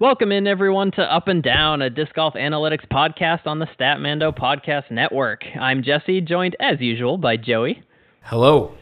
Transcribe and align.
Welcome 0.00 0.30
in, 0.30 0.46
everyone, 0.46 0.92
to 0.92 1.02
Up 1.02 1.26
and 1.26 1.42
Down, 1.42 1.82
a 1.82 1.90
disc 1.90 2.14
golf 2.14 2.34
analytics 2.34 2.86
podcast 2.88 3.48
on 3.48 3.58
the 3.58 3.66
Statmando 3.76 4.32
Podcast 4.32 4.92
Network. 4.92 5.42
I'm 5.60 5.82
Jesse, 5.82 6.20
joined 6.20 6.54
as 6.60 6.76
usual 6.78 7.18
by 7.18 7.36
Joey. 7.36 7.82
Hello. 8.22 8.76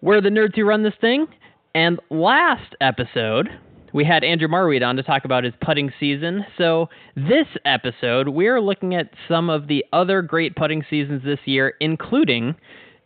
We're 0.00 0.20
the 0.20 0.28
nerds 0.28 0.54
who 0.54 0.64
run 0.64 0.84
this 0.84 0.94
thing. 1.00 1.26
And 1.74 1.98
last 2.08 2.76
episode, 2.80 3.48
we 3.92 4.04
had 4.04 4.22
Andrew 4.22 4.46
Marwede 4.46 4.86
on 4.86 4.94
to 4.94 5.02
talk 5.02 5.24
about 5.24 5.42
his 5.42 5.54
putting 5.60 5.92
season. 5.98 6.46
So 6.56 6.88
this 7.16 7.48
episode, 7.64 8.28
we're 8.28 8.60
looking 8.60 8.94
at 8.94 9.10
some 9.26 9.50
of 9.50 9.66
the 9.66 9.84
other 9.92 10.22
great 10.22 10.54
putting 10.54 10.84
seasons 10.88 11.24
this 11.24 11.40
year, 11.46 11.74
including 11.80 12.54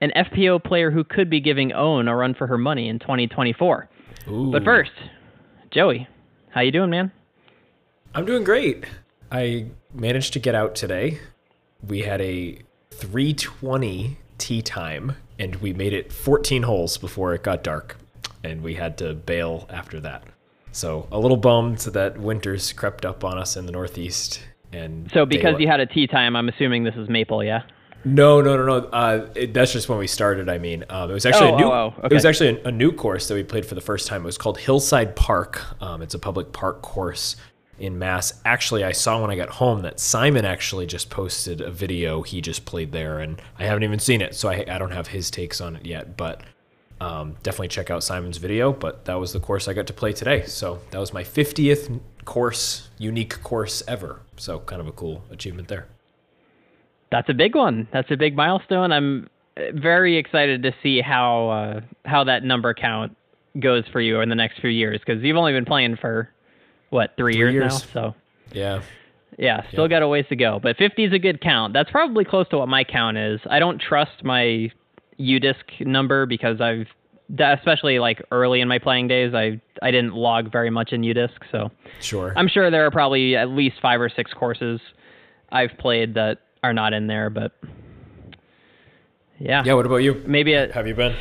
an 0.03 0.13
FPO 0.15 0.65
player 0.65 0.91
who 0.91 1.03
could 1.03 1.31
be 1.31 1.41
giving 1.41 1.73
Ohn 1.73 2.09
a 2.09 2.15
run 2.15 2.35
for 2.35 2.47
her 2.47 2.59
money 2.59 2.91
in 2.91 2.99
2024. 2.99 3.89
Ooh. 4.29 4.53
But 4.53 4.65
first, 4.65 4.93
Joey, 5.71 6.07
how 6.51 6.61
you 6.61 6.73
doing, 6.73 6.91
man? 6.91 7.11
I'm 8.15 8.25
doing 8.25 8.45
great. 8.45 8.85
I 9.31 9.67
managed 9.95 10.33
to 10.35 10.39
get 10.39 10.55
out 10.55 10.75
today. 10.75 11.19
We 11.87 12.01
had 12.03 12.21
a 12.21 12.59
320 12.91 14.17
tee 14.39 14.63
time 14.63 15.17
and 15.39 15.57
we 15.57 15.73
made 15.73 15.93
it 15.93 16.13
14 16.13 16.63
holes 16.65 16.97
before 16.99 17.35
it 17.35 17.43
got 17.43 17.63
dark 17.63 17.97
and 18.43 18.63
we 18.63 18.75
had 18.75 18.99
to 18.99 19.15
bail 19.15 19.67
after 19.71 20.01
that. 20.01 20.25
So, 20.73 21.09
a 21.11 21.19
little 21.19 21.37
bummed 21.37 21.79
that 21.79 22.19
winter's 22.19 22.73
crept 22.73 23.05
up 23.05 23.25
on 23.25 23.39
us 23.39 23.57
in 23.57 23.67
the 23.67 23.73
northeast 23.73 24.41
and 24.73 25.11
So 25.13 25.25
because 25.25 25.43
daylight- 25.45 25.61
you 25.61 25.67
had 25.69 25.81
a 25.81 25.87
tee 25.87 26.07
time, 26.07 26.37
I'm 26.37 26.49
assuming 26.49 26.85
this 26.85 26.95
is 26.97 27.09
Maple, 27.09 27.43
yeah? 27.43 27.63
No, 28.05 28.41
no, 28.41 28.57
no, 28.57 28.65
no. 28.65 28.87
Uh, 28.89 29.27
it, 29.35 29.53
that's 29.55 29.73
just 29.73 29.89
when 29.89 29.99
we 29.99 30.07
started. 30.07 30.49
I 30.49 30.59
mean, 30.59 30.85
um, 30.89 31.11
it 31.11 31.15
was 31.15 31.27
actually 31.27 31.51
Oh, 31.51 31.55
a 31.55 31.59
new. 31.59 31.65
oh, 31.67 31.95
oh, 32.01 32.07
It 32.07 32.13
was 32.13 32.25
actually 32.25 32.61
a, 32.63 32.69
a 32.69 32.71
new 32.71 32.93
course 32.93 33.27
that 33.27 33.35
we 33.35 33.43
played 33.43 33.67
for 33.67 33.75
the 33.75 33.81
first 33.81 34.07
time. 34.07 34.23
It 34.23 34.27
was 34.27 34.39
called 34.39 34.59
Hillside 34.59 35.17
Park. 35.17 35.61
Um, 35.83 36.01
it's 36.01 36.15
a 36.15 36.19
public 36.19 36.53
park 36.53 36.81
course 36.81 37.35
in 37.79 37.99
Mass. 37.99 38.41
Actually, 38.45 38.85
I 38.85 38.93
saw 38.93 39.21
when 39.21 39.31
I 39.31 39.37
got 39.37 39.51
home 39.51 39.83
that 39.83 40.01
Simon 40.01 40.45
actually 40.45 40.87
just 40.87 41.11
posted 41.11 41.61
a 41.61 41.71
video. 41.71 42.23
He 42.23 42.41
just 42.41 42.65
played 42.65 42.93
there, 42.93 43.19
and 43.21 43.41
I 43.59 43.65
haven't 43.65 43.85
even 43.85 43.99
seen 43.99 44.21
it, 44.21 44.35
so 44.35 44.49
I, 44.49 44.65
I 44.69 44.79
don't 44.79 44.93
have 44.93 45.09
his 45.09 45.31
takes 45.31 45.61
on 45.61 45.77
it 45.77 45.87
yet. 45.87 46.17
But 46.17 46.43
um, 47.01 47.37
definitely 47.43 47.69
check 47.69 47.91
out 47.91 48.03
Simon's 48.03 48.39
video. 48.39 48.73
But 48.73 49.05
that 49.05 49.15
was 49.15 49.33
the 49.33 49.41
course 49.41 49.69
I 49.69 49.73
got 49.73 49.87
to 49.87 49.93
play 49.93 50.13
today. 50.13 50.45
So 50.47 50.81
that 50.91 50.99
was 50.99 51.13
my 51.13 51.25
50th 51.25 52.01
course, 52.25 52.89
unique 52.99 53.43
course 53.43 53.83
ever. 53.87 54.21
So 54.37 54.61
kind 54.61 54.81
of 54.81 54.87
a 54.87 54.93
cool 54.93 55.25
achievement 55.31 55.69
there. 55.69 55.87
That's 57.11 57.29
a 57.29 57.35
big 57.35 57.55
one. 57.55 57.89
That's 57.93 58.11
a 58.11 58.17
big 58.17 58.37
milestone. 58.37 58.93
I'm 58.93 59.29
very 59.75 60.17
excited 60.17 60.63
to 60.63 60.73
see 60.83 61.01
how 61.01 61.49
uh, 61.49 61.81
how 62.05 62.25
that 62.25 62.45
number 62.45 62.75
count 62.75 63.17
goes 63.59 63.85
for 63.91 64.01
you 64.01 64.21
in 64.21 64.29
the 64.29 64.35
next 64.35 64.61
few 64.61 64.71
years 64.71 65.01
because 65.05 65.23
you've 65.23 65.37
only 65.37 65.53
been 65.53 65.65
playing 65.65 65.97
for 65.97 66.29
what 66.91 67.15
three, 67.17 67.35
Three 67.35 67.39
years, 67.41 67.53
years. 67.55 67.95
now. 67.95 68.03
So 68.13 68.15
Yeah. 68.53 68.83
yeah, 69.39 69.63
still 69.73 69.89
got 69.89 70.03
a 70.03 70.09
ways 70.09 70.27
to 70.31 70.37
go. 70.37 70.59
But 70.63 70.77
50 70.77 71.05
is 71.05 71.13
a 71.13 71.19
good 71.19 71.41
count. 71.41 71.73
That's 71.73 71.91
probably 71.91 72.25
close 72.25 72.49
to 72.49 72.59
what 72.59 72.69
my 72.69 72.85
count 72.85 73.17
is. 73.19 73.41
I 73.49 73.59
don't 73.59 73.79
trust 73.81 74.25
my 74.25 74.71
UDisc 75.21 75.87
number 75.87 76.27
because 76.27 76.61
I've 76.61 76.87
especially 77.39 77.99
like 77.99 78.23
early 78.31 78.63
in 78.63 78.69
my 78.69 78.79
playing 78.79 79.07
days, 79.09 79.35
I 79.35 79.61
I 79.83 79.91
didn't 79.91 80.15
log 80.15 80.51
very 80.51 80.71
much 80.71 80.93
in 80.93 81.03
UDisc, 81.03 81.31
so 81.53 81.71
Sure. 82.01 82.33
I'm 82.37 82.49
sure 82.49 82.71
there 82.71 82.87
are 82.87 82.91
probably 82.91 83.37
at 83.37 83.51
least 83.51 83.77
five 83.83 84.01
or 84.01 84.09
six 84.09 84.33
courses 84.33 84.81
I've 85.53 85.77
played 85.79 86.15
that 86.15 86.39
are 86.63 86.73
not 86.73 86.93
in 86.95 87.07
there, 87.07 87.29
but 87.29 87.53
yeah, 89.39 89.63
yeah. 89.65 89.75
What 89.75 89.87
about 89.87 89.97
you? 89.99 90.23
maybe 90.27 90.55
a 90.55 90.73
Have 90.73 90.87
you 90.89 90.95
been? 90.95 91.15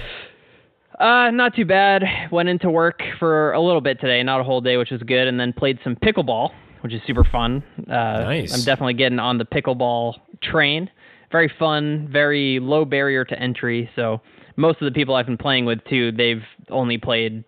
Uh, 1.00 1.32
not 1.32 1.56
too 1.56 1.66
bad. 1.66 2.04
Went 2.32 2.50
into 2.50 2.70
work 2.70 3.02
for 3.20 3.54
a 3.54 3.62
little 3.62 3.82
bit 3.82 4.00
today, 4.00 4.22
not 4.24 4.40
a 4.42 4.44
whole 4.44 4.62
day, 4.62 4.78
which 4.78 4.92
was 4.92 5.02
good, 5.04 5.28
and 5.28 5.40
then 5.40 5.54
played 5.54 5.80
some 5.84 5.96
pickleball, 5.96 6.50
which 6.82 6.94
is 6.94 7.02
super 7.06 7.24
fun. 7.24 7.64
Uh, 7.90 7.92
Nice. 8.24 8.54
I'm 8.54 8.64
definitely 8.66 8.94
getting 8.96 9.20
on 9.20 9.38
the 9.38 9.46
pickleball 9.46 10.16
train. 10.42 10.90
Very 11.32 11.52
fun, 11.60 12.08
very 12.12 12.60
low 12.60 12.86
barrier 12.86 13.26
to 13.26 13.40
entry. 13.40 13.90
So 13.96 14.22
most 14.56 14.82
of 14.82 14.86
the 14.86 14.92
people 14.98 15.14
I've 15.16 15.26
been 15.26 15.38
playing 15.38 15.66
with 15.66 15.80
too, 15.90 16.12
they've 16.14 16.44
only 16.70 16.98
played 16.98 17.44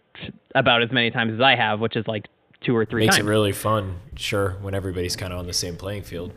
about 0.53 0.83
as 0.83 0.91
many 0.91 1.11
times 1.11 1.33
as 1.33 1.41
I 1.41 1.55
have, 1.55 1.79
which 1.79 1.95
is 1.95 2.05
like 2.07 2.25
two 2.61 2.75
or 2.75 2.85
three 2.85 3.03
Makes 3.05 3.15
times. 3.15 3.27
it 3.27 3.29
really 3.29 3.53
fun, 3.53 3.95
sure, 4.15 4.57
when 4.61 4.73
everybody's 4.73 5.15
kind 5.15 5.31
of 5.31 5.39
on 5.39 5.47
the 5.47 5.53
same 5.53 5.77
playing 5.77 6.03
field. 6.03 6.33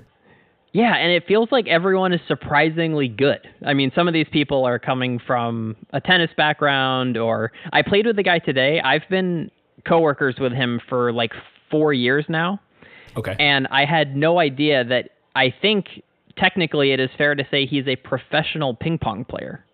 Yeah, 0.72 0.96
and 0.96 1.12
it 1.12 1.26
feels 1.28 1.50
like 1.52 1.68
everyone 1.68 2.12
is 2.14 2.20
surprisingly 2.26 3.06
good. 3.08 3.46
I 3.66 3.74
mean, 3.74 3.92
some 3.94 4.08
of 4.08 4.14
these 4.14 4.26
people 4.32 4.64
are 4.64 4.78
coming 4.78 5.18
from 5.26 5.76
a 5.92 6.00
tennis 6.00 6.30
background, 6.36 7.18
or 7.18 7.52
I 7.72 7.82
played 7.82 8.06
with 8.06 8.16
the 8.16 8.22
guy 8.22 8.38
today. 8.38 8.80
I've 8.80 9.06
been 9.10 9.50
coworkers 9.86 10.36
with 10.40 10.52
him 10.52 10.80
for 10.88 11.12
like 11.12 11.32
four 11.70 11.92
years 11.92 12.24
now, 12.28 12.58
Okay. 13.16 13.36
and 13.38 13.66
I 13.70 13.84
had 13.84 14.16
no 14.16 14.38
idea 14.38 14.82
that 14.84 15.10
I 15.36 15.52
think 15.60 15.86
technically 16.38 16.92
it 16.92 17.00
is 17.00 17.10
fair 17.18 17.34
to 17.34 17.44
say 17.50 17.66
he's 17.66 17.86
a 17.86 17.96
professional 17.96 18.74
ping 18.74 18.96
pong 18.98 19.24
player. 19.26 19.64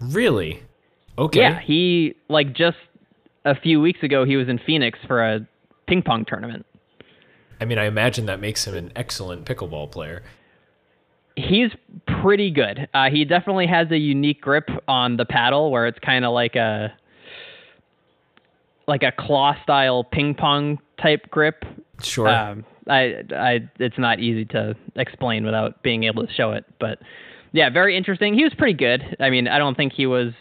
really? 0.00 0.62
Okay. 1.18 1.40
Yeah, 1.40 1.60
he 1.60 2.14
like 2.28 2.54
just 2.54 2.78
a 3.44 3.54
few 3.58 3.80
weeks 3.80 4.02
ago 4.02 4.24
he 4.24 4.36
was 4.36 4.48
in 4.48 4.58
Phoenix 4.66 4.98
for 5.06 5.22
a 5.22 5.46
ping 5.86 6.02
pong 6.02 6.24
tournament. 6.26 6.64
I 7.60 7.64
mean, 7.64 7.78
I 7.78 7.84
imagine 7.84 8.26
that 8.26 8.40
makes 8.40 8.66
him 8.66 8.74
an 8.74 8.92
excellent 8.96 9.44
pickleball 9.44 9.90
player. 9.90 10.22
He's 11.36 11.70
pretty 12.22 12.50
good. 12.50 12.88
Uh, 12.92 13.10
he 13.10 13.24
definitely 13.24 13.66
has 13.66 13.90
a 13.90 13.96
unique 13.96 14.40
grip 14.40 14.68
on 14.88 15.16
the 15.16 15.24
paddle, 15.24 15.70
where 15.70 15.86
it's 15.86 15.98
kind 15.98 16.24
of 16.24 16.32
like 16.32 16.56
a 16.56 16.92
like 18.86 19.02
a 19.02 19.12
claw 19.12 19.54
style 19.62 20.04
ping 20.04 20.34
pong 20.34 20.78
type 21.00 21.30
grip. 21.30 21.64
Sure. 22.02 22.28
Um, 22.28 22.64
I, 22.88 23.22
I, 23.30 23.68
it's 23.78 23.98
not 23.98 24.18
easy 24.18 24.44
to 24.46 24.74
explain 24.96 25.44
without 25.44 25.82
being 25.82 26.04
able 26.04 26.26
to 26.26 26.32
show 26.32 26.52
it, 26.52 26.64
but 26.80 26.98
yeah, 27.52 27.70
very 27.70 27.96
interesting. 27.96 28.34
He 28.34 28.42
was 28.42 28.52
pretty 28.54 28.74
good. 28.74 29.16
I 29.20 29.30
mean, 29.30 29.46
I 29.46 29.58
don't 29.58 29.76
think 29.76 29.92
he 29.92 30.06
was 30.06 30.32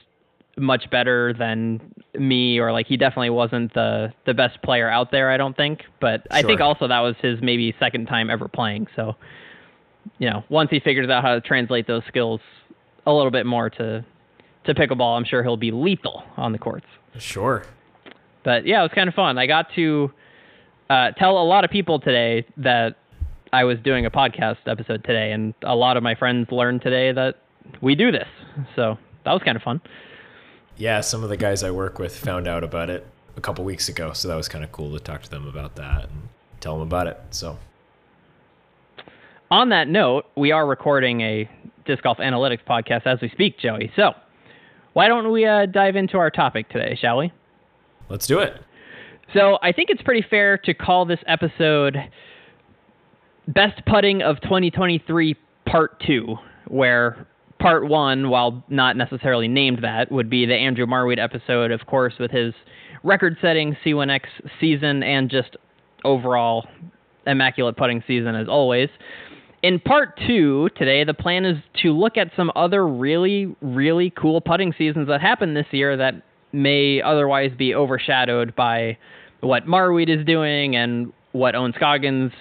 much 0.58 0.90
better 0.90 1.34
than 1.34 1.94
me, 2.18 2.60
or 2.60 2.72
like 2.72 2.88
he 2.88 2.98
definitely 2.98 3.30
wasn't 3.30 3.74
the 3.74 4.14
the 4.26 4.34
best 4.34 4.62
player 4.62 4.90
out 4.90 5.12
there. 5.12 5.30
I 5.30 5.38
don't 5.38 5.56
think, 5.56 5.84
but 6.00 6.26
I 6.32 6.42
think 6.42 6.62
also 6.62 6.88
that 6.88 7.00
was 7.00 7.16
his 7.22 7.40
maybe 7.42 7.76
second 7.80 8.08
time 8.08 8.30
ever 8.30 8.48
playing. 8.48 8.88
So, 8.96 9.16
you 10.18 10.30
know, 10.30 10.44
once 10.50 10.70
he 10.72 10.80
figures 10.80 11.10
out 11.10 11.24
how 11.24 11.36
to 11.36 11.42
translate 11.42 11.88
those 11.88 12.04
skills 12.08 12.42
a 13.06 13.14
little 13.14 13.32
bit 13.32 13.46
more 13.46 13.70
to 13.72 14.06
to 14.66 14.74
pickleball, 14.74 15.18
I'm 15.18 15.26
sure 15.26 15.44
he'll 15.44 15.58
be 15.58 15.72
lethal 15.72 16.24
on 16.38 16.52
the 16.52 16.58
courts. 16.60 16.88
sure. 17.18 17.66
But 18.44 18.66
yeah, 18.66 18.80
it 18.80 18.84
was 18.84 18.92
kind 18.96 19.10
of 19.10 19.16
fun. 19.16 19.38
I 19.38 19.48
got 19.48 19.68
to 19.76 20.12
uh, 20.90 21.12
tell 21.12 21.38
a 21.38 21.44
lot 21.44 21.64
of 21.66 21.72
people 21.72 22.00
today 22.00 22.46
that 22.58 22.96
I 23.52 23.64
was 23.64 23.78
doing 23.84 24.06
a 24.06 24.12
podcast 24.12 24.58
episode 24.66 25.04
today, 25.04 25.32
and 25.32 25.54
a 25.64 25.76
lot 25.76 25.98
of 25.98 26.04
my 26.04 26.16
friends 26.16 26.52
learned 26.52 26.82
today 26.82 27.12
that 27.12 27.36
we 27.82 27.96
do 27.96 28.12
this. 28.12 28.28
So 28.76 28.98
that 29.26 29.34
was 29.34 29.42
kind 29.44 29.56
of 29.56 29.64
fun. 29.64 29.82
Yeah, 30.80 31.02
some 31.02 31.24
of 31.24 31.30
the 31.30 31.36
guys 31.36 31.62
I 31.62 31.72
work 31.72 32.00
with 32.00 32.16
found 32.18 32.48
out 32.48 32.64
about 32.64 32.90
it 32.90 33.06
a 33.36 33.42
couple 33.42 33.66
weeks 33.66 33.90
ago, 33.90 34.14
so 34.14 34.30
that 34.30 34.36
was 34.36 34.48
kind 34.48 34.64
of 34.64 34.72
cool 34.72 34.94
to 34.94 35.00
talk 35.00 35.22
to 35.24 35.30
them 35.30 35.46
about 35.46 35.76
that 35.76 36.06
and 36.06 36.30
tell 36.62 36.80
them 36.80 36.88
about 36.88 37.06
it. 37.06 37.20
So, 37.32 37.60
On 39.52 39.68
that 39.70 39.90
note, 39.90 40.26
we 40.38 40.54
are 40.54 40.66
recording 40.66 41.20
a 41.20 41.50
disc 41.86 42.02
golf 42.04 42.20
analytics 42.20 42.64
podcast 42.66 43.06
as 43.06 43.20
we 43.22 43.28
speak, 43.28 43.60
Joey. 43.60 43.92
So 43.98 44.14
why 44.94 45.10
don't 45.10 45.34
we 45.34 45.46
uh, 45.46 45.66
dive 45.66 45.98
into 45.98 46.18
our 46.18 46.32
topic 46.32 46.70
today, 46.70 46.98
shall 47.00 47.18
we? 47.18 47.32
let's 48.08 48.26
do 48.26 48.40
it. 48.40 48.60
So 49.34 49.60
I 49.62 49.72
think 49.74 49.90
it's 49.92 50.02
pretty 50.02 50.26
fair 50.28 50.58
to 50.60 50.74
call 50.74 51.06
this 51.06 51.20
episode 51.28 51.98
Best 53.50 53.86
Putting 53.86 54.22
of 54.24 54.40
2023 54.42 55.36
Part 55.68 56.02
2, 56.08 56.36
where 56.70 57.28
Part 57.60 57.88
1, 57.88 58.30
while 58.30 58.64
not 58.70 58.96
necessarily 58.96 59.48
named 59.48 59.80
that, 59.84 60.12
would 60.12 60.30
be 60.30 60.46
the 60.46 60.56
Andrew 60.56 60.86
Marwede 60.86 61.20
episode, 61.20 61.72
of 61.72 61.86
course, 61.86 62.14
with 62.20 62.32
his 62.32 62.54
record 63.04 63.38
setting 63.42 63.76
C1X 63.86 64.22
season 64.60 65.04
and 65.04 65.30
just 65.30 65.58
overall 66.06 66.66
immaculate 67.28 67.76
putting 67.78 68.04
season 68.08 68.36
as 68.36 68.48
always. 68.48 68.90
In 69.62 69.80
part 69.80 70.18
two 70.26 70.70
today, 70.78 71.04
the 71.04 71.14
plan 71.14 71.44
is 71.44 71.58
to 71.82 71.92
look 71.92 72.16
at 72.16 72.32
some 72.36 72.50
other 72.56 72.88
really, 72.88 73.54
really 73.62 74.10
cool 74.10 74.40
putting 74.40 74.74
seasons 74.78 75.10
that 75.10 75.20
happened 75.20 75.56
this 75.56 75.68
year 75.72 75.98
that 75.98 76.14
may 76.54 77.02
otherwise 77.02 77.52
be 77.58 77.76
overshadowed 77.76 78.56
by 78.56 78.98
what 79.42 79.66
Marwede 79.66 80.10
is 80.10 80.26
doing 80.26 80.76
and 80.76 81.12
what 81.34 81.56
Ohn 81.56 81.74
Scoggins 81.76 82.32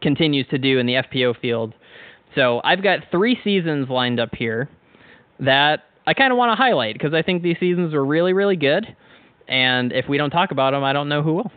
continues 0.00 0.46
to 0.48 0.58
do 0.58 0.78
in 0.78 0.86
the 0.86 0.94
FPO 0.94 1.38
field. 1.40 1.74
So 2.34 2.60
I've 2.64 2.82
got 2.82 3.00
three 3.10 3.38
seasons 3.44 3.88
lined 3.88 4.20
up 4.20 4.34
here 4.34 4.68
that 5.40 5.84
I 6.06 6.14
kind 6.14 6.32
of 6.32 6.38
want 6.38 6.50
to 6.50 6.56
highlight 6.56 6.94
because 6.94 7.14
I 7.14 7.22
think 7.22 7.42
these 7.42 7.58
seasons 7.58 7.94
were 7.94 8.04
really, 8.04 8.32
really 8.32 8.56
good. 8.56 8.96
And 9.48 9.92
if 9.92 10.08
we 10.08 10.16
don't 10.16 10.30
talk 10.30 10.50
about 10.50 10.72
them, 10.72 10.82
I 10.82 10.92
don't 10.92 11.08
know 11.08 11.22
who 11.22 11.34
will. 11.34 11.52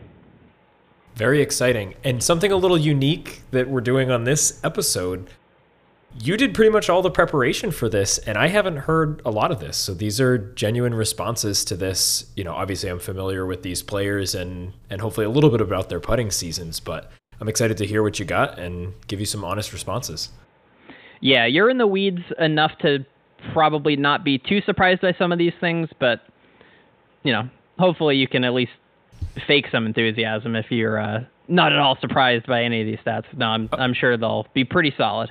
Very 1.14 1.40
exciting. 1.40 1.94
And 2.04 2.22
something 2.22 2.52
a 2.52 2.56
little 2.56 2.78
unique 2.78 3.42
that 3.50 3.68
we're 3.68 3.80
doing 3.80 4.10
on 4.10 4.24
this 4.24 4.60
episode 4.62 5.28
you 6.20 6.36
did 6.36 6.54
pretty 6.54 6.70
much 6.70 6.88
all 6.88 7.02
the 7.02 7.10
preparation 7.10 7.70
for 7.70 7.88
this 7.88 8.18
and 8.18 8.38
i 8.38 8.48
haven't 8.48 8.78
heard 8.78 9.20
a 9.24 9.30
lot 9.30 9.50
of 9.50 9.60
this 9.60 9.76
so 9.76 9.92
these 9.94 10.20
are 10.20 10.38
genuine 10.38 10.94
responses 10.94 11.64
to 11.64 11.76
this 11.76 12.26
you 12.34 12.42
know 12.42 12.54
obviously 12.54 12.88
i'm 12.88 12.98
familiar 12.98 13.44
with 13.44 13.62
these 13.62 13.82
players 13.82 14.34
and 14.34 14.72
and 14.90 15.00
hopefully 15.00 15.26
a 15.26 15.30
little 15.30 15.50
bit 15.50 15.60
about 15.60 15.88
their 15.88 16.00
putting 16.00 16.30
seasons 16.30 16.80
but 16.80 17.12
i'm 17.40 17.48
excited 17.48 17.76
to 17.76 17.86
hear 17.86 18.02
what 18.02 18.18
you 18.18 18.24
got 18.24 18.58
and 18.58 18.94
give 19.06 19.20
you 19.20 19.26
some 19.26 19.44
honest 19.44 19.72
responses 19.72 20.30
yeah 21.20 21.46
you're 21.46 21.70
in 21.70 21.78
the 21.78 21.86
weeds 21.86 22.22
enough 22.38 22.72
to 22.80 23.04
probably 23.52 23.96
not 23.96 24.24
be 24.24 24.38
too 24.38 24.60
surprised 24.62 25.00
by 25.00 25.12
some 25.18 25.32
of 25.32 25.38
these 25.38 25.54
things 25.60 25.88
but 25.98 26.20
you 27.22 27.32
know 27.32 27.48
hopefully 27.78 28.16
you 28.16 28.26
can 28.26 28.44
at 28.44 28.52
least 28.52 28.72
fake 29.46 29.66
some 29.70 29.86
enthusiasm 29.86 30.56
if 30.56 30.66
you're 30.70 30.98
uh, 30.98 31.20
not 31.46 31.72
at 31.72 31.78
all 31.78 31.96
surprised 32.00 32.46
by 32.46 32.62
any 32.62 32.80
of 32.80 32.86
these 32.86 32.98
stats 33.04 33.24
no 33.36 33.46
i'm, 33.46 33.68
I'm 33.72 33.94
sure 33.94 34.16
they'll 34.16 34.46
be 34.54 34.64
pretty 34.64 34.92
solid 34.96 35.30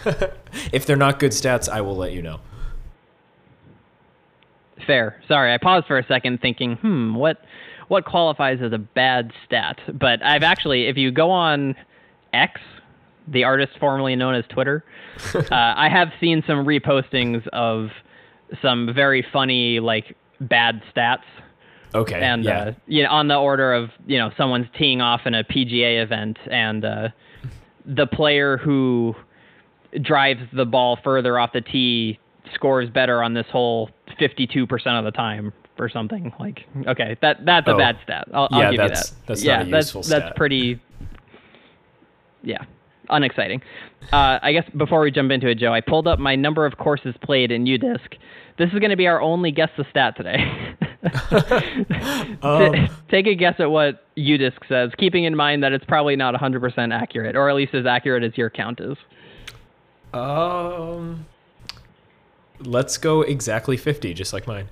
if 0.72 0.86
they're 0.86 0.96
not 0.96 1.18
good 1.18 1.32
stats, 1.32 1.68
I 1.68 1.80
will 1.80 1.96
let 1.96 2.12
you 2.12 2.22
know. 2.22 2.40
Fair. 4.86 5.22
Sorry, 5.28 5.54
I 5.54 5.58
paused 5.58 5.86
for 5.86 5.98
a 5.98 6.06
second 6.06 6.40
thinking, 6.40 6.76
hmm, 6.76 7.14
what 7.14 7.38
what 7.88 8.04
qualifies 8.04 8.58
as 8.62 8.72
a 8.72 8.78
bad 8.78 9.32
stat? 9.46 9.78
But 9.92 10.24
I've 10.24 10.42
actually, 10.42 10.86
if 10.86 10.96
you 10.96 11.12
go 11.12 11.30
on 11.30 11.76
X, 12.32 12.60
the 13.28 13.44
artist 13.44 13.72
formerly 13.78 14.16
known 14.16 14.34
as 14.34 14.44
Twitter, 14.48 14.84
uh, 15.34 15.42
I 15.50 15.88
have 15.88 16.08
seen 16.20 16.42
some 16.46 16.64
repostings 16.66 17.46
of 17.48 17.88
some 18.60 18.92
very 18.94 19.24
funny 19.32 19.80
like 19.80 20.16
bad 20.40 20.82
stats. 20.94 21.22
Okay. 21.94 22.20
And 22.20 22.44
yeah. 22.44 22.58
uh, 22.60 22.72
you 22.86 23.02
know, 23.02 23.10
on 23.10 23.28
the 23.28 23.36
order 23.36 23.72
of 23.74 23.90
you 24.06 24.18
know 24.18 24.30
someone's 24.36 24.66
teeing 24.78 25.00
off 25.00 25.22
in 25.26 25.34
a 25.34 25.44
PGA 25.44 26.02
event, 26.02 26.38
and 26.50 26.84
uh, 26.84 27.08
the 27.84 28.06
player 28.06 28.56
who 28.56 29.14
drives 30.00 30.40
the 30.54 30.64
ball 30.64 30.98
further 31.04 31.38
off 31.38 31.52
the 31.52 31.60
tee 31.60 32.18
scores 32.54 32.88
better 32.88 33.22
on 33.22 33.34
this 33.34 33.46
hole 33.52 33.90
52% 34.20 34.66
of 34.98 35.04
the 35.04 35.10
time 35.10 35.52
or 35.78 35.88
something 35.88 36.32
like 36.38 36.64
okay 36.86 37.16
that 37.22 37.44
that's 37.44 37.66
a 37.66 37.72
Oh. 37.72 37.78
bad 37.78 37.98
stat 38.02 38.28
i'll, 38.32 38.48
I'll 38.50 38.70
give 38.70 38.78
that's- 38.78 39.10
you 39.10 39.16
that 39.16 39.26
that's 39.26 39.42
yeah 39.42 39.64
that's 39.64 39.94
useful 39.94 40.02
that's 40.02 40.36
pretty 40.36 40.80
yeah 42.42 42.64
unexciting. 43.10 43.60
Uh, 44.12 44.38
i 44.42 44.52
guess 44.52 44.64
before 44.76 45.00
we 45.00 45.10
jump 45.10 45.30
into 45.30 45.48
it 45.48 45.56
joe 45.56 45.72
i 45.72 45.80
pulled 45.80 46.06
up 46.08 46.18
my 46.18 46.34
number 46.34 46.66
of 46.66 46.76
courses 46.76 47.14
played 47.22 47.50
in 47.52 47.64
udisc. 47.64 48.16
This 48.58 48.68
is 48.72 48.78
going 48.80 48.90
to 48.90 48.96
be 48.96 49.06
our 49.06 49.20
only 49.20 49.50
guess 49.50 49.70
the 49.76 49.84
stat 49.90 50.16
today. 50.16 50.76
Um, 52.42 52.72
T- 52.72 52.88
take 53.10 53.26
a 53.26 53.34
guess 53.34 53.54
at 53.58 53.70
what 53.70 54.04
udisc 54.16 54.58
says 54.68 54.90
keeping 54.98 55.24
in 55.24 55.34
mind 55.34 55.62
that 55.64 55.72
it's 55.72 55.84
probably 55.84 56.14
not 56.16 56.32
100% 56.34 56.92
accurate 56.94 57.34
or 57.34 57.48
at 57.50 57.56
least 57.56 57.74
as 57.74 57.86
accurate 57.86 58.22
as 58.22 58.36
your 58.38 58.50
count 58.50 58.80
is. 58.80 58.96
Um, 60.14 61.26
let's 62.60 62.98
go 62.98 63.22
exactly 63.22 63.76
50, 63.76 64.14
just 64.14 64.32
like 64.32 64.46
mine. 64.46 64.68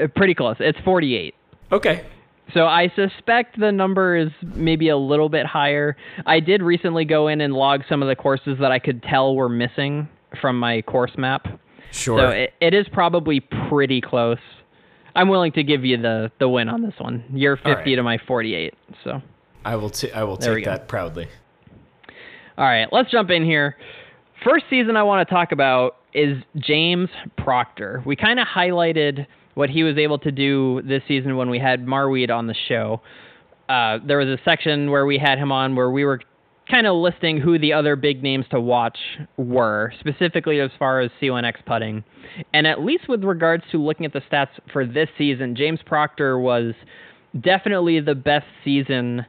Uh, 0.00 0.06
pretty 0.14 0.34
close. 0.34 0.56
It's 0.60 0.78
48 0.84 1.34
Okay. 1.72 2.04
So 2.54 2.66
I 2.66 2.92
suspect 2.94 3.58
the 3.58 3.72
number 3.72 4.16
is 4.16 4.30
maybe 4.42 4.88
a 4.88 4.96
little 4.96 5.28
bit 5.28 5.46
higher. 5.46 5.96
I 6.26 6.40
did 6.40 6.62
recently 6.62 7.04
go 7.04 7.28
in 7.28 7.40
and 7.40 7.54
log 7.54 7.82
some 7.88 8.02
of 8.02 8.08
the 8.08 8.16
courses 8.16 8.58
that 8.60 8.70
I 8.70 8.78
could 8.78 9.02
tell 9.02 9.34
were 9.34 9.48
missing 9.48 10.08
from 10.40 10.58
my 10.58 10.82
course 10.82 11.12
map. 11.16 11.46
Sure. 11.92 12.18
So 12.18 12.28
it, 12.28 12.54
it 12.60 12.74
is 12.74 12.86
probably 12.92 13.40
pretty 13.40 14.00
close. 14.00 14.38
I'm 15.14 15.28
willing 15.28 15.52
to 15.52 15.62
give 15.62 15.84
you 15.84 16.00
the 16.00 16.32
the 16.38 16.48
win 16.48 16.68
on 16.68 16.82
this 16.82 16.94
one. 16.98 17.24
You're 17.32 17.56
50 17.56 17.70
right. 17.70 17.84
to 17.96 18.02
my 18.02 18.18
48. 18.26 18.74
So 19.04 19.20
I 19.64 19.76
will. 19.76 19.90
T- 19.90 20.10
I 20.12 20.24
will 20.24 20.38
take 20.38 20.64
that 20.64 20.88
proudly. 20.88 21.28
All 22.56 22.64
right, 22.64 22.88
let's 22.92 23.10
jump 23.10 23.30
in 23.30 23.44
here. 23.44 23.76
First 24.44 24.64
season 24.68 24.96
I 24.96 25.02
want 25.02 25.26
to 25.26 25.34
talk 25.34 25.52
about 25.52 25.96
is 26.12 26.42
James 26.56 27.08
Proctor. 27.36 28.02
We 28.04 28.16
kind 28.16 28.40
of 28.40 28.46
highlighted 28.46 29.26
what 29.54 29.70
he 29.70 29.82
was 29.82 29.96
able 29.96 30.18
to 30.18 30.32
do 30.32 30.82
this 30.82 31.02
season 31.06 31.36
when 31.36 31.50
we 31.50 31.58
had 31.58 31.86
Marwede 31.86 32.30
on 32.30 32.46
the 32.46 32.54
show. 32.68 33.00
Uh, 33.68 33.98
there 34.06 34.18
was 34.18 34.28
a 34.28 34.38
section 34.44 34.90
where 34.90 35.06
we 35.06 35.18
had 35.18 35.38
him 35.38 35.52
on 35.52 35.76
where 35.76 35.90
we 35.90 36.04
were 36.04 36.20
kind 36.70 36.86
of 36.86 36.96
listing 36.96 37.40
who 37.40 37.58
the 37.58 37.72
other 37.72 37.96
big 37.96 38.22
names 38.22 38.46
to 38.50 38.60
watch 38.60 38.98
were, 39.36 39.92
specifically 40.00 40.60
as 40.60 40.70
far 40.78 41.00
as 41.00 41.10
C1X 41.20 41.64
putting. 41.66 42.04
And 42.54 42.66
at 42.66 42.82
least 42.82 43.08
with 43.08 43.24
regards 43.24 43.64
to 43.72 43.78
looking 43.78 44.06
at 44.06 44.12
the 44.12 44.20
stats 44.20 44.48
for 44.72 44.86
this 44.86 45.08
season, 45.18 45.56
James 45.56 45.80
Proctor 45.84 46.38
was 46.38 46.74
definitely 47.40 48.00
the 48.00 48.14
best 48.14 48.46
season, 48.64 49.26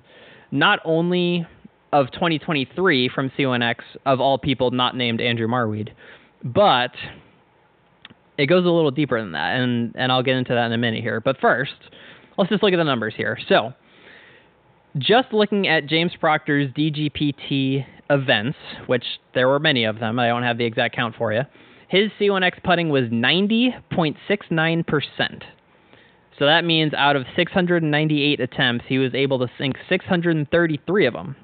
not 0.51 0.79
only 0.85 1.45
of 1.91 2.11
2023 2.11 3.09
from 3.13 3.29
C1X 3.37 3.75
of 4.05 4.19
all 4.19 4.37
people 4.37 4.71
not 4.71 4.95
named 4.95 5.21
Andrew 5.21 5.47
Marwede, 5.47 5.89
but 6.43 6.91
it 8.37 8.47
goes 8.47 8.65
a 8.65 8.69
little 8.69 8.91
deeper 8.91 9.19
than 9.19 9.31
that, 9.33 9.57
and 9.57 9.93
and 9.95 10.11
I'll 10.11 10.23
get 10.23 10.35
into 10.35 10.53
that 10.53 10.65
in 10.65 10.73
a 10.73 10.77
minute 10.77 11.01
here. 11.01 11.21
But 11.21 11.39
first, 11.39 11.73
let's 12.37 12.49
just 12.49 12.63
look 12.63 12.73
at 12.73 12.77
the 12.77 12.83
numbers 12.83 13.13
here. 13.15 13.37
So, 13.47 13.73
just 14.97 15.31
looking 15.33 15.67
at 15.67 15.85
James 15.87 16.13
Proctor's 16.19 16.71
DGPT 16.73 17.85
events, 18.09 18.57
which 18.87 19.05
there 19.33 19.47
were 19.47 19.59
many 19.59 19.85
of 19.85 19.99
them, 19.99 20.19
I 20.19 20.27
don't 20.27 20.43
have 20.43 20.57
the 20.57 20.65
exact 20.65 20.93
count 20.95 21.15
for 21.15 21.31
you. 21.33 21.41
His 21.87 22.11
C1X 22.19 22.61
putting 22.63 22.89
was 22.89 23.05
90.69%. 23.05 25.43
So 26.39 26.45
that 26.45 26.65
means 26.65 26.95
out 26.95 27.15
of 27.15 27.27
698 27.35 28.39
attempts, 28.39 28.85
he 28.87 28.97
was 28.97 29.13
able 29.13 29.37
to 29.39 29.47
sink 29.59 29.75
633 29.87 31.05
of 31.05 31.13
them. 31.13 31.35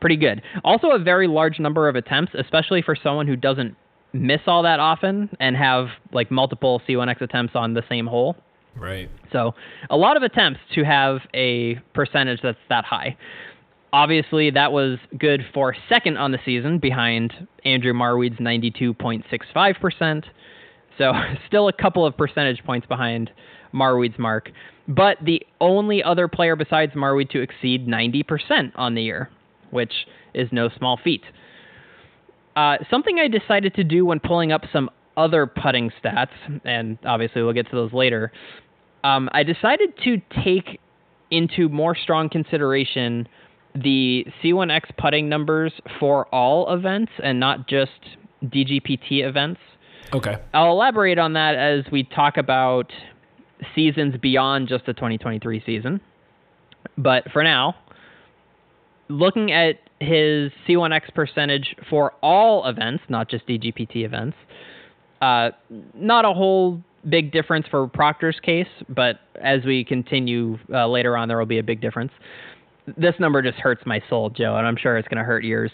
Pretty 0.00 0.16
good. 0.16 0.40
Also, 0.64 0.92
a 0.92 0.98
very 0.98 1.28
large 1.28 1.58
number 1.58 1.86
of 1.88 1.96
attempts, 1.96 2.32
especially 2.38 2.80
for 2.80 2.96
someone 2.96 3.26
who 3.26 3.36
doesn't 3.36 3.76
miss 4.12 4.40
all 4.46 4.62
that 4.62 4.80
often 4.80 5.30
and 5.38 5.56
have 5.56 5.88
like 6.12 6.30
multiple 6.30 6.82
C1X 6.88 7.20
attempts 7.20 7.54
on 7.54 7.74
the 7.74 7.82
same 7.88 8.06
hole. 8.06 8.36
Right. 8.76 9.10
So, 9.32 9.54
a 9.88 9.96
lot 9.96 10.16
of 10.16 10.22
attempts 10.22 10.60
to 10.74 10.84
have 10.84 11.18
a 11.34 11.74
percentage 11.94 12.40
that's 12.42 12.58
that 12.68 12.84
high. 12.84 13.16
Obviously, 13.92 14.50
that 14.50 14.70
was 14.72 14.98
good 15.18 15.42
for 15.52 15.74
second 15.88 16.16
on 16.16 16.30
the 16.30 16.38
season 16.44 16.78
behind 16.78 17.32
Andrew 17.64 17.92
Marwede's 17.92 18.38
92.65%. 18.38 20.24
So, 20.98 21.12
still 21.48 21.68
a 21.68 21.72
couple 21.72 22.06
of 22.06 22.16
percentage 22.16 22.62
points 22.64 22.86
behind 22.86 23.30
Marwede's 23.72 24.18
mark. 24.18 24.50
But 24.86 25.18
the 25.24 25.42
only 25.60 26.02
other 26.02 26.28
player 26.28 26.56
besides 26.56 26.92
Marwede 26.92 27.30
to 27.30 27.40
exceed 27.40 27.86
90% 27.86 28.72
on 28.74 28.94
the 28.94 29.02
year, 29.02 29.30
which 29.70 29.92
is 30.34 30.48
no 30.52 30.68
small 30.76 30.98
feat. 31.02 31.22
Uh, 32.56 32.76
something 32.90 33.18
I 33.18 33.28
decided 33.28 33.74
to 33.74 33.84
do 33.84 34.04
when 34.04 34.20
pulling 34.20 34.52
up 34.52 34.62
some 34.72 34.90
other 35.16 35.46
putting 35.46 35.90
stats, 36.02 36.30
and 36.64 36.98
obviously 37.04 37.42
we'll 37.42 37.52
get 37.52 37.68
to 37.70 37.76
those 37.76 37.92
later, 37.92 38.32
um, 39.04 39.28
I 39.32 39.42
decided 39.42 39.94
to 40.04 40.20
take 40.44 40.80
into 41.30 41.68
more 41.68 41.94
strong 41.94 42.28
consideration 42.28 43.28
the 43.74 44.26
C1X 44.42 44.96
putting 44.98 45.28
numbers 45.28 45.72
for 46.00 46.26
all 46.34 46.72
events 46.74 47.12
and 47.22 47.38
not 47.38 47.68
just 47.68 47.92
DGPT 48.44 49.24
events. 49.24 49.60
Okay. 50.12 50.36
I'll 50.52 50.72
elaborate 50.72 51.18
on 51.18 51.34
that 51.34 51.54
as 51.54 51.90
we 51.92 52.02
talk 52.02 52.36
about 52.36 52.90
seasons 53.74 54.16
beyond 54.20 54.68
just 54.68 54.86
the 54.86 54.92
2023 54.92 55.62
season. 55.64 56.00
But 56.98 57.30
for 57.32 57.44
now, 57.44 57.76
looking 59.08 59.52
at 59.52 59.76
his 60.00 60.50
C1X 60.66 61.14
percentage 61.14 61.76
for 61.88 62.12
all 62.22 62.66
events, 62.66 63.04
not 63.08 63.28
just 63.28 63.46
DGPT 63.46 64.04
events, 64.04 64.36
uh, 65.20 65.50
not 65.94 66.24
a 66.24 66.32
whole 66.32 66.82
big 67.08 67.32
difference 67.32 67.66
for 67.70 67.86
Proctor's 67.86 68.40
case, 68.40 68.68
but 68.88 69.20
as 69.42 69.64
we 69.64 69.84
continue 69.84 70.58
uh, 70.72 70.88
later 70.88 71.16
on, 71.16 71.28
there 71.28 71.38
will 71.38 71.46
be 71.46 71.58
a 71.58 71.62
big 71.62 71.80
difference. 71.80 72.12
This 72.96 73.14
number 73.18 73.42
just 73.42 73.58
hurts 73.58 73.84
my 73.86 74.02
soul, 74.08 74.30
Joe, 74.30 74.56
and 74.56 74.66
I'm 74.66 74.76
sure 74.76 74.96
it's 74.96 75.08
going 75.08 75.18
to 75.18 75.24
hurt 75.24 75.44
yours. 75.44 75.70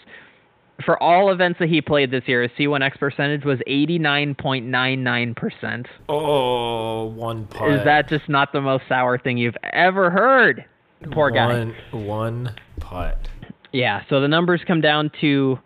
For 0.85 1.01
all 1.01 1.31
events 1.31 1.57
that 1.59 1.69
he 1.69 1.81
played 1.81 2.11
this 2.11 2.23
year, 2.27 2.43
his 2.43 2.51
C1X 2.51 2.99
percentage 2.99 3.43
was 3.43 3.57
89.99%. 3.67 5.85
Oh, 6.07 7.05
one 7.05 7.47
putt. 7.47 7.71
Is 7.71 7.83
that 7.85 8.07
just 8.09 8.29
not 8.29 8.53
the 8.53 8.61
most 8.61 8.83
sour 8.87 9.17
thing 9.17 9.37
you've 9.37 9.57
ever 9.63 10.11
heard? 10.11 10.65
Poor 11.11 11.31
guy. 11.31 11.47
One, 11.47 11.75
one 11.91 12.55
putt. 12.79 13.27
Yeah, 13.71 14.01
so 14.09 14.21
the 14.21 14.27
numbers 14.27 14.61
come 14.65 14.81
down 14.81 15.11
to 15.21 15.59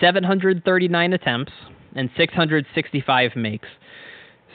739 0.00 1.12
attempts 1.12 1.52
and 1.94 2.10
665 2.16 3.30
makes. 3.36 3.68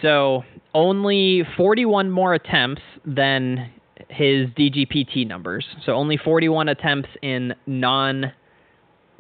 So 0.02 0.44
only 0.74 1.44
41 1.58 2.12
more 2.12 2.34
attempts 2.34 2.82
than 3.06 3.72
his 4.10 4.48
DGPT 4.50 5.28
numbers. 5.28 5.66
So 5.86 5.94
only 5.94 6.18
41 6.18 6.70
attempts 6.70 7.10
in 7.22 7.54
non 7.66 8.32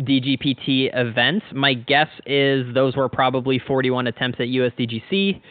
DGPT 0.01 0.89
events. 0.93 1.45
My 1.53 1.73
guess 1.73 2.09
is 2.25 2.73
those 2.73 2.95
were 2.95 3.09
probably 3.09 3.59
41 3.59 4.07
attempts 4.07 4.39
at 4.39 4.47
USDGC, 4.47 5.41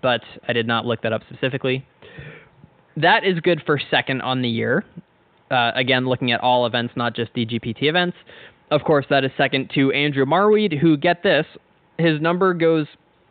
but 0.00 0.20
I 0.46 0.52
did 0.52 0.66
not 0.66 0.84
look 0.84 1.02
that 1.02 1.12
up 1.12 1.22
specifically. 1.30 1.86
That 2.96 3.24
is 3.24 3.40
good 3.40 3.62
for 3.66 3.80
second 3.90 4.22
on 4.22 4.42
the 4.42 4.48
year. 4.48 4.84
Uh, 5.50 5.70
again, 5.74 6.06
looking 6.06 6.32
at 6.32 6.40
all 6.40 6.66
events, 6.66 6.94
not 6.96 7.14
just 7.14 7.32
DGPT 7.34 7.84
events. 7.84 8.16
of 8.70 8.82
course, 8.82 9.06
that 9.10 9.24
is 9.24 9.30
second 9.36 9.70
to 9.74 9.92
Andrew 9.92 10.24
Marwede, 10.24 10.76
who, 10.78 10.96
get 10.96 11.22
this, 11.22 11.46
his 11.98 12.20
number 12.20 12.52
goes 12.52 12.86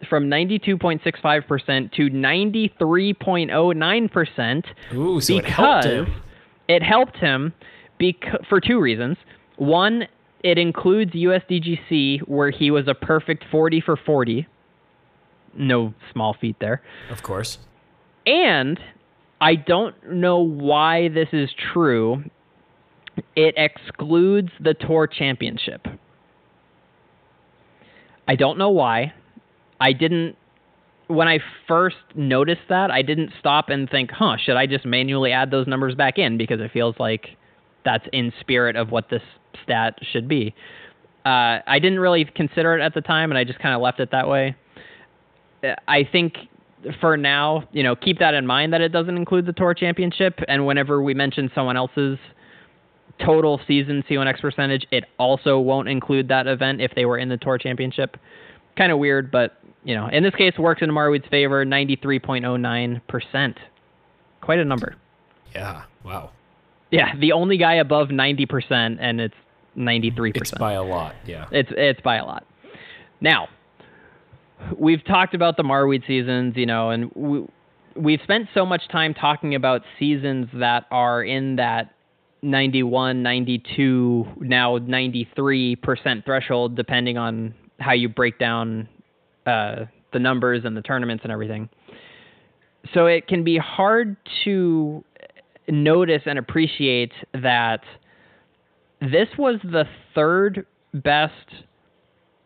from 0.09 0.25
92.65% 0.29 1.91
to 1.93 2.09
93.09%. 2.09 4.63
Ooh, 4.93 5.21
so 5.21 5.37
it 5.37 5.45
helped 5.45 5.85
him. 5.85 6.21
It 6.67 6.83
helped 6.83 7.17
him 7.17 7.53
bec- 7.99 8.45
for 8.49 8.59
two 8.59 8.79
reasons. 8.79 9.17
One, 9.57 10.07
it 10.43 10.57
includes 10.57 11.13
USDGC, 11.13 12.21
where 12.27 12.49
he 12.51 12.71
was 12.71 12.87
a 12.87 12.93
perfect 12.93 13.45
40 13.51 13.81
for 13.81 13.95
40. 13.97 14.47
No 15.55 15.93
small 16.11 16.35
feat 16.39 16.57
there. 16.59 16.81
Of 17.09 17.23
course. 17.23 17.57
And 18.25 18.79
I 19.39 19.55
don't 19.55 19.95
know 20.11 20.39
why 20.39 21.09
this 21.09 21.29
is 21.33 21.49
true. 21.73 22.23
It 23.35 23.55
excludes 23.57 24.49
the 24.59 24.73
Tour 24.73 25.07
Championship. 25.07 25.85
I 28.27 28.35
don't 28.35 28.57
know 28.57 28.69
why. 28.69 29.13
I 29.79 29.93
didn't 29.93 30.37
when 31.07 31.27
I 31.27 31.37
first 31.67 31.97
noticed 32.15 32.63
that, 32.69 32.89
I 32.89 33.03
didn't 33.03 33.31
stop 33.39 33.69
and 33.69 33.87
think, 33.87 34.09
"Huh, 34.11 34.37
should 34.37 34.55
I 34.55 34.65
just 34.65 34.85
manually 34.85 35.31
add 35.31 35.51
those 35.51 35.67
numbers 35.67 35.93
back 35.93 36.17
in 36.17 36.37
because 36.37 36.59
it 36.59 36.71
feels 36.71 36.95
like 36.99 37.35
that's 37.83 38.07
in 38.11 38.33
spirit 38.39 38.75
of 38.75 38.91
what 38.91 39.09
this 39.09 39.21
stat 39.63 39.99
should 40.01 40.27
be." 40.27 40.55
Uh, 41.23 41.59
I 41.67 41.79
didn't 41.79 41.99
really 41.99 42.25
consider 42.25 42.75
it 42.75 42.81
at 42.81 42.93
the 42.93 43.01
time, 43.01 43.31
and 43.31 43.37
I 43.37 43.43
just 43.43 43.59
kind 43.59 43.75
of 43.75 43.81
left 43.81 43.99
it 43.99 44.11
that 44.11 44.27
way. 44.27 44.55
I 45.87 46.03
think 46.03 46.37
for 46.99 47.17
now, 47.17 47.67
you 47.71 47.83
know, 47.83 47.95
keep 47.95 48.19
that 48.19 48.33
in 48.33 48.45
mind 48.45 48.73
that 48.73 48.81
it 48.81 48.89
doesn't 48.89 49.17
include 49.17 49.45
the 49.45 49.53
Tour 49.53 49.73
Championship, 49.73 50.39
and 50.47 50.65
whenever 50.65 51.01
we 51.01 51.13
mention 51.13 51.51
someone 51.53 51.77
else's 51.77 52.17
total 53.23 53.59
season 53.67 54.03
C1X 54.09 54.41
percentage, 54.41 54.85
it 54.91 55.05
also 55.17 55.59
won't 55.59 55.87
include 55.87 56.27
that 56.27 56.47
event 56.47 56.81
if 56.81 56.91
they 56.95 57.05
were 57.05 57.17
in 57.17 57.29
the 57.29 57.37
Tour 57.37 57.57
Championship. 57.57 58.17
Kind 58.77 58.91
of 58.91 58.99
weird, 58.99 59.31
but 59.31 59.57
you 59.83 59.95
know, 59.95 60.07
in 60.07 60.23
this 60.23 60.35
case, 60.35 60.57
works 60.57 60.81
in 60.81 60.89
Marwede's 60.89 61.27
favor, 61.29 61.65
93.09%. 61.65 63.55
Quite 64.41 64.59
a 64.59 64.65
number. 64.65 64.95
Yeah. 65.53 65.83
Wow. 66.03 66.31
Yeah, 66.91 67.15
the 67.19 67.31
only 67.31 67.57
guy 67.57 67.75
above 67.75 68.09
90%, 68.09 68.97
and 68.99 69.21
it's 69.21 69.35
93%. 69.77 70.35
It's 70.35 70.51
by 70.51 70.73
a 70.73 70.83
lot. 70.83 71.15
Yeah. 71.25 71.45
It's 71.51 71.71
it's 71.75 72.01
by 72.01 72.17
a 72.17 72.25
lot. 72.25 72.45
Now, 73.21 73.47
we've 74.77 75.03
talked 75.05 75.33
about 75.33 75.57
the 75.57 75.63
Marwede 75.63 76.05
seasons, 76.07 76.55
you 76.55 76.65
know, 76.65 76.89
and 76.89 77.11
we, 77.15 77.45
we've 77.95 78.19
spent 78.23 78.47
so 78.53 78.65
much 78.65 78.87
time 78.91 79.13
talking 79.13 79.55
about 79.55 79.81
seasons 79.99 80.47
that 80.53 80.85
are 80.91 81.23
in 81.23 81.57
that 81.57 81.91
91, 82.41 83.23
92, 83.23 84.25
now 84.39 84.77
93% 84.77 86.25
threshold, 86.25 86.75
depending 86.75 87.17
on 87.17 87.53
how 87.79 87.93
you 87.93 88.07
break 88.07 88.39
down 88.39 88.87
uh, 89.45 89.85
the 90.13 90.19
numbers 90.19 90.63
and 90.63 90.77
the 90.77 90.81
tournaments 90.81 91.23
and 91.23 91.31
everything. 91.31 91.69
So 92.93 93.07
it 93.07 93.27
can 93.27 93.43
be 93.43 93.57
hard 93.57 94.15
to 94.43 95.03
notice 95.67 96.21
and 96.25 96.37
appreciate 96.37 97.11
that 97.33 97.81
this 99.01 99.27
was 99.37 99.59
the 99.63 99.85
third 100.13 100.65
best 100.93 101.33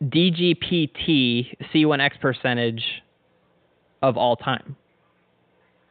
DGPT 0.03 1.55
C1X 1.73 2.19
percentage 2.21 2.83
of 4.01 4.17
all 4.17 4.35
time. 4.35 4.75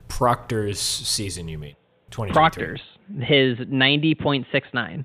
Proctor's 0.08 0.80
season, 0.80 1.48
you 1.48 1.58
mean? 1.58 1.76
Proctor's, 2.10 2.80
his 3.20 3.58
90.69. 3.58 5.04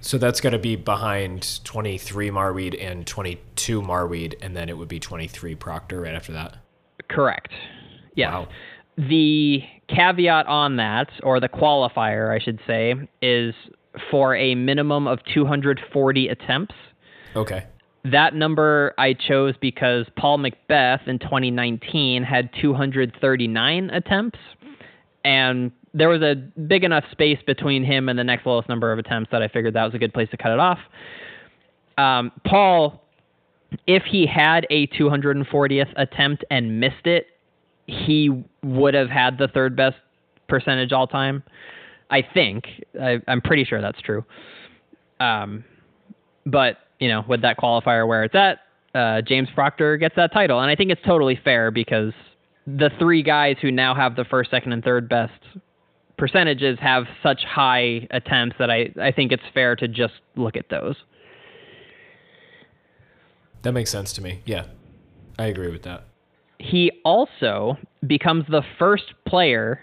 So 0.00 0.18
that's 0.18 0.40
got 0.40 0.50
to 0.50 0.58
be 0.58 0.76
behind 0.76 1.60
23 1.64 2.30
Marwede 2.30 2.82
and 2.82 3.06
22 3.06 3.82
Marwede, 3.82 4.34
and 4.40 4.56
then 4.56 4.68
it 4.68 4.76
would 4.76 4.88
be 4.88 4.98
23 4.98 5.54
Proctor 5.54 6.00
right 6.00 6.14
after 6.14 6.32
that? 6.32 6.56
Correct. 7.08 7.52
Yes. 8.16 8.32
Wow. 8.32 8.48
The 8.96 9.60
caveat 9.88 10.46
on 10.46 10.76
that, 10.76 11.08
or 11.22 11.38
the 11.38 11.48
qualifier, 11.48 12.34
I 12.34 12.42
should 12.42 12.60
say, 12.66 12.94
is 13.20 13.54
for 14.10 14.34
a 14.34 14.54
minimum 14.54 15.06
of 15.06 15.18
240 15.34 16.28
attempts. 16.28 16.74
Okay. 17.36 17.66
That 18.04 18.34
number 18.34 18.94
I 18.98 19.14
chose 19.14 19.54
because 19.60 20.06
Paul 20.16 20.38
McBeth 20.38 21.06
in 21.06 21.18
2019 21.20 22.24
had 22.24 22.50
239 22.60 23.90
attempts, 23.90 24.38
and 25.24 25.70
there 25.94 26.08
was 26.08 26.22
a 26.22 26.34
big 26.34 26.82
enough 26.82 27.04
space 27.12 27.38
between 27.46 27.84
him 27.84 28.08
and 28.08 28.18
the 28.18 28.24
next 28.24 28.44
lowest 28.44 28.68
number 28.68 28.92
of 28.92 28.98
attempts 28.98 29.30
that 29.30 29.42
I 29.42 29.48
figured 29.48 29.74
that 29.74 29.84
was 29.84 29.94
a 29.94 29.98
good 29.98 30.12
place 30.12 30.28
to 30.30 30.36
cut 30.36 30.52
it 30.52 30.58
off. 30.58 30.78
Um, 31.96 32.32
Paul, 32.44 33.02
if 33.86 34.02
he 34.04 34.26
had 34.26 34.66
a 34.70 34.88
240th 34.88 35.92
attempt 35.96 36.44
and 36.50 36.80
missed 36.80 37.06
it, 37.06 37.26
he 37.86 38.44
would 38.62 38.94
have 38.94 39.10
had 39.10 39.38
the 39.38 39.48
third 39.48 39.76
best 39.76 39.96
percentage 40.48 40.92
all 40.92 41.06
time. 41.06 41.42
I 42.10 42.22
think. 42.34 42.64
I, 43.00 43.20
am 43.26 43.40
pretty 43.40 43.64
sure 43.64 43.80
that's 43.80 44.00
true. 44.02 44.24
Um, 45.18 45.64
but 46.44 46.76
you 47.02 47.08
know, 47.08 47.24
with 47.26 47.42
that 47.42 47.58
qualifier 47.58 48.06
where 48.06 48.22
it's 48.22 48.34
at, 48.36 48.60
uh, 48.94 49.22
James 49.22 49.48
Proctor 49.56 49.96
gets 49.96 50.14
that 50.14 50.32
title, 50.32 50.60
and 50.60 50.70
I 50.70 50.76
think 50.76 50.92
it's 50.92 51.02
totally 51.04 51.36
fair 51.42 51.72
because 51.72 52.12
the 52.64 52.90
three 52.96 53.24
guys 53.24 53.56
who 53.60 53.72
now 53.72 53.92
have 53.92 54.14
the 54.14 54.24
first, 54.24 54.52
second, 54.52 54.72
and 54.72 54.84
third 54.84 55.08
best 55.08 55.32
percentages 56.16 56.78
have 56.80 57.06
such 57.20 57.42
high 57.42 58.06
attempts 58.12 58.54
that 58.60 58.70
I, 58.70 58.92
I 59.00 59.10
think 59.10 59.32
it's 59.32 59.42
fair 59.52 59.74
to 59.74 59.88
just 59.88 60.14
look 60.36 60.56
at 60.56 60.68
those. 60.68 60.94
That 63.62 63.72
makes 63.72 63.90
sense 63.90 64.12
to 64.12 64.22
me. 64.22 64.40
Yeah, 64.44 64.66
I 65.40 65.46
agree 65.46 65.72
with 65.72 65.82
that. 65.82 66.04
He 66.60 66.92
also 67.04 67.78
becomes 68.06 68.44
the 68.48 68.62
first 68.78 69.14
player 69.26 69.80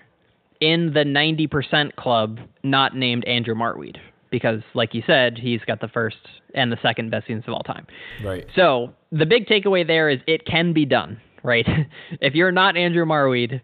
in 0.61 0.93
the 0.93 1.01
90% 1.03 1.97
club 1.97 2.39
not 2.63 2.95
named 2.95 3.25
Andrew 3.25 3.55
Marwede 3.55 3.97
because, 4.31 4.62
like 4.74 4.93
you 4.93 5.03
said, 5.05 5.38
he's 5.38 5.62
got 5.65 5.81
the 5.81 5.88
first 5.88 6.17
and 6.53 6.71
the 6.71 6.77
second 6.81 7.12
best 7.12 7.27
seasons 7.27 7.45
of 7.48 7.53
all 7.53 7.63
time. 7.63 7.86
Right. 8.24 8.45
So 8.55 8.93
the 9.12 9.25
big 9.25 9.48
takeaway 9.48 9.86
there 9.86 10.09
is 10.09 10.19
it 10.27 10.45
can 10.45 10.74
be 10.74 10.86
done, 10.86 11.19
right? 11.43 11.65
if 12.21 12.36
you're 12.36 12.51
not 12.51 12.77
Andrew 12.77 13.05
Marwede, 13.05 13.62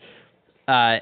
uh, 0.68 0.98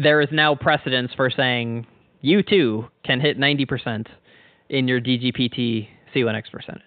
there 0.00 0.20
is 0.20 0.28
now 0.32 0.54
precedence 0.54 1.12
for 1.16 1.30
saying 1.30 1.86
you 2.20 2.42
too 2.42 2.86
can 3.04 3.20
hit 3.20 3.38
90% 3.38 4.06
in 4.68 4.88
your 4.88 5.00
DGPT 5.00 5.88
C1X 6.14 6.50
percentage. 6.50 6.82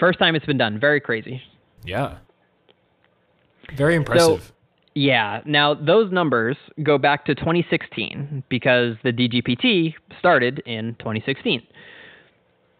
First 0.00 0.18
time 0.18 0.34
it's 0.34 0.46
been 0.46 0.58
done. 0.58 0.78
Very 0.80 1.00
crazy. 1.00 1.42
Yeah. 1.84 2.18
Very 3.76 3.96
impressive. 3.96 4.42
So, 4.42 4.52
yeah. 4.94 5.40
Now 5.44 5.74
those 5.74 6.12
numbers 6.12 6.56
go 6.82 6.98
back 6.98 7.24
to 7.26 7.34
2016 7.34 8.44
because 8.48 8.96
the 9.04 9.12
DGPT 9.12 9.94
started 10.18 10.60
in 10.60 10.96
2016. 10.98 11.62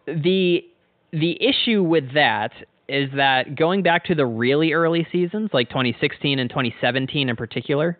The 0.05 0.65
the 1.11 1.37
issue 1.41 1.83
with 1.83 2.13
that 2.13 2.51
is 2.87 3.09
that 3.15 3.55
going 3.55 3.83
back 3.83 4.05
to 4.05 4.15
the 4.15 4.25
really 4.25 4.73
early 4.73 5.07
seasons, 5.11 5.51
like 5.53 5.69
2016 5.69 6.39
and 6.39 6.49
2017 6.49 7.29
in 7.29 7.35
particular, 7.35 7.97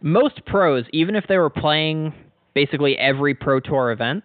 most 0.00 0.44
pros, 0.46 0.84
even 0.92 1.16
if 1.16 1.24
they 1.28 1.38
were 1.38 1.50
playing 1.50 2.14
basically 2.54 2.96
every 2.98 3.34
Pro 3.34 3.60
Tour 3.60 3.90
event, 3.90 4.24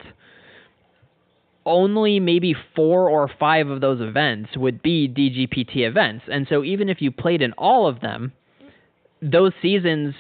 only 1.66 2.20
maybe 2.20 2.56
four 2.76 3.10
or 3.10 3.30
five 3.40 3.70
of 3.70 3.82
those 3.82 4.00
events 4.02 4.52
would 4.56 4.82
be 4.82 5.08
DGPT 5.08 5.88
events. 5.88 6.26
And 6.32 6.48
so 6.50 6.64
even 6.64 6.90
if 6.90 7.02
you 7.02 7.12
played 7.12 7.42
in 7.42 7.54
all 7.54 7.88
of 7.88 8.00
them, 8.00 8.32
those 9.22 9.54
seasons, 9.62 10.16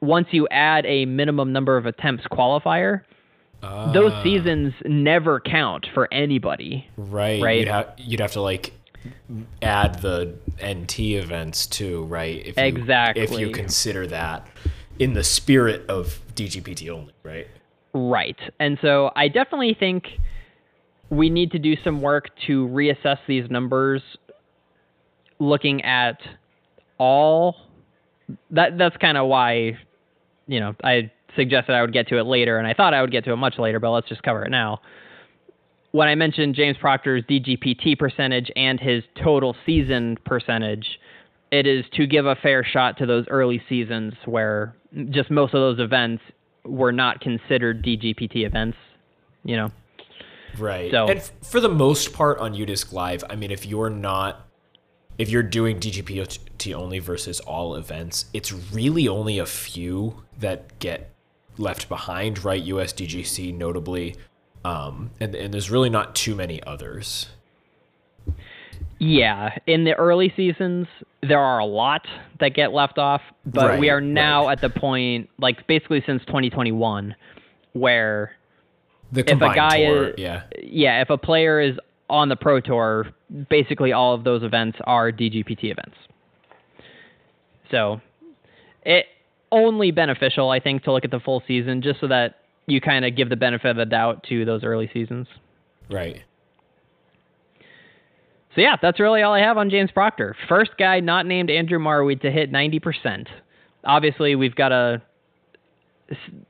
once 0.00 0.28
you 0.30 0.48
add 0.50 0.84
a 0.86 1.06
minimum 1.06 1.52
number 1.52 1.76
of 1.76 1.86
attempts 1.86 2.24
qualifier, 2.30 3.02
uh, 3.62 3.92
those 3.92 4.12
ah. 4.12 4.22
seasons 4.22 4.74
never 4.84 5.40
count 5.40 5.86
for 5.94 6.12
anybody. 6.12 6.88
Right. 6.96 7.42
Right. 7.42 7.60
You'd 7.60 7.68
have, 7.68 7.94
you'd 7.96 8.20
have 8.20 8.32
to 8.32 8.40
like 8.40 8.72
add 9.62 10.00
the 10.00 10.34
NT 10.64 11.00
events 11.00 11.66
too, 11.66 12.04
right? 12.04 12.44
If 12.44 12.56
you, 12.56 12.64
exactly. 12.64 13.22
If 13.22 13.38
you 13.38 13.50
consider 13.50 14.06
that 14.08 14.46
in 14.98 15.14
the 15.14 15.24
spirit 15.24 15.88
of 15.88 16.20
DGPT 16.34 16.90
only, 16.90 17.12
right? 17.22 17.46
Right. 17.94 18.38
And 18.58 18.78
so 18.80 19.10
I 19.14 19.28
definitely 19.28 19.76
think 19.78 20.04
we 21.10 21.28
need 21.28 21.52
to 21.52 21.58
do 21.58 21.74
some 21.84 22.00
work 22.00 22.30
to 22.46 22.66
reassess 22.68 23.18
these 23.28 23.50
numbers 23.50 24.02
looking 25.38 25.82
at 25.82 26.18
all 26.98 27.56
that 28.50 28.78
that's 28.78 28.96
kind 28.96 29.18
of 29.18 29.26
why 29.28 29.78
you 30.46 30.60
know 30.60 30.74
I 30.82 31.10
suggested 31.36 31.72
I 31.72 31.80
would 31.80 31.92
get 31.92 32.08
to 32.08 32.18
it 32.18 32.24
later 32.24 32.58
and 32.58 32.66
I 32.66 32.74
thought 32.74 32.94
I 32.94 33.00
would 33.00 33.10
get 33.12 33.24
to 33.24 33.32
it 33.32 33.36
much 33.36 33.58
later 33.58 33.80
but 33.80 33.90
let's 33.90 34.08
just 34.08 34.22
cover 34.22 34.44
it 34.44 34.50
now 34.50 34.80
when 35.92 36.08
I 36.08 36.14
mentioned 36.14 36.54
James 36.54 36.76
Proctor's 36.78 37.22
DGPT 37.24 37.98
percentage 37.98 38.50
and 38.56 38.80
his 38.80 39.04
total 39.22 39.54
season 39.64 40.18
percentage, 40.24 40.86
it 41.50 41.66
is 41.66 41.84
to 41.96 42.06
give 42.06 42.26
a 42.26 42.34
fair 42.34 42.64
shot 42.64 42.96
to 42.98 43.06
those 43.06 43.26
early 43.28 43.62
seasons 43.68 44.14
where 44.24 44.74
just 45.10 45.30
most 45.30 45.54
of 45.54 45.60
those 45.60 45.78
events 45.78 46.22
were 46.64 46.92
not 46.92 47.20
considered 47.20 47.84
DGPT 47.84 48.46
events, 48.46 48.78
you 49.44 49.56
know. 49.56 49.70
Right. 50.58 50.90
So- 50.90 51.08
and 51.08 51.18
f- 51.18 51.30
for 51.42 51.60
the 51.60 51.68
most 51.68 52.12
part 52.14 52.38
on 52.38 52.54
UDisc 52.54 52.92
Live, 52.92 53.22
I 53.28 53.36
mean, 53.36 53.50
if 53.50 53.66
you're 53.66 53.90
not, 53.90 54.46
if 55.22 55.30
you're 55.30 55.44
doing 55.44 55.78
DGPT 55.78 56.74
only 56.74 56.98
versus 56.98 57.38
all 57.38 57.76
events, 57.76 58.24
it's 58.34 58.52
really 58.52 59.06
only 59.06 59.38
a 59.38 59.46
few 59.46 60.24
that 60.40 60.80
get 60.80 61.12
left 61.56 61.88
behind, 61.88 62.44
right? 62.44 62.60
USDGC 62.60 63.56
notably, 63.56 64.16
um, 64.64 65.12
and 65.20 65.36
and 65.36 65.54
there's 65.54 65.70
really 65.70 65.90
not 65.90 66.16
too 66.16 66.34
many 66.34 66.60
others. 66.64 67.28
Yeah, 68.98 69.56
in 69.64 69.84
the 69.84 69.94
early 69.94 70.32
seasons, 70.36 70.88
there 71.20 71.38
are 71.38 71.60
a 71.60 71.66
lot 71.66 72.04
that 72.40 72.54
get 72.54 72.72
left 72.72 72.98
off, 72.98 73.22
but 73.46 73.78
we 73.78 73.90
are 73.90 74.00
now 74.00 74.46
right. 74.46 74.52
at 74.52 74.60
the 74.60 74.70
point, 74.70 75.30
like 75.38 75.68
basically 75.68 76.02
since 76.04 76.24
2021, 76.26 77.14
where 77.74 78.32
The 79.12 79.20
if 79.20 79.36
a 79.36 79.54
guy 79.54 79.84
tour, 79.84 80.08
is, 80.08 80.14
yeah, 80.18 80.42
yeah, 80.60 81.00
if 81.00 81.10
a 81.10 81.18
player 81.18 81.60
is 81.60 81.78
on 82.12 82.28
the 82.28 82.36
pro 82.36 82.60
tour, 82.60 83.06
basically 83.48 83.92
all 83.92 84.14
of 84.14 84.22
those 84.22 84.42
events 84.42 84.78
are 84.84 85.10
DGPT 85.10 85.72
events. 85.72 85.96
So, 87.70 88.02
it 88.84 89.06
only 89.50 89.90
beneficial, 89.92 90.50
I 90.50 90.60
think, 90.60 90.82
to 90.84 90.92
look 90.92 91.04
at 91.06 91.10
the 91.10 91.20
full 91.20 91.42
season, 91.48 91.80
just 91.80 92.00
so 92.00 92.08
that 92.08 92.40
you 92.66 92.82
kind 92.82 93.06
of 93.06 93.16
give 93.16 93.30
the 93.30 93.36
benefit 93.36 93.70
of 93.70 93.76
the 93.76 93.86
doubt 93.86 94.24
to 94.28 94.44
those 94.44 94.62
early 94.62 94.90
seasons. 94.92 95.26
right. 95.90 96.22
So 98.54 98.60
yeah, 98.60 98.76
that's 98.82 99.00
really 99.00 99.22
all 99.22 99.32
I 99.32 99.40
have 99.40 99.56
on 99.56 99.70
James 99.70 99.90
Proctor. 99.90 100.36
First 100.46 100.72
guy 100.78 101.00
not 101.00 101.24
named 101.24 101.48
Andrew 101.48 101.78
Marwede 101.78 102.20
to 102.20 102.30
hit 102.30 102.52
90%. 102.52 103.26
Obviously, 103.82 104.34
we've 104.34 104.54
got 104.54 104.72
a 104.72 105.00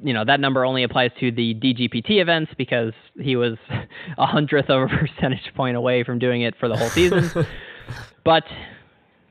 you 0.03 0.13
know, 0.13 0.25
that 0.25 0.41
number 0.41 0.65
only 0.65 0.83
applies 0.83 1.11
to 1.21 1.31
the 1.31 1.55
DGPT 1.55 2.21
events 2.21 2.53
because 2.57 2.93
he 3.21 3.37
was 3.37 3.57
a 4.19 4.27
hundredth 4.27 4.71
of 4.71 4.83
a 4.83 4.89
percentage 4.89 5.53
point 5.55 5.77
away 5.77 6.05
from 6.05 6.19
doing 6.19 6.43
it 6.43 6.55
for 6.59 6.69
the 6.69 6.77
whole 6.77 6.89
season. 6.89 7.47
but, 8.25 8.45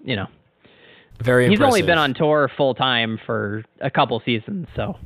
you 0.03 0.15
know, 0.15 0.27
Very 1.19 1.50
he's 1.50 1.61
only 1.61 1.81
been 1.81 1.97
on 1.97 2.13
tour 2.13 2.50
full 2.55 2.75
time 2.75 3.19
for 3.25 3.63
a 3.79 3.91
couple 3.91 4.21
seasons, 4.25 4.67
so 4.75 4.97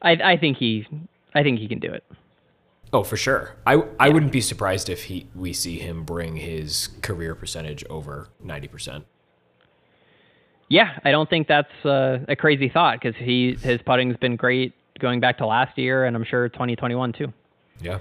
I 0.00 0.12
I 0.12 0.36
think 0.36 0.58
he 0.58 0.86
I 1.34 1.42
think 1.42 1.58
he 1.58 1.68
can 1.68 1.78
do 1.78 1.92
it. 1.92 2.04
Oh, 2.92 3.02
for 3.02 3.16
sure. 3.16 3.56
I 3.66 3.82
I 3.98 4.10
wouldn't 4.10 4.32
be 4.32 4.40
surprised 4.40 4.88
if 4.88 5.04
he 5.04 5.28
we 5.34 5.52
see 5.52 5.78
him 5.78 6.04
bring 6.04 6.36
his 6.36 6.90
career 7.00 7.34
percentage 7.34 7.84
over 7.88 8.28
ninety 8.42 8.68
percent. 8.68 9.06
Yeah, 10.68 10.98
I 11.04 11.10
don't 11.10 11.28
think 11.28 11.48
that's 11.48 11.84
uh, 11.84 12.18
a 12.28 12.36
crazy 12.36 12.68
thought 12.68 12.98
because 13.00 13.14
he 13.16 13.56
his 13.60 13.80
putting's 13.82 14.16
been 14.16 14.36
great 14.36 14.72
going 15.00 15.20
back 15.20 15.38
to 15.38 15.46
last 15.46 15.76
year, 15.76 16.06
and 16.06 16.16
I'm 16.16 16.24
sure 16.24 16.48
2021 16.48 17.12
too. 17.12 17.32
Yeah. 17.80 17.98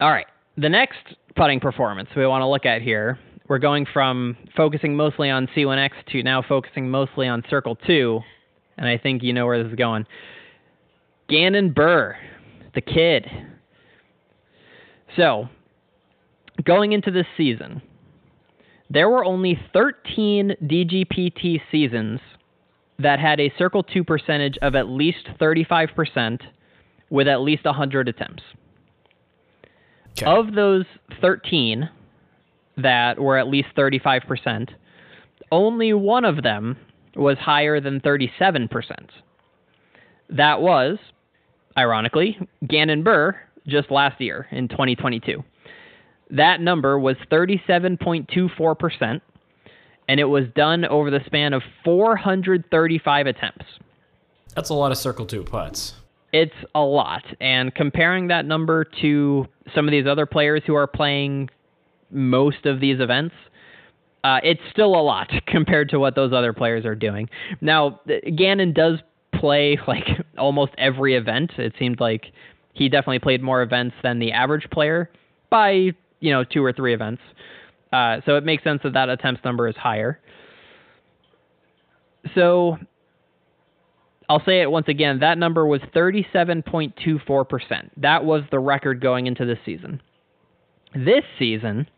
All 0.00 0.10
right, 0.10 0.26
the 0.56 0.68
next 0.68 0.98
putting 1.36 1.60
performance 1.60 2.08
we 2.16 2.26
want 2.26 2.42
to 2.42 2.46
look 2.46 2.64
at 2.64 2.82
here, 2.82 3.18
we're 3.48 3.58
going 3.58 3.86
from 3.92 4.36
focusing 4.56 4.94
mostly 4.96 5.28
on 5.30 5.48
C1X 5.48 5.90
to 6.12 6.22
now 6.22 6.42
focusing 6.46 6.88
mostly 6.88 7.26
on 7.26 7.42
Circle 7.50 7.76
Two, 7.86 8.20
and 8.76 8.88
I 8.88 8.96
think 8.96 9.22
you 9.22 9.32
know 9.32 9.46
where 9.46 9.62
this 9.62 9.70
is 9.70 9.76
going. 9.76 10.06
Gannon 11.28 11.74
Buhr, 11.74 12.14
the 12.74 12.80
kid. 12.80 13.26
So, 15.16 15.48
going 16.64 16.92
into 16.92 17.10
this 17.10 17.26
season, 17.36 17.82
there 18.90 19.08
were 19.08 19.24
only 19.24 19.58
13 19.72 20.56
DGPT 20.62 21.60
seasons 21.70 22.20
that 22.98 23.20
had 23.20 23.38
a 23.38 23.52
Circle 23.58 23.82
2 23.84 24.04
percentage 24.04 24.58
of 24.62 24.74
at 24.74 24.88
least 24.88 25.28
35% 25.40 26.40
with 27.10 27.28
at 27.28 27.40
least 27.40 27.64
100 27.64 28.08
attempts. 28.08 28.42
Okay. 30.12 30.26
Of 30.26 30.54
those 30.54 30.84
13 31.20 31.88
that 32.76 33.18
were 33.18 33.38
at 33.38 33.46
least 33.46 33.68
35%, 33.76 34.70
only 35.52 35.92
one 35.92 36.24
of 36.24 36.42
them 36.42 36.76
was 37.14 37.38
higher 37.38 37.80
than 37.80 38.00
37%. 38.00 38.68
That 40.30 40.60
was, 40.60 40.98
ironically, 41.76 42.38
Gannon 42.66 43.02
Buhr 43.02 43.36
just 43.66 43.90
last 43.90 44.20
year 44.20 44.46
in 44.50 44.68
2022. 44.68 45.42
That 46.30 46.60
number 46.60 46.98
was 46.98 47.16
37.24%, 47.30 49.20
and 50.08 50.20
it 50.20 50.24
was 50.24 50.44
done 50.54 50.84
over 50.84 51.10
the 51.10 51.20
span 51.26 51.52
of 51.54 51.62
435 51.84 53.26
attempts. 53.26 53.64
That's 54.54 54.70
a 54.70 54.74
lot 54.74 54.92
of 54.92 54.98
circle 54.98 55.26
two 55.26 55.44
putts. 55.44 55.94
It's 56.32 56.54
a 56.74 56.80
lot. 56.80 57.24
And 57.40 57.74
comparing 57.74 58.28
that 58.28 58.44
number 58.44 58.84
to 59.00 59.46
some 59.74 59.86
of 59.86 59.92
these 59.92 60.06
other 60.06 60.26
players 60.26 60.62
who 60.66 60.74
are 60.74 60.86
playing 60.86 61.48
most 62.10 62.66
of 62.66 62.80
these 62.80 63.00
events, 63.00 63.34
uh, 64.24 64.40
it's 64.42 64.60
still 64.70 64.94
a 64.94 65.02
lot 65.02 65.30
compared 65.46 65.88
to 65.90 65.98
what 65.98 66.14
those 66.14 66.32
other 66.32 66.52
players 66.52 66.84
are 66.84 66.94
doing. 66.94 67.28
Now, 67.60 68.00
Gannon 68.36 68.72
does 68.72 68.98
play 69.34 69.78
like 69.88 70.06
almost 70.36 70.72
every 70.78 71.16
event. 71.16 71.52
It 71.56 71.74
seemed 71.78 72.00
like 72.00 72.26
he 72.74 72.88
definitely 72.88 73.20
played 73.20 73.42
more 73.42 73.62
events 73.62 73.96
than 74.02 74.18
the 74.18 74.32
average 74.32 74.68
player 74.70 75.10
by, 75.50 75.90
you 76.20 76.32
know, 76.32 76.44
two 76.44 76.64
or 76.64 76.72
three 76.72 76.94
events. 76.94 77.22
Uh, 77.92 78.20
so 78.26 78.36
it 78.36 78.44
makes 78.44 78.64
sense 78.64 78.80
that 78.82 78.92
that 78.92 79.08
attempts 79.08 79.42
number 79.44 79.68
is 79.68 79.76
higher. 79.76 80.20
So 82.34 82.78
I'll 84.28 84.44
say 84.44 84.60
it 84.60 84.70
once 84.70 84.88
again. 84.88 85.20
That 85.20 85.38
number 85.38 85.66
was 85.66 85.80
37.24%. 85.94 87.90
That 87.96 88.24
was 88.24 88.42
the 88.50 88.58
record 88.58 89.00
going 89.00 89.26
into 89.26 89.46
this 89.46 89.58
season. 89.64 90.02
This 90.94 91.24
season, 91.38 91.88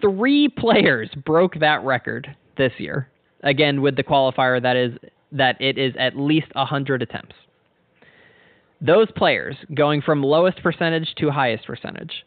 three 0.00 0.48
players 0.48 1.10
broke 1.24 1.58
that 1.60 1.82
record 1.82 2.34
this 2.56 2.72
year. 2.78 3.08
Again, 3.42 3.82
with 3.82 3.96
the 3.96 4.04
qualifier 4.04 4.62
that 4.62 4.76
is 4.76 4.92
that 5.32 5.60
it 5.60 5.78
is 5.78 5.94
at 5.98 6.16
least 6.16 6.48
100 6.54 7.02
attempts. 7.02 7.34
Those 8.80 9.10
players, 9.12 9.56
going 9.74 10.02
from 10.02 10.22
lowest 10.22 10.62
percentage 10.62 11.14
to 11.18 11.30
highest 11.30 11.66
percentage, 11.66 12.24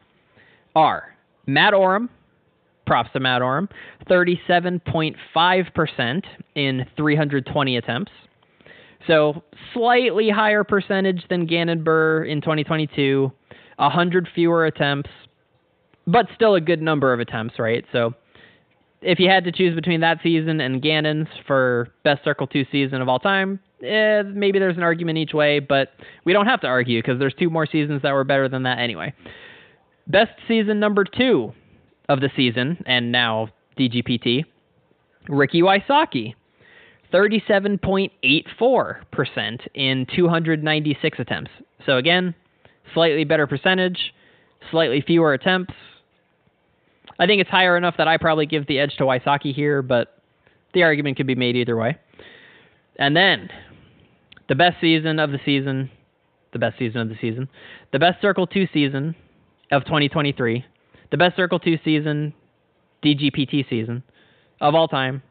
are 0.75 1.14
Matt 1.47 1.73
Orum, 1.73 2.10
props 2.86 3.10
to 3.13 3.19
Matt 3.19 3.41
Orum, 3.41 3.69
37.5% 4.10 6.23
in 6.55 6.86
320 6.95 7.77
attempts. 7.77 8.12
So 9.08 9.43
slightly 9.73 10.29
higher 10.29 10.63
percentage 10.63 11.23
than 11.29 11.45
Gannon 11.45 11.84
Buhr 11.84 12.25
in 12.25 12.41
2022, 12.41 13.31
100 13.77 14.29
fewer 14.34 14.65
attempts, 14.65 15.10
but 16.08 16.27
still 16.36 16.55
a 16.55 16.62
good 16.62 16.81
number 16.81 17.13
of 17.13 17.19
attempts, 17.19 17.60
right? 17.60 17.86
So 17.91 18.13
if 19.01 19.19
you 19.19 19.29
had 19.29 19.43
to 19.43 19.51
choose 19.51 19.75
between 19.75 20.01
that 20.01 20.19
season 20.23 20.60
and 20.60 20.81
Gannon's 20.81 21.27
for 21.45 21.89
best 22.03 22.23
Circle 22.23 22.47
2 22.47 22.65
season 22.71 23.01
of 23.01 23.10
all 23.10 23.19
time, 23.19 23.60
eh, 23.84 24.23
maybe 24.23 24.58
there's 24.58 24.77
an 24.77 24.84
argument 24.84 25.19
each 25.19 25.34
way, 25.34 25.60
but 25.60 25.89
we 26.23 26.34
don't 26.34 26.47
have 26.47 26.62
to 26.62 26.67
argue 26.67 27.01
because 27.01 27.19
there's 27.19 27.36
two 27.36 27.49
more 27.49 27.67
seasons 27.67 28.01
that 28.01 28.13
were 28.13 28.23
better 28.23 28.49
than 28.49 28.63
that 28.63 28.79
anyway. 28.79 29.13
Best 30.07 30.31
season 30.47 30.79
number 30.79 31.03
two 31.03 31.53
of 32.09 32.21
the 32.21 32.29
season, 32.35 32.83
and 32.85 33.11
now 33.11 33.49
DGPT, 33.77 34.45
Ricky 35.27 35.61
Wysocki. 35.61 36.33
37.84% 37.13 39.67
in 39.73 40.07
296 40.13 41.19
attempts. 41.19 41.51
So 41.85 41.97
again, 41.97 42.35
slightly 42.93 43.23
better 43.23 43.47
percentage, 43.47 44.13
slightly 44.69 45.01
fewer 45.01 45.33
attempts. 45.33 45.73
I 47.17 47.25
think 47.25 47.39
it's 47.39 47.49
higher 47.49 47.77
enough 47.77 47.95
that 47.97 48.09
I 48.09 48.17
probably 48.17 48.45
give 48.45 48.67
the 48.67 48.79
edge 48.79 48.97
to 48.97 49.05
Wysocki 49.05 49.55
here, 49.55 49.81
but 49.81 50.19
the 50.73 50.83
argument 50.83 51.15
could 51.15 51.27
be 51.27 51.35
made 51.35 51.55
either 51.55 51.77
way. 51.77 51.97
And 52.97 53.15
then 53.15 53.49
the 54.49 54.55
best 54.55 54.81
season 54.81 55.19
of 55.19 55.31
the 55.31 55.39
season, 55.45 55.89
the 56.51 56.59
best 56.59 56.77
season 56.77 56.99
of 57.01 57.09
the 57.09 57.15
season, 57.21 57.47
the 57.93 57.99
best 57.99 58.21
Circle 58.21 58.47
2 58.47 58.67
season 58.73 59.15
of 59.71 59.84
2023, 59.86 60.65
the 61.12 61.17
best 61.17 61.36
Circle 61.36 61.60
2 61.60 61.78
season, 61.84 62.34
DGPT 63.04 63.69
season 63.69 64.01
of 64.62 64.73
all 64.75 64.88
time, 64.88 65.21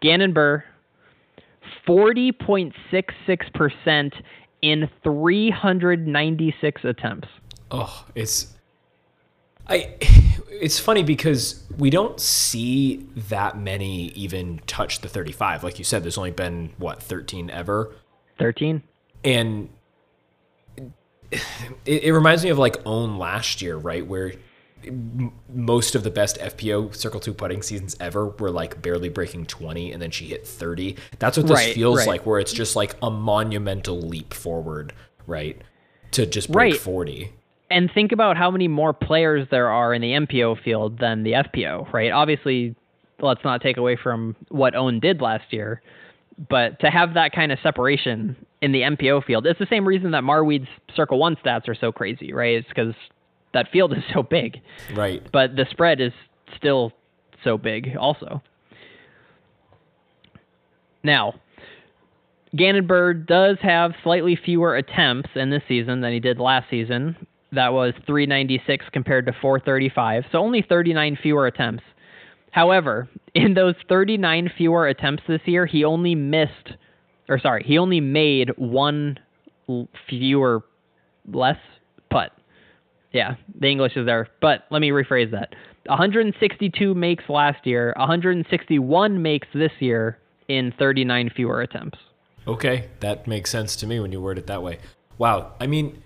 Gannon 0.00 0.32
Buhr, 0.32 0.64
40.66% 1.86 4.12
in 4.62 4.88
396 5.02 6.84
attempts. 6.84 7.28
Oh, 7.70 8.06
it's 8.14 8.54
I 9.68 9.96
it's 10.48 10.78
funny 10.78 11.02
because 11.02 11.64
we 11.76 11.90
don't 11.90 12.20
see 12.20 13.06
that 13.16 13.58
many 13.58 14.06
even 14.08 14.60
touch 14.66 15.00
the 15.00 15.08
35. 15.08 15.64
Like 15.64 15.78
you 15.78 15.84
said 15.84 16.04
there's 16.04 16.18
only 16.18 16.30
been 16.30 16.72
what 16.78 17.02
13 17.02 17.50
ever. 17.50 17.94
13? 18.38 18.82
And 19.24 19.68
it, 21.32 22.04
it 22.04 22.12
reminds 22.12 22.44
me 22.44 22.50
of 22.50 22.58
like 22.58 22.76
Ohn 22.86 23.18
last 23.18 23.62
year, 23.62 23.76
right? 23.76 24.06
Where 24.06 24.32
most 25.52 25.94
of 25.94 26.04
the 26.04 26.10
best 26.10 26.38
FPO 26.38 26.94
Circle 26.94 27.18
2 27.20 27.34
putting 27.34 27.62
seasons 27.62 27.96
ever 27.98 28.26
were 28.28 28.50
like 28.50 28.80
barely 28.82 29.08
breaking 29.08 29.46
20 29.46 29.92
and 29.92 30.00
then 30.00 30.10
she 30.10 30.26
hit 30.26 30.46
30. 30.46 30.96
That's 31.18 31.36
what 31.36 31.46
this 31.46 31.56
Right, 31.56 31.74
feels 31.74 31.98
right. 31.98 32.06
like 32.06 32.26
where 32.26 32.38
it's 32.38 32.52
just 32.52 32.76
like 32.76 32.94
a 33.02 33.10
monumental 33.10 34.00
leap 34.00 34.32
forward, 34.32 34.92
right? 35.26 35.60
To 36.12 36.24
just 36.26 36.52
break 36.52 36.74
Right. 36.74 36.80
40. 36.80 37.32
and 37.70 37.90
think 37.92 38.12
about 38.12 38.36
how 38.36 38.48
many 38.50 38.68
more 38.68 38.92
players 38.92 39.48
there 39.50 39.68
are 39.70 39.92
in 39.92 40.00
the 40.02 40.12
MPO 40.12 40.62
field 40.62 41.00
than 41.00 41.24
the 41.24 41.32
FPO, 41.32 41.92
right? 41.92 42.12
Obviously, 42.12 42.76
let's 43.20 43.42
not 43.42 43.60
take 43.62 43.76
away 43.76 43.96
from 44.00 44.36
what 44.50 44.76
Ohn 44.76 45.00
did 45.00 45.20
last 45.20 45.52
year, 45.52 45.82
but 46.48 46.78
to 46.80 46.90
have 46.90 47.14
that 47.14 47.32
kind 47.32 47.50
of 47.50 47.58
separation 47.64 48.36
in 48.62 48.72
the 48.72 48.80
MPO 48.80 49.24
field, 49.24 49.46
it's 49.46 49.58
the 49.58 49.66
same 49.68 49.86
reason 49.86 50.12
that 50.12 50.24
Marwede's 50.24 50.68
Circle 50.94 51.18
1 51.18 51.36
stats 51.36 51.68
are 51.68 51.74
so 51.74 51.92
crazy, 51.92 52.32
right? 52.32 52.56
It's 52.56 52.68
because 52.68 52.94
that 53.52 53.66
field 53.72 53.92
is 53.96 54.02
so 54.14 54.22
big. 54.22 54.60
Right. 54.94 55.22
But 55.32 55.56
the 55.56 55.66
spread 55.70 56.00
is 56.00 56.12
still 56.56 56.92
so 57.44 57.58
big 57.58 57.96
also. 57.98 58.42
Now, 61.02 61.34
Gannon 62.56 62.86
Buhr 62.86 63.14
does 63.14 63.58
have 63.62 63.92
slightly 64.02 64.36
fewer 64.36 64.76
attempts 64.76 65.30
in 65.34 65.50
this 65.50 65.62
season 65.68 66.00
than 66.00 66.12
he 66.12 66.20
did 66.20 66.38
last 66.38 66.68
season. 66.70 67.16
That 67.52 67.72
was 67.72 67.92
396 68.06 68.86
compared 68.92 69.26
to 69.26 69.32
435, 69.40 70.24
so 70.32 70.38
only 70.38 70.64
39 70.68 71.18
fewer 71.22 71.46
attempts. 71.46 71.84
However, 72.50 73.08
in 73.34 73.54
those 73.54 73.74
39 73.88 74.50
fewer 74.56 74.88
attempts 74.88 75.22
this 75.28 75.42
year, 75.44 75.66
he 75.66 75.84
only 75.84 76.14
missed, 76.14 76.72
or 77.28 77.38
sorry, 77.38 77.64
he 77.66 77.78
only 77.78 78.00
made 78.00 78.50
one 78.56 79.18
fewer, 80.08 80.62
less 81.30 81.58
putt. 82.10 82.32
Yeah, 83.12 83.36
the 83.58 83.68
English 83.68 83.96
is 83.96 84.06
there, 84.06 84.28
but 84.40 84.64
let 84.70 84.80
me 84.80 84.90
rephrase 84.90 85.30
that. 85.32 85.54
162 85.86 86.94
makes 86.94 87.24
last 87.28 87.66
year, 87.66 87.94
161 87.96 89.22
makes 89.22 89.48
this 89.54 89.70
year 89.78 90.18
in 90.48 90.72
39 90.78 91.30
fewer 91.34 91.62
attempts. 91.62 91.98
Okay, 92.46 92.88
that 93.00 93.26
makes 93.26 93.50
sense 93.50 93.74
to 93.76 93.86
me 93.86 93.98
when 94.00 94.12
you 94.12 94.20
word 94.20 94.38
it 94.38 94.46
that 94.46 94.62
way. 94.62 94.78
Wow, 95.18 95.52
I 95.60 95.66
mean, 95.66 96.02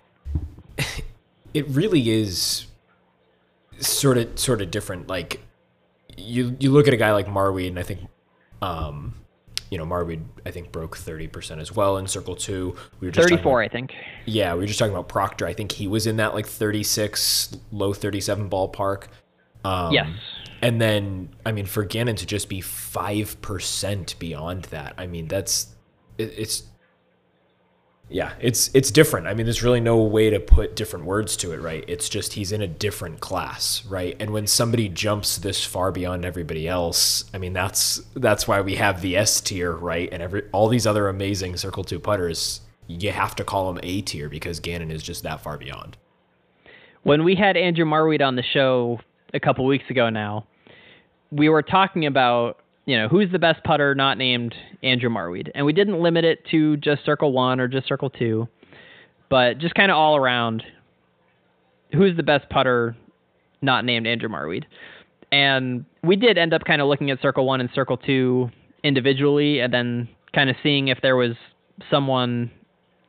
it 1.55 1.67
really 1.69 2.11
is 2.11 2.67
sort 3.79 4.19
of 4.19 4.39
sort 4.39 4.63
of 4.63 4.71
different. 4.71 5.09
Like 5.09 5.41
you 6.17 6.57
you 6.61 6.71
look 6.71 6.87
at 6.89 6.95
a 6.95 6.97
guy 6.97 7.13
like 7.13 7.27
Marwede, 7.27 7.69
and 7.69 7.79
I 7.79 7.83
think, 7.83 8.01
um, 8.63 9.15
you 9.71 9.79
know, 9.79 9.87
Marwede 9.87 10.25
I 10.45 10.51
think 10.51 10.73
broke 10.73 10.97
thirty 10.97 11.29
percent 11.29 11.61
as 11.61 11.75
well 11.75 11.97
in 11.99 12.07
Circle 12.07 12.37
Two. 12.37 12.77
We 13.01 13.09
were 13.09 13.13
just 13.13 13.29
thirty 13.29 13.43
four, 13.43 13.63
I 13.63 13.69
think. 13.69 13.95
Yeah, 14.27 14.55
we 14.55 14.61
were 14.61 14.67
just 14.67 14.79
talking 14.79 14.93
about 14.93 15.09
Proctor. 15.09 15.47
I 15.47 15.53
think 15.53 15.73
he 15.73 15.87
was 15.87 16.07
in 16.07 16.17
that 16.17 16.35
like 16.35 16.47
thirty 16.47 16.83
six, 16.83 17.57
low 17.71 17.93
thirty 17.93 18.21
seven 18.21 18.51
ballpark. 18.51 19.07
Um, 19.65 19.93
yes. 19.93 20.09
And 20.63 20.81
then, 20.81 21.31
I 21.47 21.53
mean, 21.53 21.67
for 21.67 21.85
Gannon 21.85 22.17
to 22.17 22.27
just 22.27 22.49
be 22.49 22.61
five 22.61 23.41
percent 23.41 24.19
beyond 24.19 24.65
that, 24.65 24.95
I 24.99 25.07
mean, 25.07 25.29
that's 25.29 25.75
it, 26.19 26.35
it's 26.37 26.65
yeah, 28.13 28.33
it's 28.41 28.71
it's 28.75 28.91
different. 28.91 29.29
I 29.29 29.35
mean, 29.35 29.47
there's 29.47 29.63
really 29.63 29.81
no 29.81 30.03
way 30.03 30.31
to 30.31 30.41
put 30.41 30.75
different 30.75 31.05
words 31.05 31.37
to 31.39 31.53
it, 31.53 31.61
right? 31.61 31.85
It's 31.87 32.09
just 32.09 32.33
he's 32.33 32.51
in 32.51 32.61
a 32.61 32.67
different 32.67 33.21
class, 33.21 33.85
right? 33.87 34.17
And 34.19 34.33
when 34.33 34.49
somebody 34.49 34.89
jumps 34.89 35.39
this 35.39 35.65
far 35.65 35.93
beyond 35.93 36.25
everybody 36.25 36.67
else, 36.67 37.25
I 37.33 37.39
mean, 37.39 37.53
that's 37.53 38.03
that's 38.17 38.49
why 38.49 38.63
we 38.63 38.75
have 38.75 39.01
the 39.01 39.17
S 39.17 39.41
tier, 39.41 39.71
right? 39.71 40.09
And 40.11 40.23
every 40.23 40.43
all 40.51 40.67
these 40.67 40.89
other 40.89 41.09
amazing 41.09 41.57
Circle 41.57 41.85
Two 41.85 42.01
putters, 42.01 42.63
you 42.89 43.13
have 43.13 43.37
to 43.37 43.45
call 43.45 43.73
them 43.73 43.81
A 43.85 44.01
tier 44.01 44.29
because 44.29 44.59
Gannon 44.59 44.91
is 44.91 45.05
just 45.05 45.23
that 45.23 45.41
far 45.41 45.57
beyond. 45.57 45.97
When 47.05 47.23
we 47.23 47.37
had 47.37 47.57
Andrew 47.57 47.85
Marwede 47.85 48.27
on 48.27 48.35
the 48.35 48.43
show 48.43 48.99
a 49.33 49.39
couple 49.39 49.65
weeks 49.67 49.89
ago, 49.89 50.11
now 50.11 50.47
we 51.31 51.49
were 51.49 51.63
talking 51.63 52.07
about 52.07 52.59
you 52.91 52.99
know, 52.99 53.07
who's 53.07 53.31
the 53.31 53.39
best 53.39 53.63
putter 53.63 53.95
not 53.95 54.19
named 54.19 54.53
Andrew 54.83 55.11
Marwede? 55.11 55.53
And 55.55 55.65
we 55.65 55.73
didn't 55.73 56.03
limit 56.03 56.25
it 56.25 56.45
to 56.51 56.77
just 56.79 57.05
circle 57.05 57.33
one 57.33 57.61
or 57.61 57.69
just 57.69 57.87
circle 57.87 58.11
two, 58.11 58.49
but 59.29 59.59
just 59.59 59.77
kind 59.77 59.93
of 59.93 59.97
all 59.97 60.17
around 60.17 60.65
who's 61.93 62.17
the 62.17 62.25
best 62.25 62.51
putter 62.51 62.97
not 63.63 63.85
named 63.85 64.09
Andrew 64.09 64.29
Marwede. 64.29 64.65
And 65.31 65.85
we 66.03 66.17
did 66.17 66.37
end 66.37 66.53
up 66.53 66.65
kind 66.65 66.83
of 66.83 66.89
looking 66.89 67.13
at 67.13 67.23
circle 67.23 67.47
one 67.47 67.61
and 67.61 67.71
circle 67.73 67.97
two 67.97 68.51
individually 68.83 69.61
and 69.61 69.73
then 69.73 70.09
kind 70.35 70.51
of 70.51 70.57
seeing 70.61 70.89
if 70.89 70.99
there 71.01 71.15
was 71.15 71.37
someone 71.93 72.51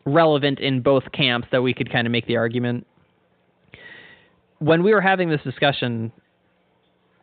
relevant 0.05 0.59
in 0.59 0.81
both 0.83 1.11
camps 1.11 1.47
that 1.51 1.63
we 1.63 1.73
could 1.73 1.91
kind 1.91 2.05
of 2.05 2.11
make 2.11 2.27
the 2.27 2.37
argument. 2.37 2.85
When 4.59 4.83
we 4.83 4.93
were 4.93 5.01
having 5.01 5.31
this 5.31 5.41
discussion, 5.41 6.11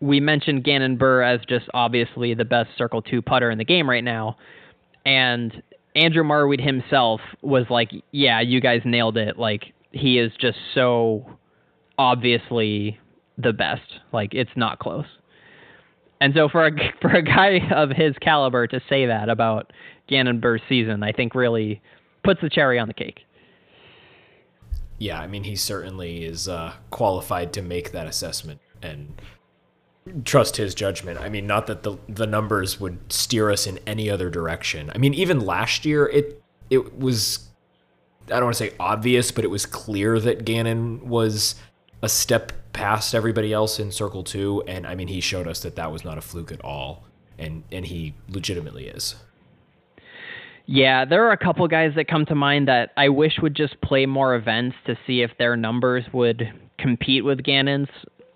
we 0.01 0.21
mentioned 0.21 0.65
Gannon 0.65 0.97
Buhr 0.97 1.23
as 1.23 1.41
just 1.49 1.67
obviously 1.75 2.35
the 2.35 2.45
best 2.45 2.71
Circle 2.77 3.03
2 3.03 3.23
putter 3.23 3.51
in 3.51 3.59
the 3.59 3.65
game 3.65 3.89
right 3.89 4.05
now. 4.05 4.37
And 5.05 5.63
Andrew 5.95 6.23
Marwede 6.23 6.65
himself 6.65 7.21
was 7.43 7.65
like, 7.71 7.91
yeah, 8.13 8.41
you 8.41 8.61
guys 8.61 8.83
nailed 8.85 9.17
it. 9.17 9.39
Like, 9.39 9.73
he 9.91 10.19
is 10.19 10.33
just 10.41 10.59
so 10.75 11.27
obviously 11.97 12.99
the 13.37 13.53
best. 13.53 14.01
Like, 14.13 14.35
it's 14.35 14.51
not 14.55 14.79
close. 14.79 15.07
And 16.21 16.35
so 16.35 16.49
for 16.49 16.67
a, 16.67 16.71
for 17.01 17.11
a 17.11 17.23
guy 17.23 17.61
of 17.75 17.91
his 17.91 18.15
caliber 18.21 18.67
to 18.67 18.81
say 18.89 19.07
that 19.07 19.29
about 19.29 19.73
Gannon 20.09 20.41
Buhr's 20.41 20.63
season, 20.69 21.03
I 21.03 21.13
think 21.13 21.35
really 21.35 21.83
puts 22.23 22.41
the 22.41 22.51
cherry 22.51 22.79
on 22.79 22.89
the 22.89 22.95
cake. 22.95 23.21
Yeah, 24.99 25.21
I 25.21 25.29
mean, 25.29 25.45
he 25.45 25.55
certainly 25.55 26.25
is 26.25 26.49
uh, 26.49 26.75
qualified 26.91 27.53
to 27.53 27.63
make 27.63 27.93
that 27.93 28.09
assessment. 28.09 28.61
And 28.83 29.21
trust 30.25 30.57
his 30.57 30.75
judgment. 30.75 31.19
I 31.21 31.29
mean, 31.29 31.47
not 31.47 31.67
that 31.67 31.83
the 31.83 31.99
the 32.09 32.27
numbers 32.27 32.81
would 32.81 33.13
steer 33.13 33.51
us 33.51 33.67
in 33.67 33.79
any 33.87 34.11
other 34.11 34.31
direction. 34.31 34.91
I 34.95 34.99
mean, 34.99 35.15
even 35.15 35.41
last 35.41 35.85
year 35.85 36.07
it 36.07 36.43
it 36.71 36.99
was 36.99 37.49
I 38.27 38.35
don't 38.35 38.45
want 38.45 38.57
to 38.57 38.65
say 38.65 38.75
obvious, 38.79 39.31
but 39.31 39.45
it 39.45 39.49
was 39.49 39.67
clear 39.67 40.21
that 40.21 40.45
Gannon 40.45 41.09
was 41.09 41.55
a 42.03 42.09
step 42.09 42.53
past 42.73 43.15
everybody 43.15 43.53
else 43.53 43.81
in 43.81 43.91
Circle 43.91 44.23
2 44.23 44.65
and 44.69 44.87
I 44.87 44.95
mean, 44.95 45.09
he 45.09 45.21
showed 45.21 45.49
us 45.49 45.61
that 45.61 45.77
that 45.77 45.91
was 45.91 46.05
not 46.05 46.19
a 46.19 46.21
fluke 46.21 46.53
at 46.53 46.61
all 46.63 47.05
and 47.39 47.65
and 47.73 47.87
he 47.87 48.15
legitimately 48.29 48.89
is. 48.89 49.17
Yeah, 50.67 51.07
there 51.07 51.27
are 51.27 51.33
a 51.33 51.39
couple 51.39 51.67
guys 51.67 51.93
that 51.97 52.09
come 52.09 52.27
to 52.27 52.35
mind 52.35 52.69
that 52.69 52.91
I 52.97 53.09
wish 53.09 53.39
would 53.41 53.55
just 53.55 53.81
play 53.81 54.05
more 54.05 54.35
events 54.35 54.77
to 54.87 54.99
see 55.07 55.23
if 55.23 55.31
their 55.39 55.57
numbers 55.57 56.05
would 56.13 56.43
compete 56.79 57.25
with 57.25 57.43
Gannon's. 57.43 57.89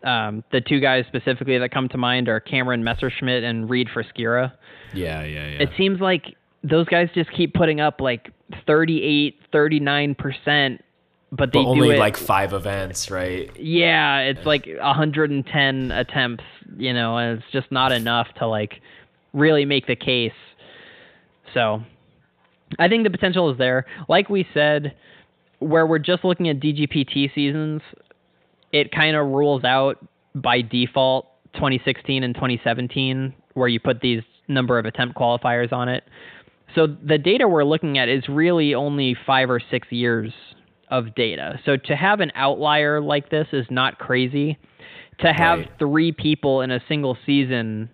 Um, 0.04 0.42
the 0.50 0.60
two 0.60 0.80
guys 0.80 1.04
specifically 1.06 1.58
that 1.58 1.70
come 1.70 1.88
to 1.90 1.98
mind 1.98 2.28
are 2.28 2.40
Cameron 2.40 2.82
Messerschmidt 2.82 3.44
and 3.44 3.70
Reed 3.70 3.88
Friskira. 3.94 4.52
Yeah, 4.92 5.22
yeah, 5.22 5.46
yeah. 5.46 5.62
It 5.62 5.70
seems 5.76 6.00
like 6.00 6.36
those 6.64 6.86
guys 6.86 7.08
just 7.14 7.30
keep 7.32 7.54
putting 7.54 7.80
up 7.80 8.00
like 8.00 8.30
38, 8.66 9.36
39%, 9.52 10.78
but 11.30 11.52
they 11.52 11.58
but 11.58 11.64
only 11.64 11.88
do 11.88 11.94
it, 11.94 11.98
like 11.98 12.16
five 12.16 12.52
events, 12.52 13.10
right? 13.10 13.50
Yeah, 13.58 14.18
it's 14.18 14.44
like 14.44 14.66
110 14.66 15.90
attempts, 15.90 16.44
you 16.76 16.92
know, 16.92 17.16
and 17.16 17.38
it's 17.38 17.52
just 17.52 17.70
not 17.72 17.92
enough 17.92 18.28
to 18.38 18.46
like 18.46 18.80
really 19.32 19.64
make 19.64 19.86
the 19.86 19.96
case. 19.96 20.32
So 21.54 21.82
I 22.78 22.88
think 22.88 23.04
the 23.04 23.10
potential 23.10 23.50
is 23.50 23.58
there. 23.58 23.86
Like 24.08 24.28
we 24.28 24.46
said, 24.54 24.94
where 25.58 25.86
we're 25.86 25.98
just 25.98 26.24
looking 26.24 26.48
at 26.48 26.60
DGPT 26.60 27.34
seasons, 27.34 27.82
it 28.72 28.90
kind 28.90 29.16
of 29.16 29.26
rules 29.26 29.64
out 29.64 29.98
by 30.35 30.62
default 30.62 31.28
2016 31.54 32.22
and 32.22 32.35
2017 32.35 33.35
where 33.54 33.68
you 33.68 33.78
put 33.78 34.00
these 34.00 34.22
number 34.48 34.78
of 34.78 34.87
attempt 34.87 35.16
qualifiers 35.16 35.72
on 35.72 35.88
it. 35.88 36.04
So 36.74 36.87
the 36.87 37.18
data 37.18 37.46
we're 37.46 37.64
looking 37.64 37.98
at 37.98 38.08
is 38.08 38.24
really 38.28 38.74
only 38.74 39.14
5 39.26 39.50
or 39.50 39.61
6 39.61 39.88
years 39.90 40.32
of 40.88 41.14
data. 41.14 41.61
So 41.64 41.76
to 41.76 41.96
have 41.96 42.20
an 42.20 42.32
outlier 42.35 43.00
like 43.00 43.30
this 43.30 43.46
is 43.52 43.66
not 43.70 43.98
crazy. 43.98 44.58
To 45.20 45.32
have 45.32 45.61
right. 45.61 45.78
3 45.78 46.12
people 46.12 46.62
in 46.62 46.70
a 46.70 46.80
single 46.88 47.16
season 47.26 47.90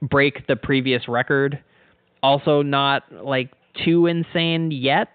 break 0.00 0.46
the 0.46 0.56
previous 0.56 1.08
record 1.08 1.62
also 2.22 2.62
not 2.62 3.02
like 3.24 3.52
too 3.84 4.06
insane 4.06 4.70
yet. 4.70 5.14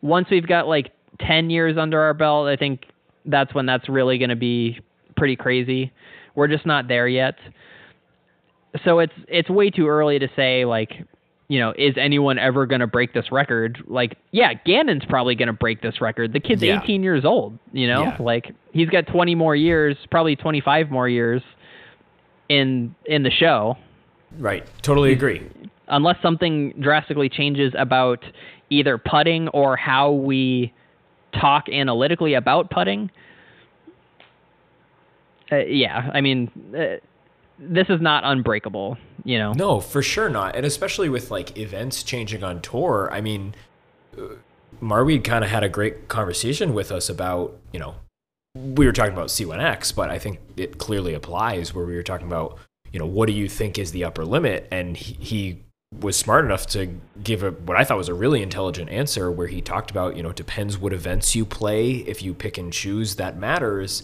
Once 0.00 0.28
we've 0.30 0.46
got 0.46 0.66
like 0.66 0.90
10 1.20 1.50
years 1.50 1.76
under 1.78 2.00
our 2.00 2.14
belt, 2.14 2.48
I 2.48 2.56
think 2.56 2.86
that's 3.24 3.54
when 3.54 3.66
that's 3.66 3.88
really 3.88 4.18
going 4.18 4.30
to 4.30 4.36
be 4.36 4.80
pretty 5.16 5.36
crazy. 5.36 5.92
We're 6.34 6.48
just 6.48 6.66
not 6.66 6.88
there 6.88 7.08
yet. 7.08 7.34
So 8.84 9.00
it's 9.00 9.12
it's 9.28 9.50
way 9.50 9.70
too 9.70 9.88
early 9.88 10.18
to 10.18 10.28
say 10.34 10.64
like, 10.64 10.90
you 11.48 11.58
know, 11.58 11.74
is 11.76 11.94
anyone 11.98 12.38
ever 12.38 12.64
going 12.66 12.80
to 12.80 12.86
break 12.86 13.12
this 13.12 13.30
record? 13.30 13.82
Like, 13.86 14.16
yeah, 14.30 14.54
Gannon's 14.54 15.04
probably 15.04 15.34
going 15.34 15.48
to 15.48 15.52
break 15.52 15.82
this 15.82 16.00
record. 16.00 16.32
The 16.32 16.40
kid's 16.40 16.62
yeah. 16.62 16.80
18 16.82 17.02
years 17.02 17.24
old, 17.24 17.58
you 17.72 17.86
know? 17.86 18.04
Yeah. 18.04 18.16
Like 18.18 18.54
he's 18.72 18.88
got 18.88 19.06
20 19.06 19.34
more 19.34 19.54
years, 19.54 19.96
probably 20.10 20.36
25 20.36 20.90
more 20.90 21.08
years 21.08 21.42
in 22.48 22.94
in 23.04 23.22
the 23.22 23.30
show. 23.30 23.76
Right. 24.38 24.66
Totally 24.82 25.10
mm-hmm. 25.10 25.18
agree. 25.18 25.50
Unless 25.88 26.22
something 26.22 26.72
drastically 26.80 27.28
changes 27.28 27.74
about 27.78 28.24
either 28.70 28.96
putting 28.96 29.48
or 29.48 29.76
how 29.76 30.12
we 30.12 30.72
talk 31.38 31.68
analytically 31.68 32.34
about 32.34 32.70
putting, 32.70 33.10
uh, 35.50 35.56
yeah, 35.56 36.10
I 36.12 36.20
mean, 36.20 36.50
uh, 36.76 36.96
this 37.58 37.88
is 37.88 38.00
not 38.00 38.24
unbreakable, 38.24 38.98
you 39.24 39.38
know. 39.38 39.52
No, 39.52 39.80
for 39.80 40.02
sure 40.02 40.28
not, 40.28 40.56
and 40.56 40.66
especially 40.66 41.08
with 41.08 41.30
like 41.30 41.56
events 41.56 42.02
changing 42.02 42.42
on 42.42 42.60
tour. 42.60 43.08
I 43.12 43.20
mean, 43.20 43.54
uh, 44.16 44.34
Marwede 44.80 45.24
kind 45.24 45.44
of 45.44 45.50
had 45.50 45.62
a 45.62 45.68
great 45.68 46.08
conversation 46.08 46.74
with 46.74 46.90
us 46.90 47.08
about 47.08 47.56
you 47.72 47.78
know 47.78 47.94
we 48.54 48.86
were 48.86 48.92
talking 48.92 49.12
about 49.12 49.28
C1X, 49.28 49.94
but 49.94 50.10
I 50.10 50.18
think 50.18 50.40
it 50.56 50.78
clearly 50.78 51.14
applies 51.14 51.74
where 51.74 51.86
we 51.86 51.94
were 51.94 52.02
talking 52.02 52.26
about, 52.26 52.58
you 52.92 52.98
know, 52.98 53.06
what 53.06 53.26
do 53.26 53.32
you 53.32 53.48
think 53.48 53.78
is 53.78 53.92
the 53.92 54.04
upper 54.04 54.24
limit? 54.24 54.68
And 54.70 54.96
he, 54.96 55.14
he 55.14 55.62
was 56.00 56.16
smart 56.16 56.44
enough 56.44 56.66
to 56.68 56.98
give 57.22 57.42
a 57.42 57.50
what 57.50 57.76
I 57.76 57.84
thought 57.84 57.98
was 57.98 58.08
a 58.08 58.14
really 58.14 58.42
intelligent 58.42 58.90
answer 58.90 59.30
where 59.30 59.46
he 59.46 59.60
talked 59.60 59.90
about, 59.90 60.16
you 60.16 60.22
know, 60.22 60.32
depends 60.32 60.78
what 60.78 60.92
events 60.92 61.36
you 61.36 61.44
play. 61.44 61.96
If 61.96 62.22
you 62.22 62.34
pick 62.34 62.58
and 62.58 62.72
choose, 62.72 63.16
that 63.16 63.36
matters. 63.36 64.02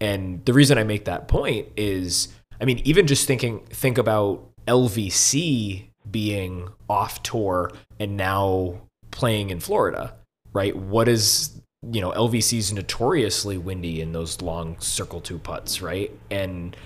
And 0.00 0.44
the 0.44 0.52
reason 0.52 0.78
I 0.78 0.84
make 0.84 1.04
that 1.06 1.28
point 1.28 1.68
is, 1.76 2.28
I 2.60 2.64
mean, 2.64 2.80
even 2.84 3.06
just 3.06 3.26
thinking 3.26 3.64
think 3.66 3.98
about 3.98 4.50
LVC 4.66 5.88
being 6.10 6.68
off 6.88 7.22
tour 7.22 7.72
and 7.98 8.16
now 8.16 8.80
playing 9.10 9.50
in 9.50 9.60
Florida, 9.60 10.14
right? 10.52 10.74
What 10.76 11.08
is 11.08 11.60
you 11.90 12.00
know 12.00 12.10
LVC's 12.10 12.72
notoriously 12.72 13.56
windy 13.56 14.02
in 14.02 14.12
those 14.12 14.42
long 14.42 14.78
circle 14.80 15.20
two 15.20 15.38
putts, 15.38 15.80
right? 15.80 16.10
And 16.30 16.76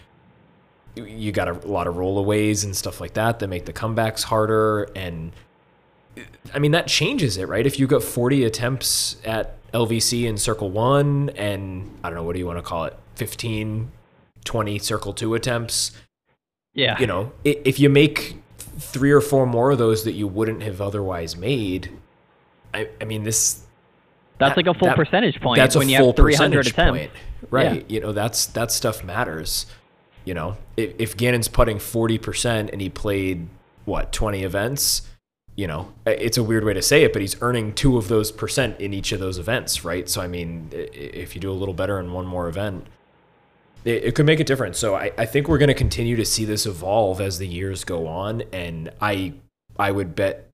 you 0.97 1.33
got 1.33 1.49
a 1.49 1.69
lot 1.69 1.87
of 1.87 1.97
rollaways 1.97 2.65
and 2.65 2.77
stuff 2.77 3.01
like 3.01 3.15
that 3.15 3.39
that 3.41 3.49
make 3.49 3.65
the 3.65 3.73
comebacks 3.73 4.25
harder 4.25 4.85
and 4.95 5.33
I 6.53 6.61
mean 6.61 6.71
that 6.73 6.87
changes 6.87 7.37
it, 7.37 7.49
right? 7.49 7.67
If 7.67 7.79
you 7.79 7.87
got 7.87 8.03
40 8.03 8.45
attempts 8.45 9.17
at 9.25 9.57
LVC 9.73 10.25
in 10.25 10.39
circle 10.39 10.71
1 10.71 11.31
and 11.31 11.91
I 12.05 12.09
don't 12.09 12.17
know 12.17 12.23
what 12.23 12.35
do 12.35 12.39
you 12.39 12.47
want 12.47 12.59
to 12.59 12.63
call 12.63 12.85
it? 12.85 12.97
15 13.17 13.91
20 14.45 14.79
circle 14.79 15.13
2 15.13 15.35
attempts. 15.35 15.93
Yeah. 16.75 16.99
You 16.99 17.07
know, 17.07 17.33
if 17.45 17.79
you 17.81 17.89
make 17.89 18.37
three 18.79 19.11
or 19.11 19.21
four 19.21 19.47
more 19.47 19.73
of 19.73 19.79
those 19.79 20.05
that 20.05 20.13
you 20.13 20.27
wouldn't 20.27 20.63
have 20.63 20.81
otherwise 20.81 21.37
made, 21.37 21.91
I, 22.73 22.89
I 23.01 23.05
mean 23.05 23.25
this 23.25 23.63
that's 24.39 24.51
that, 24.51 24.57
like 24.57 24.67
a 24.67 24.77
full 24.77 24.89
that, 24.89 24.97
percentage 24.97 25.41
point 25.41 25.59
that's 25.59 25.77
when 25.77 25.89
a 25.89 25.93
you 25.93 25.99
full 25.99 26.09
have 26.09 26.17
300 26.17 26.57
percentage 26.59 26.73
attempts. 26.73 26.99
point. 26.99 27.11
Right. 27.51 27.77
Yeah. 27.77 27.83
You 27.89 28.01
know, 28.01 28.13
that's 28.13 28.47
that 28.47 28.73
stuff 28.73 29.05
matters. 29.05 29.67
You 30.25 30.35
know, 30.35 30.57
if, 30.77 30.95
if 30.99 31.17
Gannon's 31.17 31.49
putting 31.49 31.79
40% 31.79 32.71
and 32.73 32.81
he 32.81 32.89
played, 32.89 33.49
what, 33.85 34.13
20 34.13 34.43
events, 34.43 35.03
you 35.57 35.67
know, 35.67 35.93
it's 36.07 36.37
a 36.37 36.43
weird 36.43 36.65
way 36.65 36.73
to 36.73 36.83
say 36.83 37.05
it, 37.05 37.13
but 37.13 37.23
he's 37.23 37.41
earning 37.41 37.75
two 37.75 37.97
of 37.97 38.09
those 38.09 38.33
percent 38.33 38.81
in 38.81 38.93
each 38.93 39.13
of 39.13 39.21
those 39.21 39.39
events, 39.39 39.85
right? 39.85 40.09
So, 40.09 40.21
I 40.21 40.27
mean, 40.27 40.69
if 40.73 41.35
you 41.35 41.41
do 41.41 41.51
a 41.51 41.55
little 41.55 41.75
better 41.75 42.01
in 42.01 42.13
one 42.13 42.27
more 42.27 42.49
event, 42.49 42.87
it, 43.85 44.05
it 44.05 44.15
could 44.15 44.27
make 44.27 44.41
a 44.41 44.45
difference. 44.45 44.79
So, 44.79 44.97
I, 44.97 45.13
I 45.17 45.27
think 45.27 45.47
we're 45.47 45.59
going 45.59 45.69
to 45.69 45.75
continue 45.75 46.17
to 46.17 46.25
see 46.25 46.45
this 46.45 46.67
evolve 46.67 47.21
as 47.21 47.39
the 47.39 47.47
years 47.47 47.85
go 47.85 48.09
on. 48.09 48.43
And 48.53 48.91
I, 49.01 49.35
I 49.79 49.93
would 49.93 50.17
bet 50.17 50.49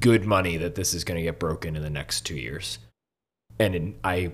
good 0.00 0.26
money 0.26 0.56
that 0.58 0.74
this 0.74 0.92
is 0.92 1.04
going 1.04 1.16
to 1.16 1.22
get 1.22 1.38
broken 1.38 1.74
in 1.74 1.82
the 1.82 1.90
next 1.90 2.26
two 2.26 2.36
years. 2.36 2.78
And 3.58 3.74
in, 3.74 3.94
I 4.04 4.32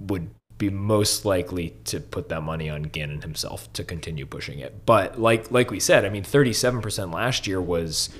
would 0.00 0.28
be 0.58 0.70
most 0.70 1.24
likely 1.24 1.76
to 1.84 2.00
put 2.00 2.28
that 2.30 2.40
money 2.40 2.70
on 2.70 2.84
Gannon 2.84 3.22
himself 3.22 3.70
to 3.74 3.84
continue 3.84 4.24
pushing 4.24 4.58
it. 4.58 4.86
But 4.86 5.20
like 5.20 5.50
like 5.50 5.70
we 5.70 5.80
said, 5.80 6.04
I 6.04 6.08
mean, 6.08 6.22
37% 6.22 7.12
last 7.12 7.46
year 7.46 7.60
was 7.60 8.10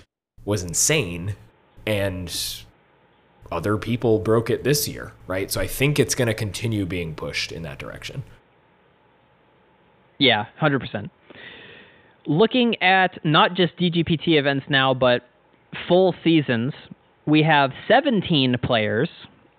was 0.44 0.62
insane, 0.62 1.34
and 1.86 2.34
other 3.50 3.76
people 3.76 4.18
broke 4.18 4.50
it 4.50 4.64
this 4.64 4.86
year, 4.86 5.12
right? 5.26 5.50
So 5.50 5.60
I 5.60 5.66
think 5.66 5.98
it's 5.98 6.14
going 6.14 6.28
to 6.28 6.34
continue 6.34 6.84
being 6.84 7.14
pushed 7.14 7.52
in 7.52 7.62
that 7.62 7.78
direction. 7.78 8.22
Yeah, 10.18 10.46
hundred 10.56 10.80
percent. 10.80 11.10
Looking 12.26 12.80
at 12.82 13.24
not 13.24 13.54
just 13.54 13.76
DGPT 13.76 14.38
events 14.38 14.66
now, 14.68 14.94
but 14.94 15.22
full 15.86 16.14
seasons, 16.24 16.72
we 17.24 17.42
have 17.42 17.70
17 17.86 18.56
players 18.62 19.08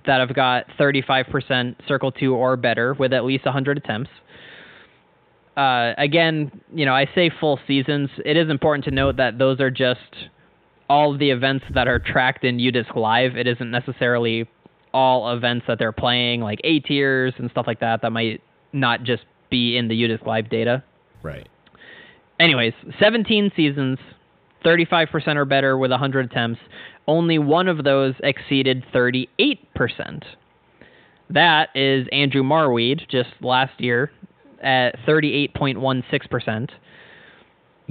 that 0.08 0.20
have 0.20 0.34
got 0.34 0.66
35% 0.80 1.76
Circle 1.88 2.12
2 2.12 2.34
or 2.34 2.58
better 2.58 2.94
with 2.94 3.14
at 3.14 3.24
least 3.24 3.46
100 3.46 3.78
attempts. 3.78 4.10
Uh, 5.56 5.94
again, 5.98 6.52
you 6.74 6.86
know, 6.86 6.94
I 6.94 7.08
say 7.16 7.32
full 7.40 7.60
seasons. 7.68 8.10
It 8.26 8.38
is 8.38 8.50
important 8.50 8.86
to 8.86 8.92
note 8.92 9.18
that 9.18 9.38
those 9.38 9.60
are 9.60 9.72
just 9.72 10.00
all 10.90 11.14
of 11.14 11.20
the 11.20 11.32
events 11.32 11.66
that 11.74 11.88
are 11.88 12.00
tracked 12.00 12.44
in 12.44 12.58
UDisc 12.58 12.96
Live. 12.96 13.36
It 13.36 13.48
isn't 13.48 13.72
necessarily 13.72 14.48
all 14.94 15.34
events 15.36 15.66
that 15.68 15.80
they're 15.80 15.92
playing, 15.92 16.42
like 16.42 16.60
A 16.64 16.80
tiers 16.80 17.34
and 17.38 17.50
stuff 17.52 17.66
like 17.68 17.80
that, 17.80 18.02
that 18.02 18.12
might 18.12 18.42
not 18.74 19.04
just 19.04 19.24
be 19.50 19.78
in 19.78 19.88
the 19.88 19.96
UDisc 19.96 20.26
Live 20.26 20.50
data. 20.50 20.84
Right. 21.24 21.48
Anyways, 22.40 22.74
17 23.00 23.52
seasons, 23.56 23.98
35% 24.66 25.36
or 25.36 25.46
better 25.46 25.78
with 25.78 25.92
100 25.92 26.32
attempts 26.32 26.60
only 27.08 27.40
one 27.40 27.68
of 27.68 27.84
those 27.84 28.14
exceeded 28.22 28.84
38%. 28.94 29.28
That 31.30 31.70
is 31.76 32.08
Andrew 32.12 32.44
Marwede 32.44 33.08
just 33.10 33.30
last 33.42 33.80
year 33.80 34.12
at 34.62 34.98
38.16%. 35.08 36.70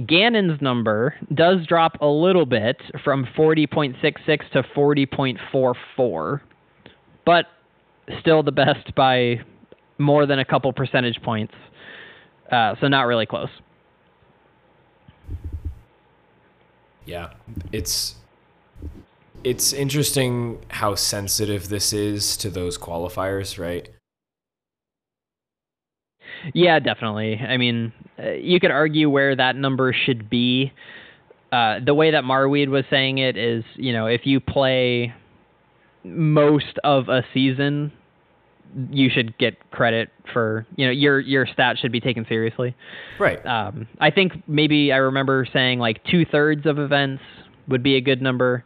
Gannon's 0.05 0.61
number 0.61 1.15
does 1.33 1.65
drop 1.67 1.99
a 2.01 2.05
little 2.05 2.45
bit 2.45 2.79
from 3.03 3.25
40.66 3.35 4.51
to 4.51 4.63
40.44, 4.75 6.41
but 7.25 7.45
still 8.19 8.43
the 8.43 8.51
best 8.51 8.93
by 8.95 9.39
more 9.97 10.27
than 10.27 10.37
a 10.37 10.45
couple 10.45 10.71
percentage 10.71 11.19
points. 11.23 11.53
Uh, 12.51 12.75
so 12.79 12.87
not 12.87 13.03
really 13.03 13.25
close. 13.25 13.49
Yeah, 17.07 17.29
it's 17.71 18.15
it's 19.43 19.71
interesting 19.71 20.59
how 20.69 20.95
sensitive 20.95 21.69
this 21.69 21.93
is 21.93 22.35
to 22.37 22.49
those 22.49 22.77
qualifiers, 22.77 23.57
right? 23.57 23.89
Yeah, 26.53 26.79
definitely. 26.79 27.37
I 27.37 27.55
mean, 27.55 27.93
uh, 28.19 28.31
you 28.31 28.59
could 28.59 28.71
argue 28.71 29.09
where 29.09 29.35
that 29.35 29.55
number 29.55 29.95
should 30.05 30.29
be. 30.29 30.73
Uh, 31.51 31.79
the 31.83 31.93
way 31.93 32.11
that 32.11 32.25
Marwede 32.25 32.67
was 32.67 32.83
saying 32.89 33.19
it 33.19 33.37
is, 33.37 33.63
you 33.75 33.93
know, 33.93 34.07
if 34.07 34.25
you 34.25 34.41
play 34.41 35.13
most 36.03 36.77
of 36.83 37.07
a 37.07 37.23
season, 37.33 37.93
you 38.91 39.09
should 39.09 39.37
get 39.37 39.71
credit 39.71 40.09
for, 40.33 40.65
you 40.75 40.85
know, 40.85 40.91
your 40.91 41.19
your 41.19 41.45
stats 41.45 41.77
should 41.77 41.91
be 41.91 41.99
taken 41.99 42.25
seriously. 42.27 42.75
Right. 43.19 43.43
Um, 43.45 43.87
I 43.99 44.11
think 44.11 44.33
maybe 44.47 44.91
I 44.91 44.97
remember 44.97 45.47
saying 45.51 45.79
like 45.79 46.03
two 46.05 46.25
thirds 46.25 46.65
of 46.65 46.79
events 46.79 47.23
would 47.67 47.83
be 47.83 47.95
a 47.95 48.01
good 48.01 48.21
number. 48.21 48.63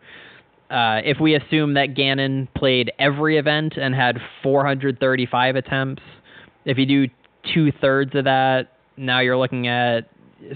Uh, 0.69 1.01
if 1.03 1.19
we 1.19 1.35
assume 1.35 1.73
that 1.73 1.95
Gannon 1.95 2.47
played 2.55 2.91
every 2.97 3.37
event 3.37 3.73
and 3.75 3.93
had 3.93 4.17
435 4.41 5.55
attempts, 5.57 6.01
if 6.63 6.77
you 6.77 6.85
do 6.85 7.07
two 7.53 7.71
thirds 7.81 8.15
of 8.15 8.23
that, 8.23 8.77
now 8.95 9.19
you're 9.19 9.37
looking 9.37 9.67
at 9.67 10.09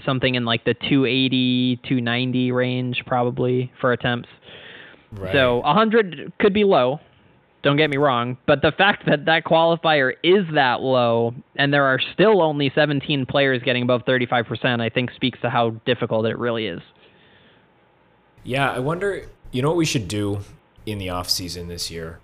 something 0.04 0.34
in 0.34 0.44
like 0.44 0.64
the 0.64 0.74
280, 0.74 1.76
290 1.82 2.52
range 2.52 3.02
probably 3.06 3.72
for 3.80 3.92
attempts. 3.92 4.28
Right. 5.12 5.32
So 5.32 5.58
100 5.58 6.32
could 6.38 6.52
be 6.52 6.64
low. 6.64 7.00
Don't 7.66 7.76
get 7.76 7.90
me 7.90 7.96
wrong, 7.96 8.36
but 8.46 8.62
the 8.62 8.70
fact 8.70 9.06
that 9.06 9.24
that 9.24 9.42
qualifier 9.42 10.12
is 10.22 10.44
that 10.54 10.82
low 10.82 11.34
and 11.56 11.74
there 11.74 11.82
are 11.82 11.98
still 12.12 12.40
only 12.40 12.70
17 12.72 13.26
players 13.26 13.60
getting 13.64 13.82
above 13.82 14.04
35%, 14.04 14.80
I 14.80 14.88
think 14.88 15.10
speaks 15.10 15.40
to 15.40 15.50
how 15.50 15.70
difficult 15.84 16.26
it 16.26 16.38
really 16.38 16.68
is. 16.68 16.80
Yeah, 18.44 18.70
I 18.70 18.78
wonder 18.78 19.28
you 19.50 19.62
know 19.62 19.68
what 19.68 19.76
we 19.76 19.84
should 19.84 20.06
do 20.06 20.42
in 20.86 20.98
the 20.98 21.08
off 21.08 21.28
season 21.28 21.66
this 21.66 21.90
year? 21.90 22.20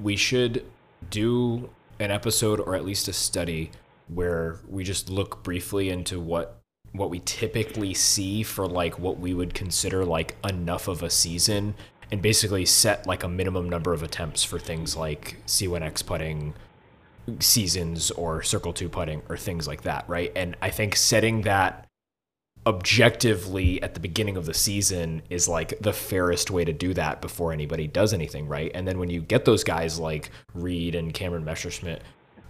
We 0.00 0.16
should 0.16 0.64
do 1.08 1.70
an 2.00 2.10
episode 2.10 2.58
or 2.58 2.74
at 2.74 2.84
least 2.84 3.06
a 3.06 3.12
study 3.12 3.70
where 4.08 4.58
we 4.68 4.82
just 4.82 5.08
look 5.08 5.44
briefly 5.44 5.88
into 5.88 6.18
what 6.18 6.60
what 6.90 7.10
we 7.10 7.20
typically 7.20 7.94
see 7.94 8.42
for 8.42 8.66
like 8.66 8.98
what 8.98 9.20
we 9.20 9.34
would 9.34 9.54
consider 9.54 10.04
like 10.04 10.36
enough 10.44 10.88
of 10.88 11.04
a 11.04 11.10
season 11.10 11.76
and 12.12 12.20
basically 12.20 12.66
set 12.66 13.06
like 13.06 13.22
a 13.22 13.28
minimum 13.28 13.68
number 13.68 13.92
of 13.92 14.02
attempts 14.02 14.42
for 14.44 14.58
things 14.58 14.96
like 14.96 15.36
C1X 15.46 16.04
putting 16.04 16.54
seasons 17.38 18.10
or 18.12 18.42
circle 18.42 18.72
2 18.72 18.88
putting 18.88 19.22
or 19.28 19.36
things 19.36 19.68
like 19.68 19.82
that, 19.82 20.08
right? 20.08 20.32
And 20.34 20.56
I 20.60 20.70
think 20.70 20.96
setting 20.96 21.42
that 21.42 21.86
objectively 22.66 23.82
at 23.82 23.94
the 23.94 24.00
beginning 24.00 24.36
of 24.36 24.46
the 24.46 24.54
season 24.54 25.22
is 25.30 25.48
like 25.48 25.78
the 25.80 25.92
fairest 25.92 26.50
way 26.50 26.64
to 26.64 26.72
do 26.72 26.92
that 26.94 27.20
before 27.20 27.52
anybody 27.52 27.86
does 27.86 28.12
anything, 28.12 28.48
right? 28.48 28.70
And 28.74 28.86
then 28.86 28.98
when 28.98 29.10
you 29.10 29.22
get 29.22 29.44
those 29.44 29.64
guys 29.64 29.98
like 29.98 30.30
Reed 30.54 30.94
and 30.94 31.14
Cameron 31.14 31.44
Messerschmidt 31.44 32.02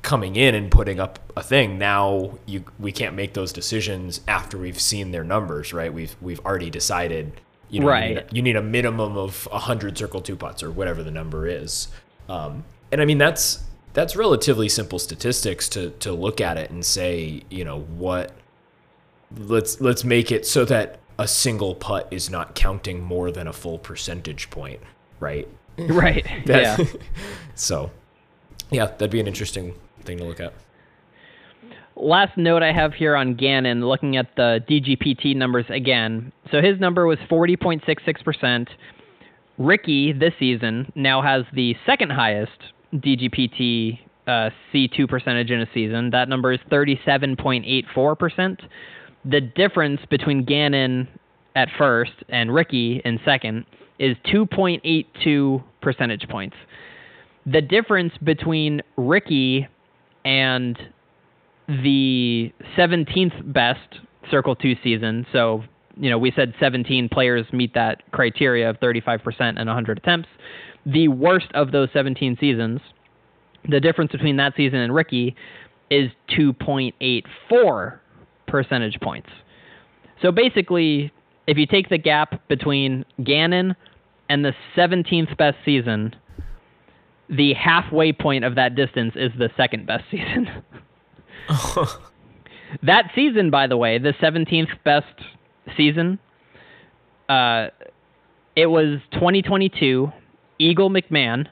coming 0.02 0.36
in 0.36 0.54
and 0.54 0.70
putting 0.70 0.98
up 0.98 1.18
a 1.36 1.42
thing, 1.42 1.78
now 1.78 2.38
you 2.46 2.64
we 2.78 2.90
can't 2.90 3.14
make 3.14 3.34
those 3.34 3.52
decisions 3.52 4.20
after 4.26 4.58
we've 4.58 4.80
seen 4.80 5.10
their 5.10 5.24
numbers, 5.24 5.72
right? 5.72 5.92
We've 5.92 6.16
we've 6.20 6.40
already 6.40 6.70
decided 6.70 7.32
you 7.70 7.80
know 7.80 7.86
right. 7.86 8.08
you, 8.08 8.14
need 8.14 8.18
a, 8.18 8.34
you 8.34 8.42
need 8.42 8.56
a 8.56 8.62
minimum 8.62 9.16
of 9.16 9.46
100 9.46 9.96
circle 9.96 10.20
two 10.20 10.36
putts 10.36 10.62
or 10.62 10.70
whatever 10.70 11.02
the 11.02 11.10
number 11.10 11.46
is. 11.46 11.88
Um, 12.28 12.64
and 12.92 13.00
I 13.00 13.04
mean 13.04 13.18
that's 13.18 13.64
that's 13.92 14.14
relatively 14.16 14.68
simple 14.68 14.98
statistics 14.98 15.68
to 15.70 15.90
to 15.90 16.12
look 16.12 16.40
at 16.40 16.56
it 16.56 16.70
and 16.70 16.84
say, 16.84 17.42
you 17.50 17.64
know, 17.64 17.80
what 17.80 18.32
let's 19.36 19.80
let's 19.80 20.04
make 20.04 20.30
it 20.32 20.46
so 20.46 20.64
that 20.64 20.98
a 21.18 21.28
single 21.28 21.74
putt 21.74 22.08
is 22.10 22.30
not 22.30 22.54
counting 22.54 23.02
more 23.02 23.30
than 23.30 23.46
a 23.46 23.52
full 23.52 23.78
percentage 23.78 24.50
point, 24.50 24.80
right? 25.20 25.48
Right. 25.78 26.26
That, 26.44 26.78
yeah. 26.78 26.86
so, 27.54 27.90
yeah, 28.70 28.86
that'd 28.86 29.10
be 29.10 29.20
an 29.20 29.26
interesting 29.26 29.74
thing 30.02 30.18
to 30.18 30.24
look 30.24 30.38
at. 30.38 30.52
Last 32.02 32.36
note 32.36 32.62
I 32.62 32.72
have 32.72 32.94
here 32.94 33.16
on 33.16 33.34
Gannon, 33.34 33.86
looking 33.86 34.16
at 34.16 34.34
the 34.36 34.60
DGPT 34.68 35.36
numbers 35.36 35.66
again. 35.68 36.32
So 36.50 36.60
his 36.60 36.80
number 36.80 37.06
was 37.06 37.18
40.66%. 37.30 38.68
Ricky 39.58 40.12
this 40.12 40.32
season 40.38 40.90
now 40.94 41.20
has 41.20 41.44
the 41.52 41.76
second 41.84 42.10
highest 42.12 42.52
DGPT 42.94 43.98
uh, 44.26 44.50
C2 44.72 45.08
percentage 45.08 45.50
in 45.50 45.60
a 45.60 45.66
season. 45.74 46.10
That 46.10 46.28
number 46.28 46.52
is 46.52 46.60
37.84%. 46.70 48.60
The 49.24 49.40
difference 49.40 50.00
between 50.08 50.44
Gannon 50.44 51.08
at 51.54 51.68
first 51.76 52.12
and 52.28 52.54
Ricky 52.54 53.02
in 53.04 53.20
second 53.24 53.66
is 53.98 54.16
2.82 54.32 55.62
percentage 55.82 56.26
points. 56.28 56.56
The 57.44 57.60
difference 57.60 58.12
between 58.22 58.80
Ricky 58.96 59.68
and 60.24 60.78
the 61.82 62.52
17th 62.76 63.52
best 63.52 64.00
Circle 64.30 64.56
2 64.56 64.74
season, 64.82 65.26
so 65.32 65.62
you 65.96 66.08
know, 66.08 66.18
we 66.18 66.32
said 66.34 66.54
17 66.58 67.08
players 67.10 67.46
meet 67.52 67.74
that 67.74 68.02
criteria 68.12 68.70
of 68.70 68.80
35% 68.80 69.20
and 69.40 69.56
100 69.56 69.98
attempts. 69.98 70.28
The 70.86 71.08
worst 71.08 71.48
of 71.54 71.72
those 71.72 71.88
17 71.92 72.38
seasons, 72.40 72.80
the 73.68 73.80
difference 73.80 74.12
between 74.12 74.36
that 74.36 74.54
season 74.56 74.78
and 74.78 74.94
Ricky 74.94 75.36
is 75.90 76.10
2.84 76.38 77.98
percentage 78.46 78.98
points. 79.00 79.28
So 80.22 80.32
basically, 80.32 81.12
if 81.46 81.58
you 81.58 81.66
take 81.66 81.88
the 81.88 81.98
gap 81.98 82.48
between 82.48 83.04
Gannon 83.22 83.76
and 84.28 84.44
the 84.44 84.52
17th 84.76 85.36
best 85.36 85.56
season, 85.64 86.14
the 87.28 87.52
halfway 87.54 88.12
point 88.12 88.44
of 88.44 88.54
that 88.54 88.74
distance 88.74 89.14
is 89.16 89.32
the 89.38 89.50
second 89.56 89.86
best 89.86 90.04
season. 90.10 90.48
that 92.82 93.10
season, 93.14 93.50
by 93.50 93.66
the 93.66 93.76
way, 93.76 93.98
the 93.98 94.12
17th 94.20 94.68
best 94.84 95.06
season, 95.76 96.18
uh, 97.28 97.68
it 98.56 98.66
was 98.66 98.98
2022 99.12 100.12
Eagle 100.58 100.90
McMahon 100.90 101.46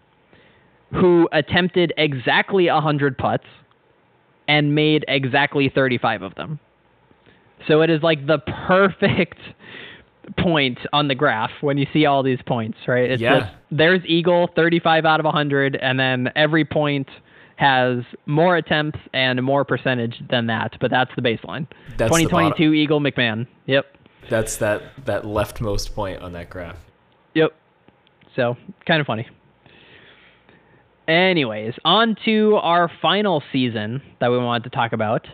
who 0.93 1.29
attempted 1.33 1.93
exactly 1.97 2.67
100 2.67 3.19
putts 3.19 3.45
and 4.47 4.75
made 4.75 5.05
exactly 5.07 5.71
35 5.73 6.23
of 6.23 6.35
them. 6.35 6.59
So 7.67 7.83
it 7.83 7.91
is 7.91 8.03
like 8.03 8.27
the 8.27 8.39
perfect 8.67 9.39
point 10.39 10.79
on 10.93 11.09
the 11.09 11.15
graph 11.15 11.51
when 11.61 11.79
you 11.79 11.87
see 11.93 12.07
all 12.07 12.23
these 12.23 12.41
points, 12.47 12.79
right? 12.87 13.11
It's 13.11 13.23
yeah. 13.23 13.41
Just, 13.41 13.53
there's 13.71 14.01
Eagle 14.07 14.49
35 14.55 15.05
out 15.05 15.21
of 15.21 15.25
100 15.25 15.77
and 15.77 15.99
then 15.99 16.31
every 16.35 16.65
point 16.65 17.09
has 17.59 18.05
more 18.25 18.57
attempts 18.57 19.01
and 19.13 19.43
more 19.43 19.65
percentage 19.65 20.23
than 20.31 20.47
that, 20.47 20.77
but 20.81 20.93
that's 20.93 21.11
the 21.17 21.23
baseline. 21.23 21.67
That's 21.97 22.09
2022 22.09 22.73
Eagle 22.73 23.01
McMahon. 23.01 23.49
Yep. 23.67 23.85
That's 24.31 24.57
that 24.59 24.83
that 25.07 25.25
leftmost 25.25 25.93
point 25.93 26.23
on 26.23 26.33
that 26.35 26.51
graph. 26.51 26.77
Yep. 27.35 27.53
So 28.37 28.57
kind 28.87 29.01
of 29.01 29.09
funny. 29.09 29.27
Anyways, 31.09 31.75
on 31.85 32.17
to 32.27 32.57
our 32.63 32.89
final 33.03 33.43
season 33.53 34.03
that 34.21 34.31
we 34.31 34.39
wanted 34.39 34.71
to 34.71 34.71
talk 34.71 34.93
about. 34.93 35.27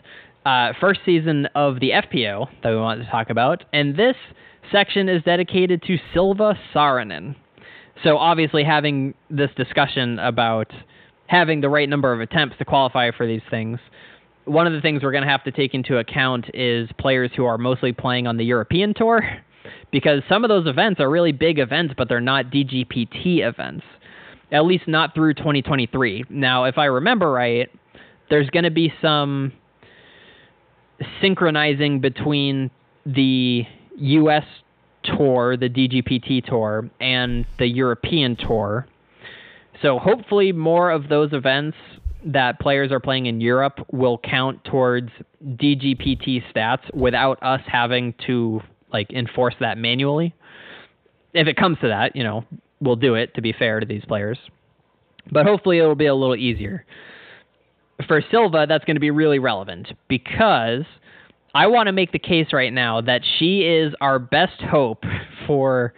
Uh, 0.47 0.73
first 0.81 1.01
season 1.05 1.47
of 1.55 1.81
the 1.81 1.91
FPO 1.91 2.49
that 2.63 2.71
we 2.71 2.77
wanted 2.77 3.05
to 3.05 3.11
talk 3.11 3.29
about, 3.29 3.65
and 3.73 3.97
this 3.97 4.17
section 4.73 5.09
is 5.09 5.23
dedicated 5.25 5.83
to 5.83 5.97
Silva 6.15 6.55
Saarinen. 6.75 7.35
So 8.03 8.17
obviously, 8.17 8.65
having 8.65 9.15
this 9.31 9.51
discussion 9.57 10.19
about 10.19 10.71
having 11.27 11.61
the 11.61 11.69
right 11.69 11.89
number 11.89 12.13
of 12.13 12.21
attempts 12.21 12.57
to 12.59 12.65
qualify 12.65 13.11
for 13.17 13.27
these 13.27 13.43
things 13.51 13.79
one 14.45 14.67
of 14.67 14.73
the 14.73 14.81
things 14.81 15.03
we're 15.03 15.13
going 15.13 15.25
to 15.25 15.31
have 15.31 15.45
to 15.45 15.51
take 15.51 15.75
into 15.75 15.99
account 15.99 16.47
is 16.55 16.89
players 16.99 17.31
who 17.37 17.45
are 17.45 17.59
mostly 17.59 17.93
playing 17.93 18.27
on 18.27 18.37
the 18.37 18.45
European 18.45 18.95
tour 18.95 19.23
because 19.91 20.23
some 20.29 20.45
of 20.45 20.49
those 20.49 20.67
events 20.67 21.01
are 21.01 21.11
really 21.11 21.33
big 21.33 21.59
events, 21.59 21.95
but 21.97 22.09
they're 22.09 22.21
not 22.21 22.47
DGPT 22.47 23.47
events, 23.47 23.85
at 24.53 24.65
least 24.65 24.87
not 24.87 25.15
through 25.15 25.35
2023. 25.35 26.25
Now, 26.29 26.65
if 26.65 26.79
I 26.79 26.87
remember 26.87 27.31
right, 27.31 27.71
there's 28.31 28.51
going 28.51 28.65
to 28.65 28.71
be 28.71 28.93
some 29.01 29.53
synchronizing 31.21 32.01
between 32.01 32.71
the 33.07 33.63
US 33.97 34.45
tour, 35.05 35.57
the 35.57 35.69
DGPT 35.69 36.45
tour, 36.45 36.89
and 37.01 37.47
the 37.59 37.67
European 37.67 38.37
tour. 38.37 38.87
So 39.85 39.99
hopefully 39.99 40.51
more 40.51 40.91
of 40.91 41.11
those 41.11 41.35
events 41.35 41.77
that 42.25 42.59
players 42.59 42.91
are 42.91 43.01
playing 43.01 43.27
in 43.27 43.43
Europe 43.43 43.81
will 43.93 44.17
count 44.17 44.65
towards 44.65 45.11
DGPT 45.47 46.43
stats 46.51 46.83
without 46.95 47.39
us 47.43 47.61
having 47.71 48.15
to 48.27 48.63
like 48.95 49.13
enforce 49.13 49.55
that 49.61 49.77
manually. 49.77 50.35
If 51.35 51.49
it 51.49 51.57
comes 51.57 51.77
to 51.83 51.89
that, 51.89 52.17
you 52.17 52.25
know, 52.25 52.47
we'll 52.81 52.97
do 52.97 53.15
it 53.15 53.35
to 53.35 53.43
be 53.43 53.53
fair 53.53 53.79
to 53.79 53.85
these 53.85 54.07
players. 54.07 54.39
But 55.31 55.45
hopefully 55.45 55.81
it'll 55.81 55.95
be 55.95 56.07
a 56.07 56.15
little 56.15 56.37
easier. 56.37 56.87
For 58.09 58.23
Silva, 58.31 58.65
that's 58.67 58.87
going 58.87 58.97
to 58.97 59.01
be 59.01 59.11
really 59.11 59.39
relevant 59.39 59.89
because 60.09 60.85
I 61.55 61.67
want 61.67 61.89
to 61.89 61.93
make 61.93 62.11
the 62.11 62.19
case 62.19 62.55
right 62.55 62.73
now 62.73 63.03
that 63.03 63.21
she 63.39 63.61
is 63.61 63.93
our 64.01 64.19
best 64.19 64.63
hope 64.63 65.05
for 65.47 65.93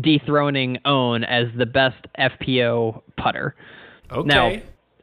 dethroning 0.00 0.78
Ohn 0.84 1.24
as 1.24 1.46
the 1.56 1.66
best 1.66 2.06
FPO 2.18 3.02
putter. 3.16 3.54
Okay. 4.12 4.26
Now, 4.26 4.52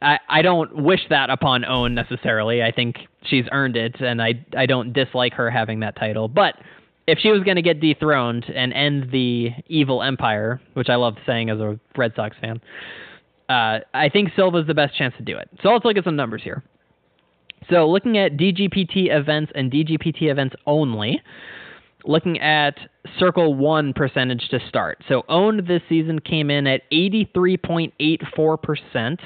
I, 0.00 0.18
I 0.28 0.42
don't 0.42 0.82
wish 0.82 1.00
that 1.10 1.30
upon 1.30 1.64
Ohn 1.64 1.94
necessarily. 1.94 2.62
I 2.62 2.70
think 2.70 2.96
she's 3.24 3.44
earned 3.52 3.76
it, 3.76 4.00
and 4.00 4.22
I 4.22 4.44
I 4.56 4.66
don't 4.66 4.92
dislike 4.92 5.34
her 5.34 5.50
having 5.50 5.80
that 5.80 5.96
title. 5.96 6.28
But 6.28 6.54
if 7.06 7.18
she 7.18 7.30
was 7.30 7.42
going 7.42 7.56
to 7.56 7.62
get 7.62 7.80
dethroned 7.80 8.44
and 8.54 8.72
end 8.72 9.10
the 9.10 9.50
evil 9.66 10.02
empire, 10.02 10.60
which 10.74 10.88
I 10.88 10.96
love 10.96 11.14
saying 11.26 11.50
as 11.50 11.58
a 11.58 11.78
Red 11.96 12.12
Sox 12.14 12.36
fan, 12.40 12.60
uh, 13.48 13.78
I 13.94 14.10
think 14.12 14.30
Silva's 14.36 14.66
the 14.66 14.74
best 14.74 14.96
chance 14.96 15.14
to 15.16 15.22
do 15.22 15.36
it. 15.36 15.48
So 15.62 15.70
let's 15.70 15.84
look 15.84 15.96
at 15.96 16.04
some 16.04 16.16
numbers 16.16 16.42
here. 16.44 16.62
So 17.70 17.88
looking 17.88 18.18
at 18.18 18.36
DGPT 18.36 19.10
events 19.10 19.52
and 19.54 19.72
DGPT 19.72 20.30
events 20.30 20.54
only, 20.66 21.20
looking 22.08 22.40
at 22.40 22.76
Circle 23.18 23.54
1 23.54 23.92
percentage 23.92 24.48
to 24.48 24.58
start. 24.68 25.04
So 25.08 25.22
Ohn 25.28 25.64
this 25.66 25.82
season 25.88 26.18
came 26.18 26.50
in 26.50 26.66
at 26.66 26.80
83.84%. 26.90 29.18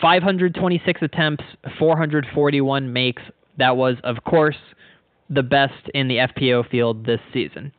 526 0.00 1.02
attempts, 1.02 1.44
441 1.78 2.92
makes. 2.92 3.22
That 3.58 3.76
was, 3.76 3.96
of 4.04 4.24
course, 4.24 4.56
the 5.30 5.42
best 5.42 5.88
in 5.94 6.08
the 6.08 6.16
FPO 6.16 6.68
field 6.68 7.06
this 7.06 7.20
season. 7.32 7.72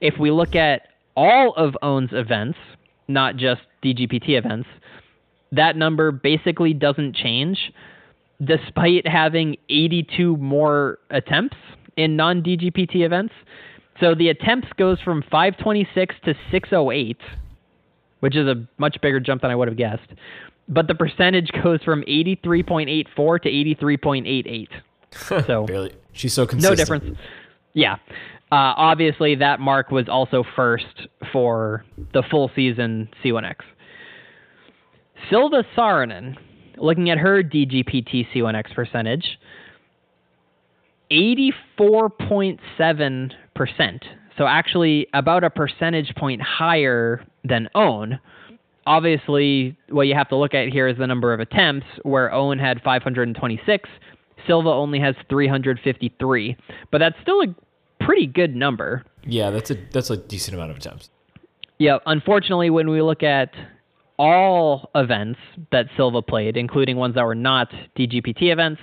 If 0.00 0.14
we 0.18 0.30
look 0.30 0.54
at 0.54 0.82
all 1.16 1.52
of 1.56 1.76
Ohn's 1.82 2.12
events, 2.12 2.58
not 3.08 3.36
just 3.36 3.62
DGPT 3.82 4.38
events, 4.38 4.68
that 5.50 5.74
number 5.76 6.12
basically 6.12 6.74
doesn't 6.74 7.16
change 7.16 7.72
despite 8.44 9.06
having 9.06 9.56
82 9.68 10.36
more 10.36 10.98
attempts 11.10 11.56
in 11.96 12.16
non 12.16 12.42
DGPT 12.42 13.04
events. 13.04 13.34
So 14.00 14.14
the 14.14 14.28
attempts 14.28 14.68
goes 14.78 14.98
from 15.00 15.22
526 15.30 16.14
to 16.24 16.34
608, 16.50 17.18
which 18.20 18.34
is 18.34 18.46
a 18.46 18.66
much 18.78 18.96
bigger 19.02 19.20
jump 19.20 19.42
than 19.42 19.50
I 19.50 19.56
would 19.56 19.68
have 19.68 19.76
guessed 19.76 20.08
but 20.70 20.86
the 20.86 20.94
percentage 20.94 21.50
goes 21.62 21.82
from 21.82 22.02
83.84 22.02 23.42
to 23.42 23.48
83.88. 23.84 24.68
So 25.46 25.66
Barely. 25.66 25.92
she's 26.12 26.32
so 26.32 26.46
consistent. 26.46 26.78
No 26.78 26.82
difference. 26.82 27.18
Yeah. 27.74 27.94
Uh, 28.52 28.74
obviously, 28.76 29.34
that 29.36 29.58
mark 29.60 29.90
was 29.90 30.08
also 30.08 30.44
first 30.56 31.08
for 31.32 31.84
the 32.12 32.22
full 32.30 32.50
season 32.54 33.08
C1X. 33.22 33.56
Silva 35.28 35.64
Saarinen, 35.76 36.36
looking 36.78 37.10
at 37.10 37.18
her 37.18 37.42
DGPT 37.42 38.26
C1X 38.32 38.74
percentage, 38.74 39.38
84.7%. 41.12 44.02
So 44.38 44.46
actually 44.46 45.06
about 45.12 45.44
a 45.44 45.50
percentage 45.50 46.14
point 46.16 46.40
higher 46.40 47.22
than 47.44 47.68
Ohn 47.74 48.18
obviously, 48.86 49.76
what 49.88 50.02
you 50.02 50.14
have 50.14 50.28
to 50.28 50.36
look 50.36 50.54
at 50.54 50.68
here 50.68 50.88
is 50.88 50.98
the 50.98 51.06
number 51.06 51.32
of 51.32 51.40
attempts, 51.40 51.86
where 52.02 52.32
Ohn 52.32 52.58
had 52.58 52.80
526, 52.82 53.88
Silva 54.46 54.68
only 54.68 55.00
has 55.00 55.14
353. 55.28 56.56
But 56.90 56.98
that's 56.98 57.16
still 57.22 57.42
a 57.42 58.04
pretty 58.04 58.26
good 58.26 58.54
number. 58.54 59.04
Yeah, 59.24 59.50
that's 59.50 59.70
a 59.70 59.76
that's 59.92 60.10
a 60.10 60.16
decent 60.16 60.54
amount 60.54 60.72
of 60.72 60.78
attempts. 60.78 61.10
Yeah, 61.78 61.98
unfortunately, 62.06 62.70
when 62.70 62.90
we 62.90 63.02
look 63.02 63.22
at 63.22 63.50
all 64.18 64.90
events 64.94 65.38
that 65.72 65.86
Silva 65.96 66.20
played, 66.20 66.56
including 66.56 66.96
ones 66.96 67.14
that 67.14 67.24
were 67.24 67.34
not 67.34 67.70
DGPT 67.96 68.52
events, 68.52 68.80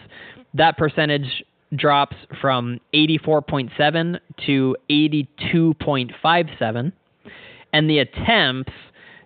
that 0.53 0.77
percentage 0.77 1.43
drops 1.75 2.15
from 2.41 2.79
84.7 2.93 4.19
to 4.45 4.75
82.57. 4.89 6.91
And 7.73 7.89
the 7.89 7.99
attempts 7.99 8.71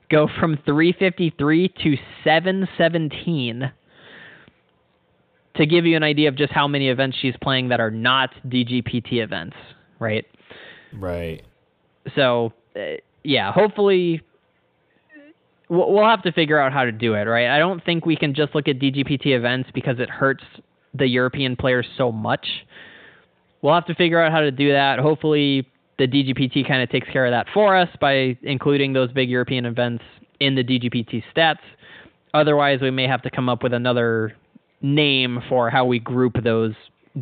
go 0.09 0.27
from 0.39 0.57
353 0.65 1.69
to 1.83 1.95
717. 2.23 3.71
to 5.55 5.65
give 5.65 5.85
you 5.85 5.95
an 5.95 6.03
idea 6.03 6.29
of 6.29 6.35
just 6.35 6.51
how 6.51 6.67
many 6.67 6.89
events 6.89 7.17
she's 7.21 7.35
playing 7.41 7.69
that 7.69 7.79
are 7.79 7.91
not 7.91 8.31
DGPT 8.47 9.21
events, 9.21 9.55
right? 9.99 10.25
Right. 10.93 11.43
So, 12.15 12.53
uh, 12.75 12.97
yeah, 13.23 13.51
hopefully 13.51 14.21
we'll 15.69 16.05
have 16.05 16.23
to 16.23 16.31
figure 16.31 16.59
out 16.59 16.73
how 16.73 16.83
to 16.83 16.91
do 16.91 17.13
it, 17.13 17.23
right? 17.23 17.47
I 17.47 17.59
don't 17.59 17.83
think 17.83 18.05
we 18.05 18.15
can 18.15 18.33
just 18.33 18.55
look 18.55 18.67
at 18.67 18.79
DGPT 18.79 19.27
events 19.27 19.69
because 19.73 19.99
it 19.99 20.09
hurts 20.09 20.43
the 20.93 21.07
European 21.07 21.55
players 21.55 21.87
so 21.97 22.11
much. 22.11 22.47
We'll 23.61 23.73
have 23.73 23.85
to 23.85 23.95
figure 23.95 24.21
out 24.21 24.31
how 24.31 24.41
to 24.41 24.51
do 24.51 24.71
that. 24.71 24.99
Hopefully, 24.99 25.67
the 25.97 26.07
DGPT 26.07 26.67
kind 26.67 26.81
of 26.81 26.89
takes 26.89 27.07
care 27.09 27.25
of 27.25 27.31
that 27.31 27.47
for 27.53 27.75
us 27.75 27.89
by 27.99 28.37
including 28.41 28.93
those 28.93 29.11
big 29.11 29.29
European 29.29 29.65
events 29.65 30.03
in 30.39 30.55
the 30.55 30.63
DGPT 30.63 31.23
stats. 31.35 31.59
Otherwise, 32.33 32.79
we 32.81 32.91
may 32.91 33.07
have 33.07 33.21
to 33.21 33.29
come 33.29 33.49
up 33.49 33.61
with 33.61 33.73
another 33.73 34.35
name 34.81 35.39
for 35.47 35.69
how 35.69 35.85
we 35.85 35.99
group 35.99 36.35
those 36.43 36.73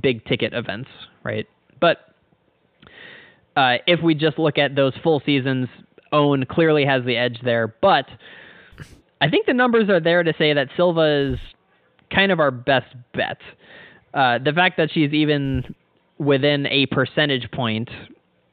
big 0.02 0.24
ticket 0.26 0.54
events, 0.54 0.90
right? 1.24 1.48
But 1.82 1.98
uh, 3.56 3.78
if 3.88 4.02
we 4.02 4.16
just 4.16 4.40
look 4.40 4.58
at 4.58 4.76
those 4.76 4.94
full 5.04 5.22
seasons, 5.26 5.68
Ohn 6.14 6.46
clearly 6.46 6.86
has 6.86 7.04
the 7.06 7.18
edge 7.18 7.40
there. 7.44 7.68
But 7.82 8.06
I 9.20 9.30
think 9.30 9.46
the 9.46 9.54
numbers 9.54 9.90
are 9.90 10.00
there 10.00 10.24
to 10.24 10.34
say 10.38 10.54
that 10.54 10.70
Silva 10.78 11.34
is 11.34 11.40
kind 12.14 12.32
of 12.32 12.40
our 12.40 12.52
best 12.52 12.96
bet. 13.14 13.38
Uh, 14.14 14.40
the 14.40 14.52
fact 14.54 14.78
that 14.78 14.90
she's 14.92 15.14
even 15.14 15.76
within 16.18 16.66
a 16.68 16.86
percentage 16.88 17.50
point 17.52 17.90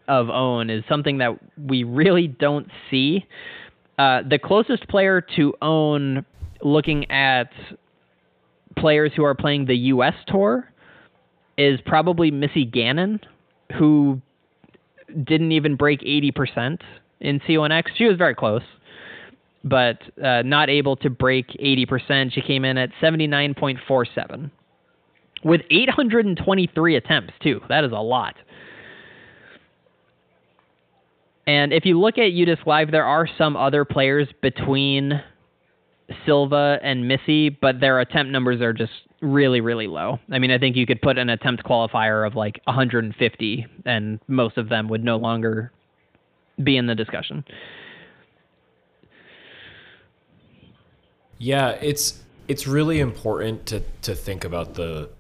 of 0.09 0.29
Ohn 0.29 0.71
is 0.71 0.85
something 0.89 1.19
that 1.19 1.39
we 1.59 1.85
really 1.85 2.29
don't 2.29 2.69
see. 2.91 3.27
Uh, 3.99 4.21
the 4.29 4.39
closest 4.39 4.89
player 4.89 5.25
to 5.37 5.55
Ohn, 5.63 6.25
looking 6.63 7.11
at 7.11 7.51
players 8.77 9.13
who 9.17 9.25
are 9.25 9.35
playing 9.35 9.67
the 9.67 9.77
U.S. 9.77 10.15
tour, 10.29 10.71
is 11.57 11.81
probably 11.87 12.31
Missy 12.31 12.65
Gannon, 12.65 13.21
who 13.79 14.21
didn't 15.25 15.53
even 15.53 15.77
break 15.77 16.01
80% 16.01 16.81
in 17.21 17.41
C1X. 17.41 17.85
She 17.97 18.05
was 18.05 18.19
very 18.19 18.35
close, 18.35 18.63
but 19.65 19.99
uh, 20.23 20.43
not 20.43 20.69
able 20.69 20.97
to 20.97 21.09
break 21.09 21.49
80%. 21.49 22.33
She 22.33 22.43
came 22.43 22.65
in 22.65 22.77
at 22.77 22.91
79.47 23.03 24.51
with 25.45 25.61
823 25.71 26.97
attempts, 26.97 27.35
too. 27.43 27.61
That 27.69 27.85
is 27.85 27.93
a 27.93 28.01
lot. 28.01 28.37
And 31.47 31.73
if 31.73 31.85
you 31.85 31.99
look 32.01 32.19
at 32.19 32.33
UDisc 32.33 32.67
Live, 32.67 32.91
there 32.91 33.05
are 33.05 33.29
some 33.39 33.57
other 33.57 33.85
players 33.85 34.29
between 34.43 35.23
Silva 36.25 36.79
and 36.83 37.07
Missy, 37.07 37.49
but 37.49 37.81
their 37.81 38.01
attempt 38.01 38.33
numbers 38.33 38.61
are 38.61 38.73
just 38.73 38.93
really, 39.21 39.61
really 39.61 39.87
low. 39.87 40.19
I 40.31 40.39
mean, 40.39 40.51
I 40.51 40.59
think 40.59 40.77
you 40.77 40.87
could 40.87 41.01
put 41.01 41.19
an 41.19 41.31
attempt 41.31 41.65
qualifier 41.65 42.27
of 42.27 42.35
like 42.35 42.61
150, 42.65 43.67
and 43.85 44.21
most 44.29 44.57
of 44.57 44.69
them 44.69 44.89
would 44.89 45.05
no 45.05 45.17
longer 45.17 45.73
be 46.63 46.77
in 46.77 46.87
the 46.87 46.95
discussion. 46.95 47.45
Yeah, 51.39 51.71
it's 51.83 52.23
it's 52.49 52.67
really 52.67 53.01
important 53.01 53.67
to 53.67 53.83
to 54.03 54.15
think 54.15 54.45
about 54.45 54.75
the 54.75 55.11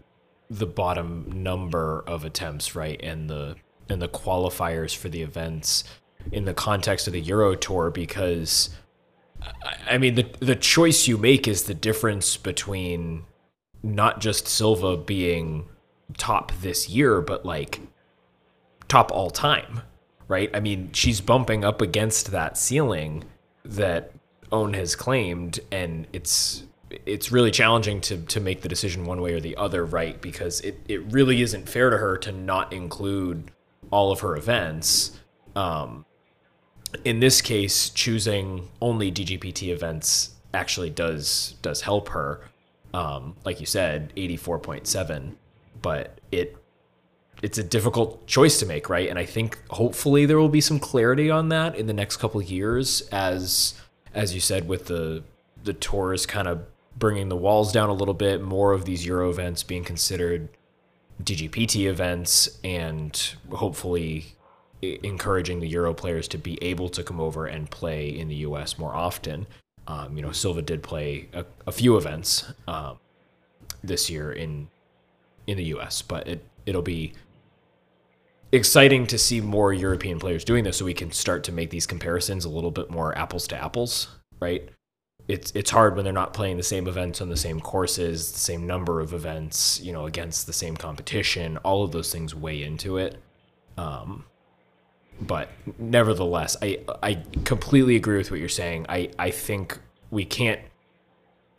the 0.48 0.66
bottom 0.66 1.42
number 1.42 2.04
of 2.06 2.24
attempts, 2.24 2.74
right, 2.74 3.00
and 3.02 3.28
the 3.28 3.56
and 3.88 4.02
the 4.02 4.08
qualifiers 4.08 4.96
for 4.96 5.08
the 5.08 5.22
events 5.22 5.84
in 6.32 6.44
the 6.44 6.54
context 6.54 7.06
of 7.06 7.12
the 7.12 7.20
Euro 7.20 7.54
Tour 7.54 7.90
because 7.90 8.70
I 9.88 9.98
mean 9.98 10.14
the 10.14 10.26
the 10.40 10.56
choice 10.56 11.06
you 11.06 11.18
make 11.18 11.46
is 11.46 11.64
the 11.64 11.74
difference 11.74 12.36
between 12.36 13.24
not 13.82 14.20
just 14.20 14.48
Silva 14.48 14.96
being 14.96 15.66
top 16.18 16.52
this 16.60 16.88
year, 16.88 17.20
but 17.20 17.44
like 17.44 17.80
top 18.88 19.10
all 19.12 19.30
time, 19.30 19.82
right? 20.28 20.50
I 20.54 20.60
mean, 20.60 20.90
she's 20.92 21.20
bumping 21.20 21.64
up 21.64 21.80
against 21.80 22.30
that 22.30 22.56
ceiling 22.56 23.24
that 23.64 24.12
Ohn 24.52 24.74
has 24.74 24.94
claimed, 24.94 25.60
and 25.70 26.06
it's 26.12 26.64
it's 27.04 27.30
really 27.30 27.50
challenging 27.50 28.00
to 28.02 28.18
to 28.18 28.40
make 28.40 28.62
the 28.62 28.68
decision 28.68 29.04
one 29.04 29.20
way 29.20 29.32
or 29.32 29.40
the 29.40 29.56
other, 29.56 29.84
right? 29.84 30.20
Because 30.20 30.60
it 30.60 30.80
it 30.88 31.00
really 31.12 31.42
isn't 31.42 31.68
fair 31.68 31.90
to 31.90 31.98
her 31.98 32.16
to 32.18 32.32
not 32.32 32.72
include 32.72 33.50
all 33.90 34.12
of 34.12 34.20
her 34.20 34.36
events. 34.36 35.18
Um, 35.54 36.04
in 37.04 37.20
this 37.20 37.40
case, 37.40 37.90
choosing 37.90 38.68
only 38.80 39.10
DGPT 39.10 39.68
events 39.68 40.34
actually 40.54 40.90
does 40.90 41.54
does 41.62 41.82
help 41.82 42.08
her. 42.10 42.40
Um, 42.94 43.36
like 43.44 43.60
you 43.60 43.66
said, 43.66 44.12
eighty 44.16 44.36
four 44.36 44.58
point 44.58 44.86
seven, 44.86 45.36
but 45.82 46.20
it 46.30 46.56
it's 47.42 47.58
a 47.58 47.62
difficult 47.62 48.26
choice 48.26 48.58
to 48.60 48.66
make, 48.66 48.88
right? 48.88 49.08
And 49.08 49.18
I 49.18 49.26
think 49.26 49.58
hopefully 49.70 50.24
there 50.24 50.38
will 50.38 50.48
be 50.48 50.60
some 50.60 50.78
clarity 50.78 51.30
on 51.30 51.50
that 51.50 51.76
in 51.76 51.86
the 51.86 51.92
next 51.92 52.16
couple 52.16 52.40
years, 52.40 53.02
as 53.12 53.74
as 54.14 54.34
you 54.34 54.40
said, 54.40 54.68
with 54.68 54.86
the 54.86 55.22
the 55.62 55.74
tours 55.74 56.26
kind 56.26 56.48
of 56.48 56.64
bringing 56.96 57.28
the 57.28 57.36
walls 57.36 57.72
down 57.72 57.88
a 57.88 57.94
little 57.94 58.14
bit, 58.14 58.42
more 58.42 58.72
of 58.72 58.84
these 58.84 59.04
Euro 59.06 59.30
events 59.30 59.62
being 59.62 59.84
considered 59.84 60.48
DGPT 61.22 61.86
events, 61.86 62.58
and 62.64 63.34
hopefully 63.50 64.36
encouraging 64.82 65.60
the 65.60 65.68
Euro 65.68 65.94
players 65.94 66.28
to 66.28 66.38
be 66.38 66.62
able 66.62 66.88
to 66.90 67.02
come 67.02 67.20
over 67.20 67.46
and 67.46 67.70
play 67.70 68.08
in 68.08 68.28
the 68.28 68.36
U.S. 68.36 68.78
more 68.78 68.94
often. 68.94 69.46
Um, 69.86 70.16
you 70.16 70.22
know, 70.22 70.32
Silva 70.32 70.62
did 70.62 70.82
play 70.82 71.28
a, 71.32 71.44
a 71.66 71.72
few 71.72 71.96
events 71.96 72.52
um, 72.66 72.98
this 73.82 74.10
year 74.10 74.32
in 74.32 74.68
in 75.46 75.56
the 75.56 75.64
U.S., 75.64 76.02
but 76.02 76.26
it 76.26 76.44
it'll 76.66 76.82
be 76.82 77.12
exciting 78.52 79.06
to 79.06 79.18
see 79.18 79.40
more 79.40 79.72
European 79.72 80.18
players 80.18 80.44
doing 80.44 80.64
this, 80.64 80.78
so 80.78 80.84
we 80.84 80.94
can 80.94 81.12
start 81.12 81.44
to 81.44 81.52
make 81.52 81.70
these 81.70 81.86
comparisons 81.86 82.44
a 82.44 82.48
little 82.48 82.70
bit 82.70 82.90
more 82.90 83.16
apples 83.16 83.46
to 83.48 83.56
apples, 83.56 84.08
right? 84.40 84.68
It's 85.28 85.50
it's 85.54 85.70
hard 85.70 85.96
when 85.96 86.04
they're 86.04 86.12
not 86.12 86.32
playing 86.32 86.56
the 86.56 86.62
same 86.62 86.86
events 86.86 87.20
on 87.20 87.28
the 87.28 87.36
same 87.36 87.60
courses, 87.60 88.32
the 88.32 88.38
same 88.38 88.66
number 88.66 89.00
of 89.00 89.12
events, 89.12 89.80
you 89.80 89.92
know, 89.92 90.06
against 90.06 90.46
the 90.46 90.52
same 90.52 90.76
competition. 90.76 91.56
All 91.58 91.82
of 91.82 91.92
those 91.92 92.12
things 92.12 92.34
weigh 92.34 92.62
into 92.62 92.96
it. 92.96 93.20
Um, 93.76 94.24
but 95.20 95.50
nevertheless, 95.78 96.56
I 96.62 96.80
I 97.02 97.22
completely 97.44 97.96
agree 97.96 98.18
with 98.18 98.30
what 98.30 98.38
you're 98.38 98.48
saying. 98.48 98.86
I 98.88 99.10
I 99.18 99.30
think 99.30 99.78
we 100.10 100.24
can't 100.24 100.60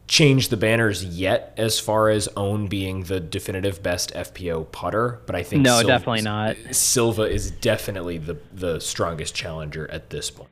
change 0.08 0.48
the 0.48 0.58
banners 0.58 1.04
yet 1.04 1.54
as 1.58 1.80
far 1.80 2.10
as 2.10 2.30
Ohn 2.38 2.68
being 2.68 3.04
the 3.04 3.20
definitive 3.20 3.84
best 3.84 4.14
FPO 4.14 4.72
putter, 4.72 5.20
but 5.26 5.36
I 5.36 5.44
think 5.44 5.64
no, 5.64 5.80
Silva, 5.80 5.88
definitely 5.88 6.22
not. 6.22 6.56
Silva 6.72 7.24
is 7.24 7.52
definitely 7.52 8.18
the 8.18 8.38
the 8.54 8.80
strongest 8.80 9.36
challenger 9.36 9.90
at 9.92 10.10
this 10.10 10.32
point. 10.32 10.50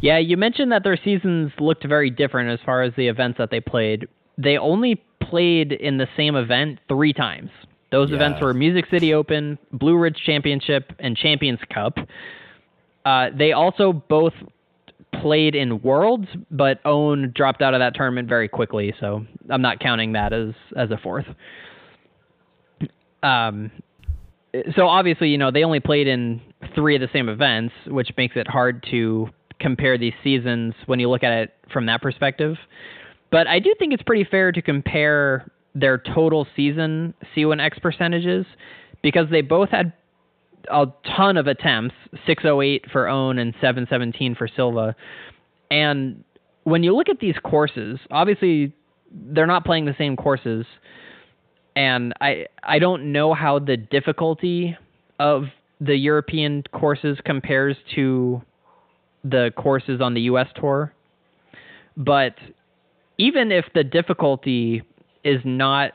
Yeah, 0.00 0.18
you 0.18 0.36
mentioned 0.36 0.72
that 0.72 0.84
their 0.84 0.98
seasons 1.02 1.52
looked 1.58 1.86
very 1.86 2.10
different 2.10 2.50
as 2.50 2.64
far 2.64 2.82
as 2.82 2.92
the 2.96 3.08
events 3.08 3.38
that 3.38 3.50
they 3.50 3.60
played. 3.60 4.08
They 4.38 4.58
only 4.58 5.02
played 5.22 5.72
in 5.72 5.98
the 5.98 6.06
same 6.16 6.36
event 6.36 6.78
three 6.88 7.12
times. 7.12 7.50
Those 7.92 8.12
events 8.12 8.40
were 8.42 8.52
Music 8.52 8.84
City 8.90 9.14
Open, 9.14 9.58
Blue 9.72 9.96
Ridge 9.96 10.20
Championship, 10.24 10.92
and 10.98 11.16
Champions 11.16 11.60
Cup. 11.72 11.96
Uh, 13.04 13.28
they 13.36 13.52
also 13.52 13.92
both 13.92 14.32
played 15.22 15.54
in 15.54 15.80
Worlds, 15.82 16.26
but 16.50 16.80
Ohn 16.84 17.32
dropped 17.34 17.62
out 17.62 17.74
of 17.74 17.80
that 17.80 17.94
tournament 17.94 18.28
very 18.28 18.48
quickly, 18.48 18.92
so 19.00 19.24
I'm 19.48 19.62
not 19.62 19.78
counting 19.78 20.12
that 20.12 20.32
as 20.32 20.52
as 20.76 20.90
a 20.90 20.98
fourth. 20.98 21.26
Um, 23.22 23.70
so 24.74 24.88
obviously, 24.88 25.28
you 25.28 25.38
know, 25.38 25.50
they 25.50 25.64
only 25.64 25.80
played 25.80 26.08
in 26.08 26.40
three 26.74 26.94
of 26.96 27.00
the 27.00 27.08
same 27.12 27.28
events, 27.28 27.74
which 27.86 28.10
makes 28.16 28.36
it 28.36 28.48
hard 28.48 28.84
to 28.90 29.28
compare 29.60 29.98
these 29.98 30.12
seasons 30.22 30.74
when 30.86 31.00
you 31.00 31.08
look 31.08 31.22
at 31.22 31.32
it 31.32 31.54
from 31.72 31.86
that 31.86 32.02
perspective. 32.02 32.56
But 33.30 33.46
I 33.46 33.58
do 33.58 33.74
think 33.78 33.92
it's 33.92 34.02
pretty 34.02 34.24
fair 34.24 34.52
to 34.52 34.62
compare 34.62 35.50
their 35.74 35.98
total 35.98 36.46
season 36.56 37.14
C1X 37.34 37.80
percentages 37.82 38.46
because 39.02 39.26
they 39.30 39.42
both 39.42 39.70
had 39.70 39.92
a 40.70 40.86
ton 41.16 41.36
of 41.36 41.46
attempts 41.46 41.94
608 42.26 42.90
for 42.90 43.08
Ohn 43.08 43.38
and 43.38 43.52
717 43.60 44.34
for 44.34 44.48
Silva. 44.48 44.96
And 45.70 46.24
when 46.64 46.82
you 46.82 46.96
look 46.96 47.08
at 47.08 47.20
these 47.20 47.36
courses, 47.44 47.98
obviously 48.10 48.72
they're 49.12 49.46
not 49.46 49.64
playing 49.64 49.84
the 49.84 49.94
same 49.98 50.16
courses. 50.16 50.66
And 51.74 52.14
I 52.20 52.46
I 52.62 52.78
don't 52.78 53.12
know 53.12 53.34
how 53.34 53.58
the 53.58 53.76
difficulty 53.76 54.76
of 55.18 55.44
the 55.80 55.96
European 55.96 56.62
courses 56.72 57.18
compares 57.24 57.76
to 57.94 58.42
the 59.30 59.52
courses 59.56 60.00
on 60.00 60.14
the 60.14 60.22
US 60.22 60.48
tour. 60.54 60.92
But 61.96 62.34
even 63.18 63.50
if 63.50 63.64
the 63.74 63.84
difficulty 63.84 64.82
is 65.24 65.40
not 65.44 65.92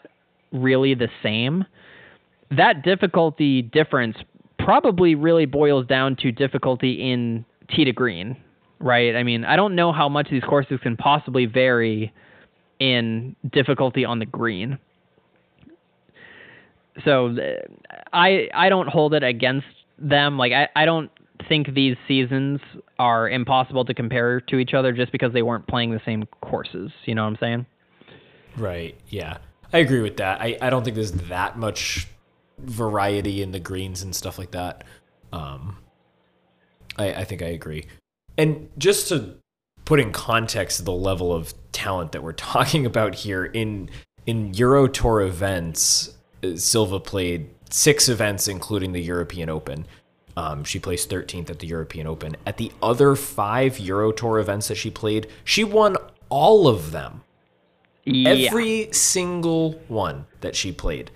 really 0.52 0.94
the 0.94 1.10
same, 1.24 1.66
that 2.50 2.84
difficulty 2.84 3.62
difference 3.62 4.18
probably 4.60 5.16
really 5.16 5.46
boils 5.46 5.88
down 5.88 6.16
to 6.18 6.32
difficulty 6.32 7.12
in 7.12 7.46
tee 7.70 7.86
to 7.86 7.94
green, 7.94 8.36
right? 8.80 9.16
I 9.16 9.24
mean, 9.24 9.46
I 9.46 9.56
don't 9.56 9.76
know 9.76 9.92
how 9.92 10.10
much 10.10 10.30
these 10.30 10.44
courses 10.44 10.80
can 10.82 10.98
possibly 10.98 11.46
vary 11.46 12.14
in 12.80 13.36
difficulty 13.52 14.04
on 14.06 14.20
the 14.20 14.26
green. 14.26 14.78
So 17.06 17.28
uh, 17.28 17.42
I 18.12 18.50
I 18.54 18.70
don't 18.70 18.90
hold 18.90 19.14
it 19.14 19.24
against 19.24 19.68
them. 19.98 20.38
Like 20.38 20.52
I, 20.52 20.68
I 20.76 20.86
don't 20.86 21.10
think 21.52 21.74
these 21.74 21.98
seasons 22.08 22.62
are 22.98 23.30
impossible 23.30 23.84
to 23.84 23.94
compare 23.94 24.40
to 24.40 24.58
each 24.58 24.74
other 24.74 24.94
just 24.94 25.12
because 25.12 25.34
they 25.34 25.42
weren't 25.42 25.68
playing 25.68 25.92
the 25.92 26.00
same 26.06 26.24
courses. 26.40 26.92
You 27.04 27.14
know 27.14 27.24
what 27.24 27.32
I'm 27.32 27.38
saying? 27.42 27.66
Right. 28.56 28.98
Yeah. 29.10 29.40
I 29.74 29.80
agree 29.80 30.00
with 30.00 30.16
that. 30.18 30.40
I, 30.40 30.58
I 30.62 30.70
don't 30.70 30.86
think 30.86 30.96
there's 30.96 31.12
that 31.12 31.58
much 31.58 32.08
variety 32.58 33.42
in 33.42 33.52
the 33.52 33.60
greens 33.60 34.02
and 34.02 34.16
stuff 34.16 34.40
like 34.40 34.52
that. 34.52 34.86
Um, 35.34 35.76
I, 36.98 37.16
I 37.16 37.24
think 37.26 37.42
I 37.42 37.48
agree. 37.48 37.86
And 38.38 38.70
just 38.78 39.10
to 39.10 39.36
put 39.84 40.00
in 40.00 40.14
context 40.14 40.86
the 40.86 40.94
level 40.94 41.34
of 41.34 41.54
talent 41.74 42.14
that 42.14 42.24
we're 42.24 42.32
talking 42.54 42.86
about 42.86 43.14
here 43.14 43.44
in 43.44 43.90
in 44.26 44.54
Euro 44.54 44.88
Tour 44.88 45.20
events, 45.20 46.16
uh, 46.46 46.56
Silva 46.56 47.00
played 47.02 47.50
six 47.72 48.08
events, 48.08 48.48
including 48.48 48.94
the 48.94 49.02
European 49.02 49.50
Open. 49.50 49.86
Um, 50.38 50.64
she 50.64 50.80
placed 50.80 51.10
13th 51.10 51.50
at 51.50 51.60
the 51.60 51.68
European 51.68 52.08
Open. 52.08 52.36
At 52.46 52.58
the 52.58 52.72
other 52.82 53.16
five 53.16 53.80
Euro 53.80 54.12
Tour 54.12 54.40
events 54.40 54.68
that 54.70 54.76
she 54.76 54.90
played, 54.90 55.28
she 55.44 55.64
won 55.64 55.98
all 56.30 56.68
of 56.68 56.92
them. 56.92 57.24
Yeah. 58.06 58.30
Every 58.30 58.90
single 58.92 59.74
one 59.88 60.26
that 60.40 60.56
she 60.56 60.72
played. 60.72 61.12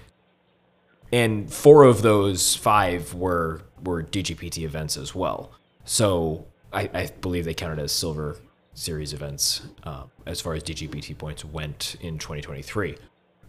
And 1.12 1.52
four 1.52 1.84
of 1.84 2.02
those 2.02 2.56
five 2.56 3.14
were 3.14 3.62
were 3.84 4.04
DGPT 4.04 4.64
events 4.64 4.98
as 4.98 5.14
well. 5.14 5.52
So 5.84 6.46
I, 6.74 6.90
I 6.94 7.10
believe 7.22 7.46
they 7.46 7.54
counted 7.54 7.80
as 7.80 7.92
silver 7.92 8.38
series 8.74 9.14
events 9.14 9.62
uh, 9.84 10.04
as 10.26 10.42
far 10.42 10.54
as 10.54 10.64
DGPT 10.64 11.18
points 11.18 11.46
went 11.46 11.96
in 12.02 12.18
2023. 12.18 12.98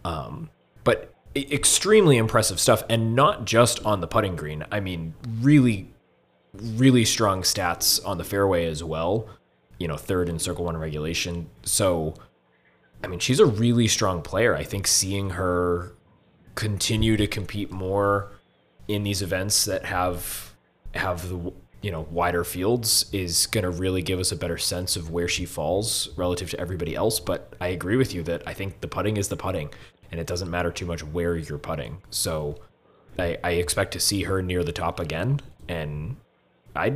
Um, 0.05 0.49
but 0.83 1.13
extremely 1.35 2.17
impressive 2.17 2.59
stuff, 2.59 2.83
and 2.89 3.15
not 3.15 3.45
just 3.45 3.83
on 3.85 4.01
the 4.01 4.07
putting 4.07 4.35
green. 4.35 4.65
I 4.71 4.79
mean, 4.79 5.13
really, 5.41 5.93
really 6.53 7.05
strong 7.05 7.41
stats 7.41 8.03
on 8.05 8.17
the 8.17 8.23
fairway 8.23 8.65
as 8.65 8.83
well. 8.83 9.27
You 9.79 9.87
know, 9.87 9.97
third 9.97 10.29
in 10.29 10.39
Circle 10.39 10.65
One 10.65 10.77
regulation. 10.77 11.49
So, 11.63 12.15
I 13.03 13.07
mean, 13.07 13.19
she's 13.19 13.39
a 13.39 13.45
really 13.45 13.87
strong 13.87 14.21
player. 14.21 14.55
I 14.55 14.63
think 14.63 14.87
seeing 14.87 15.31
her 15.31 15.93
continue 16.55 17.15
to 17.17 17.27
compete 17.27 17.71
more 17.71 18.31
in 18.87 19.03
these 19.03 19.21
events 19.21 19.65
that 19.65 19.85
have 19.85 20.55
have 20.95 21.29
the 21.29 21.53
you 21.81 21.91
know 21.91 22.07
wider 22.11 22.43
fields 22.43 23.05
is 23.11 23.45
going 23.45 23.63
to 23.63 23.69
really 23.69 24.01
give 24.01 24.19
us 24.19 24.31
a 24.31 24.35
better 24.35 24.57
sense 24.57 24.95
of 24.95 25.11
where 25.11 25.27
she 25.27 25.45
falls 25.45 26.09
relative 26.17 26.49
to 26.49 26.59
everybody 26.59 26.95
else 26.95 27.19
but 27.19 27.53
i 27.61 27.67
agree 27.67 27.95
with 27.95 28.13
you 28.13 28.23
that 28.23 28.41
i 28.47 28.53
think 28.53 28.81
the 28.81 28.87
putting 28.87 29.17
is 29.17 29.27
the 29.27 29.37
putting 29.37 29.69
and 30.11 30.19
it 30.19 30.27
doesn't 30.27 30.49
matter 30.49 30.71
too 30.71 30.85
much 30.85 31.03
where 31.03 31.35
you're 31.35 31.57
putting. 31.57 32.01
So 32.09 32.59
I, 33.19 33.37
I 33.43 33.51
expect 33.51 33.93
to 33.93 33.99
see 33.99 34.23
her 34.23 34.41
near 34.41 34.63
the 34.63 34.71
top 34.71 34.99
again. 34.99 35.39
And 35.67 36.17
I, 36.75 36.93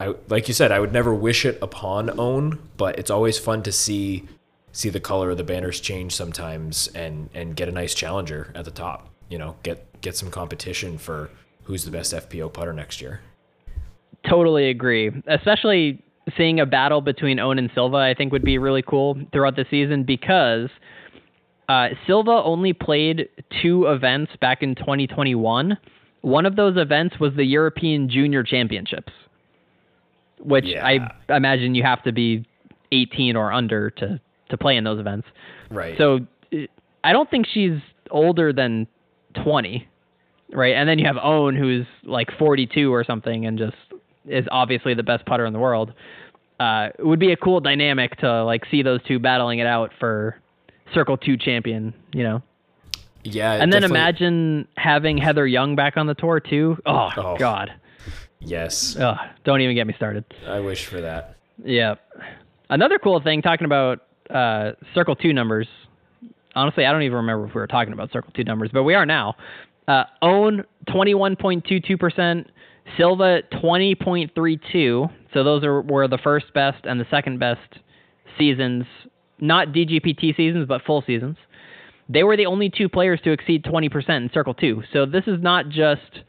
I 0.00 0.14
like 0.28 0.48
you 0.48 0.54
said, 0.54 0.72
I 0.72 0.80
would 0.80 0.92
never 0.92 1.14
wish 1.14 1.44
it 1.44 1.58
upon 1.62 2.18
Ohn, 2.18 2.58
but 2.76 2.98
it's 2.98 3.10
always 3.10 3.38
fun 3.38 3.62
to 3.64 3.72
see 3.72 4.26
see 4.72 4.90
the 4.90 5.00
color 5.00 5.30
of 5.30 5.36
the 5.36 5.44
banners 5.44 5.80
change 5.80 6.14
sometimes 6.14 6.88
and 6.88 7.30
and 7.34 7.56
get 7.56 7.68
a 7.68 7.72
nice 7.72 7.94
challenger 7.94 8.52
at 8.54 8.64
the 8.64 8.70
top. 8.70 9.08
You 9.28 9.38
know, 9.38 9.56
get 9.62 10.00
get 10.00 10.16
some 10.16 10.30
competition 10.30 10.98
for 10.98 11.30
who's 11.64 11.84
the 11.84 11.90
best 11.90 12.12
FPO 12.12 12.52
putter 12.52 12.72
next 12.72 13.00
year. 13.00 13.20
Totally 14.28 14.68
agree. 14.70 15.10
Especially 15.26 16.02
seeing 16.36 16.60
a 16.60 16.66
battle 16.66 17.00
between 17.00 17.38
Ohn 17.38 17.58
and 17.58 17.70
Silva, 17.74 17.96
I 17.96 18.14
think 18.14 18.32
would 18.32 18.44
be 18.44 18.58
really 18.58 18.82
cool 18.82 19.18
throughout 19.32 19.56
the 19.56 19.64
season 19.70 20.04
because 20.04 20.68
uh, 21.68 21.88
Silva 22.06 22.30
only 22.30 22.72
played 22.72 23.28
two 23.62 23.86
events 23.86 24.32
back 24.40 24.62
in 24.62 24.74
2021. 24.74 25.76
One 26.22 26.46
of 26.46 26.56
those 26.56 26.76
events 26.76 27.16
was 27.20 27.34
the 27.36 27.44
European 27.44 28.08
Junior 28.08 28.42
Championships, 28.42 29.12
which 30.40 30.64
yeah. 30.66 30.84
I 30.84 31.34
imagine 31.36 31.74
you 31.74 31.82
have 31.82 32.02
to 32.04 32.12
be 32.12 32.46
18 32.92 33.36
or 33.36 33.52
under 33.52 33.90
to 33.90 34.20
to 34.48 34.56
play 34.56 34.76
in 34.76 34.84
those 34.84 34.98
events. 34.98 35.28
Right. 35.70 35.96
So 35.98 36.20
I 37.04 37.12
don't 37.12 37.30
think 37.30 37.46
she's 37.52 37.78
older 38.10 38.50
than 38.50 38.86
20, 39.44 39.86
right? 40.54 40.74
And 40.74 40.88
then 40.88 40.98
you 40.98 41.06
have 41.06 41.16
Ohn, 41.22 41.54
who's 41.54 41.86
like 42.04 42.28
42 42.38 42.92
or 42.92 43.04
something, 43.04 43.44
and 43.44 43.58
just 43.58 43.76
is 44.24 44.46
obviously 44.50 44.94
the 44.94 45.02
best 45.02 45.26
putter 45.26 45.44
in 45.44 45.52
the 45.52 45.58
world. 45.58 45.92
Uh, 46.58 46.88
it 46.98 47.04
would 47.04 47.20
be 47.20 47.32
a 47.32 47.36
cool 47.36 47.60
dynamic 47.60 48.16
to 48.18 48.44
like 48.44 48.64
see 48.70 48.82
those 48.82 49.00
two 49.06 49.18
battling 49.18 49.58
it 49.58 49.66
out 49.66 49.92
for 50.00 50.36
Circle 50.94 51.18
Two 51.18 51.36
champion, 51.36 51.94
you 52.12 52.22
know. 52.22 52.42
Yeah, 53.24 53.52
and 53.52 53.72
then 53.72 53.84
imagine 53.84 54.68
having 54.76 55.18
Heather 55.18 55.46
Young 55.46 55.76
back 55.76 55.96
on 55.96 56.06
the 56.06 56.14
tour 56.14 56.40
too. 56.40 56.78
Oh, 56.86 57.10
oh. 57.16 57.36
God. 57.36 57.72
Yes. 58.40 58.96
Oh, 58.98 59.16
don't 59.44 59.60
even 59.60 59.74
get 59.74 59.86
me 59.86 59.94
started. 59.94 60.24
I 60.46 60.60
wish 60.60 60.86
for 60.86 61.00
that. 61.00 61.36
Yeah. 61.64 61.96
Another 62.70 62.98
cool 62.98 63.20
thing 63.20 63.42
talking 63.42 63.64
about 63.64 64.00
uh, 64.30 64.72
Circle 64.94 65.16
Two 65.16 65.32
numbers. 65.32 65.66
Honestly, 66.54 66.86
I 66.86 66.92
don't 66.92 67.02
even 67.02 67.16
remember 67.16 67.46
if 67.46 67.54
we 67.54 67.60
were 67.60 67.66
talking 67.66 67.92
about 67.92 68.12
Circle 68.12 68.32
Two 68.34 68.44
numbers, 68.44 68.70
but 68.72 68.84
we 68.84 68.94
are 68.94 69.06
now. 69.06 69.34
Uh, 69.86 70.04
Ohn 70.22 70.64
twenty 70.86 71.14
one 71.14 71.34
point 71.36 71.64
two 71.64 71.80
two 71.80 71.96
percent. 71.96 72.50
Silva 72.96 73.42
twenty 73.60 73.94
point 73.94 74.34
three 74.34 74.60
two. 74.72 75.08
So 75.34 75.44
those 75.44 75.64
are 75.64 75.82
were 75.82 76.08
the 76.08 76.18
first 76.18 76.52
best 76.54 76.84
and 76.84 77.00
the 77.00 77.06
second 77.10 77.38
best 77.38 77.80
seasons 78.38 78.84
not 79.40 79.68
DGPT 79.68 80.36
seasons, 80.36 80.66
but 80.66 80.82
full 80.84 81.02
seasons. 81.06 81.36
They 82.08 82.22
were 82.22 82.36
the 82.36 82.46
only 82.46 82.70
two 82.70 82.88
players 82.88 83.20
to 83.24 83.32
exceed 83.32 83.64
20% 83.64 84.08
in 84.08 84.30
Circle 84.32 84.54
2. 84.54 84.82
So 84.92 85.06
this 85.06 85.24
is 85.26 85.42
not 85.42 85.68
just 85.68 86.22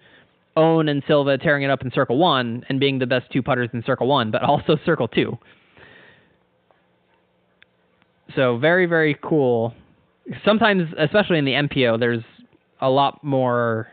Ohn 0.57 0.89
and 0.89 1.01
Silva 1.07 1.37
tearing 1.37 1.63
it 1.63 1.69
up 1.69 1.81
in 1.81 1.91
Circle 1.91 2.17
1 2.17 2.65
and 2.67 2.79
being 2.79 2.99
the 2.99 3.05
best 3.05 3.31
two 3.31 3.41
putters 3.41 3.69
in 3.73 3.83
Circle 3.83 4.07
1, 4.07 4.31
but 4.31 4.43
also 4.43 4.77
Circle 4.85 5.07
2. 5.07 5.37
So 8.35 8.57
very, 8.57 8.85
very 8.85 9.17
cool. 9.23 9.73
Sometimes, 10.45 10.89
especially 10.97 11.39
in 11.39 11.45
the 11.45 11.53
MPO, 11.53 11.99
there's 11.99 12.23
a 12.81 12.89
lot 12.89 13.23
more 13.23 13.87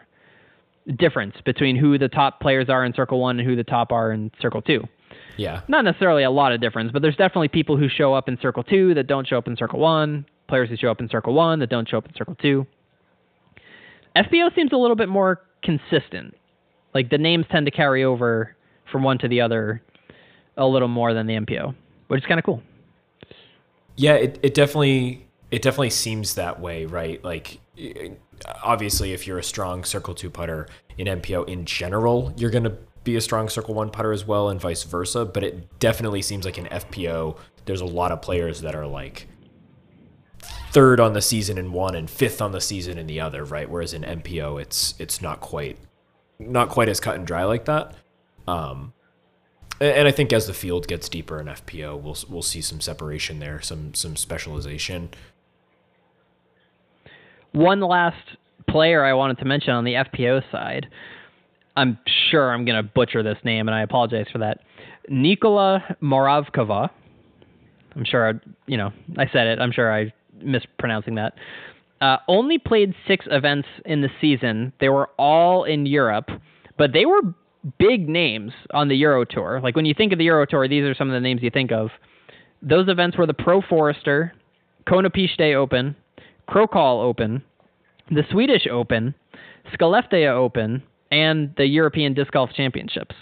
difference 0.98 1.34
between 1.44 1.76
who 1.76 1.98
the 1.98 2.08
top 2.08 2.40
players 2.40 2.68
are 2.68 2.84
in 2.84 2.92
Circle 2.94 3.20
1 3.20 3.40
and 3.40 3.48
who 3.48 3.56
the 3.56 3.64
top 3.64 3.92
are 3.92 4.12
in 4.12 4.30
Circle 4.40 4.62
2. 4.62 4.82
Yeah. 5.36 5.62
Not 5.68 5.84
necessarily 5.84 6.22
a 6.22 6.30
lot 6.30 6.52
of 6.52 6.60
difference, 6.60 6.92
but 6.92 7.02
there's 7.02 7.16
definitely 7.16 7.48
people 7.48 7.76
who 7.76 7.88
show 7.88 8.14
up 8.14 8.28
in 8.28 8.38
Circle 8.40 8.64
2 8.64 8.94
that 8.94 9.06
don't 9.06 9.26
show 9.26 9.38
up 9.38 9.46
in 9.46 9.56
Circle 9.56 9.78
1, 9.78 10.26
players 10.48 10.68
who 10.68 10.76
show 10.76 10.90
up 10.90 11.00
in 11.00 11.08
Circle 11.08 11.34
1 11.34 11.58
that 11.60 11.68
don't 11.68 11.88
show 11.88 11.98
up 11.98 12.06
in 12.06 12.14
Circle 12.14 12.36
2. 12.36 12.66
FPO 14.16 14.54
seems 14.54 14.72
a 14.72 14.76
little 14.76 14.96
bit 14.96 15.08
more 15.08 15.42
consistent. 15.62 16.34
Like 16.94 17.10
the 17.10 17.18
names 17.18 17.44
tend 17.50 17.66
to 17.66 17.72
carry 17.72 18.04
over 18.04 18.56
from 18.90 19.02
one 19.02 19.18
to 19.18 19.28
the 19.28 19.40
other 19.40 19.82
a 20.56 20.66
little 20.66 20.88
more 20.88 21.12
than 21.12 21.26
the 21.26 21.34
MPO, 21.34 21.74
which 22.08 22.22
is 22.22 22.26
kind 22.26 22.38
of 22.38 22.44
cool. 22.44 22.62
Yeah, 23.96 24.14
it, 24.14 24.38
it 24.42 24.54
definitely 24.54 25.26
it 25.50 25.62
definitely 25.62 25.90
seems 25.90 26.34
that 26.34 26.60
way, 26.60 26.86
right? 26.86 27.22
Like 27.22 27.60
obviously 28.62 29.12
if 29.12 29.26
you're 29.26 29.38
a 29.38 29.44
strong 29.44 29.84
circle 29.84 30.14
2 30.14 30.30
putter 30.30 30.68
in 30.96 31.06
MPO 31.06 31.48
in 31.48 31.66
general, 31.66 32.32
you're 32.36 32.50
going 32.50 32.64
to 32.64 32.76
be 33.06 33.16
a 33.16 33.20
strong 33.22 33.48
circle 33.48 33.72
one 33.72 33.88
putter 33.88 34.12
as 34.12 34.26
well, 34.26 34.50
and 34.50 34.60
vice 34.60 34.82
versa. 34.82 35.24
But 35.24 35.42
it 35.42 35.78
definitely 35.78 36.20
seems 36.20 36.44
like 36.44 36.58
in 36.58 36.66
FPO, 36.66 37.38
there's 37.64 37.80
a 37.80 37.86
lot 37.86 38.12
of 38.12 38.20
players 38.20 38.60
that 38.60 38.74
are 38.74 38.86
like 38.86 39.28
third 40.72 41.00
on 41.00 41.14
the 41.14 41.22
season 41.22 41.56
in 41.56 41.72
one 41.72 41.94
and 41.94 42.10
fifth 42.10 42.42
on 42.42 42.52
the 42.52 42.60
season 42.60 42.98
in 42.98 43.06
the 43.06 43.20
other, 43.20 43.44
right? 43.44 43.70
Whereas 43.70 43.94
in 43.94 44.02
MPO, 44.02 44.60
it's 44.60 44.94
it's 44.98 45.22
not 45.22 45.40
quite 45.40 45.78
not 46.38 46.68
quite 46.68 46.90
as 46.90 47.00
cut 47.00 47.14
and 47.14 47.26
dry 47.26 47.44
like 47.44 47.64
that. 47.64 47.94
Um, 48.46 48.92
and 49.80 50.06
I 50.08 50.10
think 50.10 50.32
as 50.32 50.46
the 50.46 50.54
field 50.54 50.86
gets 50.88 51.08
deeper 51.08 51.40
in 51.40 51.46
FPO, 51.46 52.00
we'll 52.00 52.16
we'll 52.28 52.42
see 52.42 52.60
some 52.60 52.80
separation 52.80 53.38
there, 53.38 53.62
some 53.62 53.94
some 53.94 54.16
specialization. 54.16 55.10
One 57.52 57.80
last 57.80 58.36
player 58.68 59.04
I 59.04 59.14
wanted 59.14 59.38
to 59.38 59.44
mention 59.44 59.72
on 59.72 59.84
the 59.84 59.94
FPO 59.94 60.50
side 60.50 60.88
I'm 61.76 61.98
sure 62.30 62.52
I'm 62.52 62.64
going 62.64 62.76
to 62.76 62.82
butcher 62.82 63.22
this 63.22 63.38
name, 63.44 63.68
and 63.68 63.74
I 63.74 63.82
apologize 63.82 64.26
for 64.32 64.38
that. 64.38 64.60
Nikola 65.08 65.96
Moravkova. 66.02 66.90
I'm 67.94 68.04
sure, 68.04 68.28
I, 68.28 68.32
you 68.66 68.76
know, 68.76 68.92
I 69.18 69.26
said 69.32 69.46
it. 69.46 69.58
I'm 69.58 69.72
sure 69.72 69.92
I 69.92 70.12
mispronouncing 70.40 71.14
that. 71.16 71.34
Uh, 72.00 72.16
only 72.28 72.58
played 72.58 72.94
six 73.06 73.26
events 73.30 73.68
in 73.84 74.02
the 74.02 74.08
season. 74.20 74.72
They 74.80 74.88
were 74.88 75.08
all 75.18 75.64
in 75.64 75.86
Europe, 75.86 76.28
but 76.76 76.92
they 76.92 77.06
were 77.06 77.20
big 77.78 78.08
names 78.08 78.52
on 78.72 78.88
the 78.88 78.96
Euro 78.96 79.24
Tour. 79.24 79.60
Like 79.62 79.76
when 79.76 79.86
you 79.86 79.94
think 79.94 80.12
of 80.12 80.18
the 80.18 80.24
Euro 80.24 80.46
Tour, 80.46 80.68
these 80.68 80.84
are 80.84 80.94
some 80.94 81.08
of 81.08 81.14
the 81.14 81.20
names 81.20 81.42
you 81.42 81.50
think 81.50 81.72
of. 81.72 81.88
Those 82.62 82.88
events 82.88 83.16
were 83.16 83.26
the 83.26 83.34
Pro 83.34 83.62
Forester, 83.62 84.34
Konopiště 84.86 85.54
Open, 85.54 85.96
Krokhol 86.48 87.02
Open, 87.02 87.42
the 88.10 88.22
Swedish 88.30 88.66
Open, 88.70 89.14
Skellefteå 89.72 90.32
Open, 90.32 90.82
and 91.10 91.54
the 91.56 91.66
European 91.66 92.14
Disc 92.14 92.32
Golf 92.32 92.50
Championships. 92.54 93.14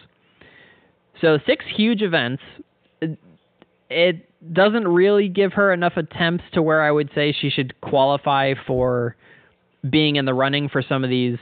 So, 1.21 1.39
six 1.47 1.65
huge 1.75 2.03
events. 2.03 2.43
it 3.91 4.29
doesn't 4.53 4.87
really 4.87 5.29
give 5.29 5.53
her 5.55 5.73
enough 5.73 5.97
attempts 5.97 6.45
to 6.53 6.61
where 6.61 6.83
I 6.83 6.91
would 6.91 7.11
say 7.15 7.33
she 7.39 7.49
should 7.51 7.81
qualify 7.81 8.55
for 8.67 9.17
being 9.89 10.17
in 10.17 10.25
the 10.25 10.35
running 10.35 10.69
for 10.69 10.83
some 10.83 11.05
of 11.05 11.11
these 11.11 11.39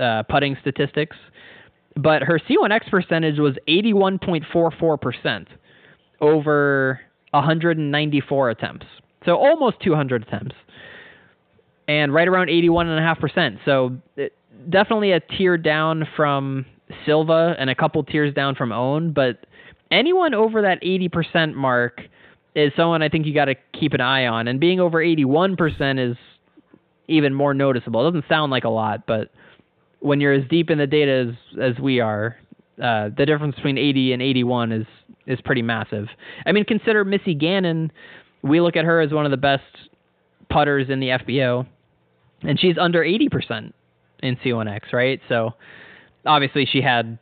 uh, 0.00 0.22
putting 0.28 0.56
statistics. 0.60 1.16
But 1.96 2.22
her 2.22 2.38
C1X 2.38 2.90
percentage 2.90 3.38
was 3.38 3.54
81.44% 3.68 5.46
over 6.20 7.00
194 7.30 8.50
attempts. 8.50 8.86
So 9.24 9.36
almost 9.36 9.76
200 9.82 10.22
attempts. 10.22 10.54
And 11.88 12.12
right 12.12 12.28
around 12.28 12.48
81.5%. 12.48 13.58
So 13.64 13.96
it, 14.16 14.32
definitely 14.68 15.12
a 15.12 15.20
tier 15.20 15.56
down 15.56 16.06
from 16.16 16.66
Silva 17.04 17.54
and 17.58 17.70
a 17.70 17.74
couple 17.74 18.02
tiers 18.04 18.34
down 18.34 18.54
from 18.54 18.72
Ohn, 18.72 19.12
but 19.12 19.46
anyone 19.90 20.34
over 20.34 20.62
that 20.62 20.82
80% 20.82 21.54
mark 21.54 22.00
is 22.54 22.72
someone 22.76 23.02
I 23.02 23.08
think 23.08 23.26
you 23.26 23.34
got 23.34 23.46
to 23.46 23.54
keep 23.78 23.92
an 23.92 24.00
eye 24.00 24.26
on. 24.26 24.48
And 24.48 24.58
being 24.58 24.80
over 24.80 24.98
81% 24.98 26.10
is 26.10 26.16
even 27.08 27.34
more 27.34 27.54
noticeable. 27.54 28.06
It 28.06 28.12
doesn't 28.12 28.28
sound 28.28 28.50
like 28.50 28.64
a 28.64 28.70
lot, 28.70 29.06
but 29.06 29.30
when 30.00 30.20
you're 30.20 30.32
as 30.32 30.48
deep 30.48 30.70
in 30.70 30.78
the 30.78 30.86
data 30.86 31.28
as 31.28 31.60
as 31.60 31.80
we 31.80 32.00
are, 32.00 32.36
uh, 32.82 33.10
the 33.16 33.24
difference 33.26 33.54
between 33.56 33.78
80 33.78 34.12
and 34.12 34.22
81 34.22 34.72
is 34.72 34.86
is 35.26 35.40
pretty 35.44 35.62
massive. 35.62 36.06
I 36.44 36.52
mean, 36.52 36.64
consider 36.64 37.04
Missy 37.04 37.34
Gannon. 37.34 37.90
We 38.42 38.60
look 38.60 38.76
at 38.76 38.84
her 38.84 39.00
as 39.00 39.12
one 39.12 39.24
of 39.24 39.30
the 39.30 39.36
best 39.36 39.64
putters 40.48 40.88
in 40.88 41.00
the 41.00 41.08
FPO, 41.08 41.66
and 42.42 42.58
she's 42.60 42.76
under 42.78 43.02
80% 43.02 43.72
in 44.22 44.36
C1X, 44.36 44.92
right? 44.92 45.20
So 45.28 45.54
obviously 46.24 46.66
she 46.70 46.80
had 46.80 47.18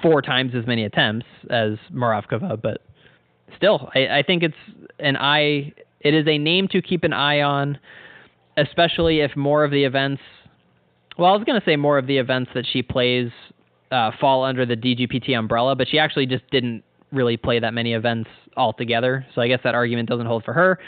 four 0.00 0.22
times 0.22 0.52
as 0.54 0.66
many 0.66 0.84
attempts 0.84 1.26
as 1.50 1.72
Muravkova, 1.92 2.60
but 2.60 2.82
still, 3.56 3.90
I, 3.94 4.18
I 4.18 4.22
think 4.22 4.42
it's 4.42 4.54
an 4.98 5.16
eye. 5.16 5.72
It 6.00 6.14
is 6.14 6.26
a 6.26 6.38
name 6.38 6.68
to 6.68 6.82
keep 6.82 7.04
an 7.04 7.12
eye 7.12 7.40
on, 7.42 7.78
especially 8.56 9.20
if 9.20 9.36
more 9.36 9.64
of 9.64 9.70
the 9.70 9.84
events. 9.84 10.22
Well, 11.18 11.32
I 11.32 11.36
was 11.36 11.44
going 11.44 11.60
to 11.60 11.64
say 11.64 11.76
more 11.76 11.98
of 11.98 12.06
the 12.06 12.18
events 12.18 12.50
that 12.54 12.64
she 12.70 12.82
plays 12.82 13.30
uh, 13.90 14.12
fall 14.20 14.44
under 14.44 14.64
the 14.64 14.76
DGPT 14.76 15.38
umbrella, 15.38 15.76
but 15.76 15.88
she 15.88 15.98
actually 15.98 16.26
just 16.26 16.48
didn't 16.50 16.82
really 17.12 17.36
play 17.36 17.60
that 17.60 17.74
many 17.74 17.92
events 17.92 18.30
altogether. 18.56 19.26
So 19.34 19.42
I 19.42 19.48
guess 19.48 19.60
that 19.64 19.74
argument 19.74 20.08
doesn't 20.08 20.26
hold 20.26 20.44
for 20.44 20.54
her. 20.54 20.78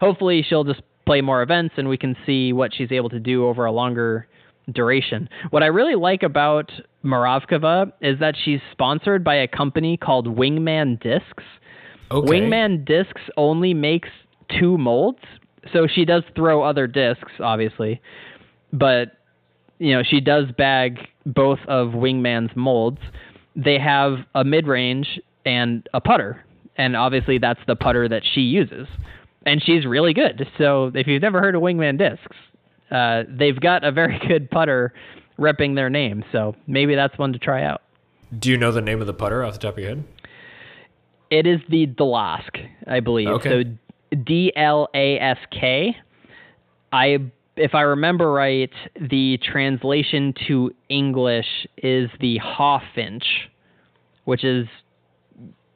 Hopefully, 0.00 0.44
she'll 0.48 0.64
just 0.64 0.82
play 1.06 1.20
more 1.20 1.42
events 1.42 1.74
and 1.76 1.88
we 1.88 1.98
can 1.98 2.16
see 2.24 2.52
what 2.52 2.72
she's 2.74 2.90
able 2.90 3.10
to 3.10 3.20
do 3.20 3.46
over 3.46 3.66
a 3.66 3.72
longer 3.72 4.26
duration. 4.72 5.28
What 5.50 5.62
I 5.62 5.66
really 5.66 5.94
like 5.94 6.22
about 6.22 6.70
Muravkova 7.04 7.92
is 8.00 8.18
that 8.20 8.34
she's 8.42 8.60
sponsored 8.72 9.24
by 9.24 9.36
a 9.36 9.48
company 9.48 9.96
called 9.96 10.26
Wingman 10.26 11.00
Discs. 11.00 11.44
Okay. 12.10 12.28
Wingman 12.28 12.84
Discs 12.84 13.22
only 13.36 13.74
makes 13.74 14.08
two 14.58 14.78
molds, 14.78 15.20
so 15.72 15.86
she 15.86 16.04
does 16.04 16.22
throw 16.36 16.62
other 16.62 16.86
discs, 16.86 17.32
obviously, 17.40 18.00
but 18.72 19.12
you 19.78 19.92
know 19.94 20.02
she 20.02 20.20
does 20.20 20.46
bag 20.56 20.98
both 21.26 21.58
of 21.66 21.88
Wingman's 21.88 22.54
molds. 22.54 23.00
They 23.56 23.78
have 23.78 24.18
a 24.34 24.44
mid 24.44 24.66
range 24.66 25.20
and 25.46 25.88
a 25.94 26.00
putter, 26.00 26.44
and 26.76 26.96
obviously 26.96 27.38
that's 27.38 27.60
the 27.66 27.76
putter 27.76 28.08
that 28.08 28.22
she 28.34 28.42
uses, 28.42 28.86
and 29.46 29.62
she's 29.62 29.86
really 29.86 30.12
good. 30.12 30.46
So 30.58 30.90
if 30.94 31.06
you've 31.06 31.22
never 31.22 31.40
heard 31.40 31.54
of 31.54 31.62
Wingman 31.62 31.98
Discs, 31.98 32.36
uh, 32.90 33.22
they've 33.28 33.58
got 33.58 33.84
a 33.84 33.92
very 33.92 34.18
good 34.28 34.50
putter 34.50 34.92
repping 35.38 35.74
their 35.74 35.90
name, 35.90 36.24
so 36.32 36.54
maybe 36.66 36.94
that's 36.94 37.18
one 37.18 37.32
to 37.32 37.38
try 37.38 37.64
out. 37.64 37.82
Do 38.36 38.50
you 38.50 38.56
know 38.56 38.72
the 38.72 38.80
name 38.80 39.00
of 39.00 39.06
the 39.06 39.14
putter 39.14 39.44
off 39.44 39.52
the 39.54 39.58
top 39.58 39.74
of 39.74 39.78
your 39.80 39.88
head? 39.90 40.04
It 41.30 41.46
is 41.46 41.60
the 41.68 41.86
Dlask, 41.86 42.68
I 42.86 43.00
believe. 43.00 43.28
Okay. 43.28 43.64
So 44.12 44.16
D 44.16 44.52
L 44.54 44.88
A 44.94 45.18
S 45.18 45.38
K. 45.50 45.96
I 46.92 47.18
if 47.56 47.74
I 47.74 47.82
remember 47.82 48.32
right, 48.32 48.70
the 49.00 49.38
translation 49.38 50.34
to 50.48 50.72
English 50.88 51.66
is 51.76 52.10
the 52.20 52.40
Hawfinch, 52.40 53.24
which 54.24 54.44
is 54.44 54.66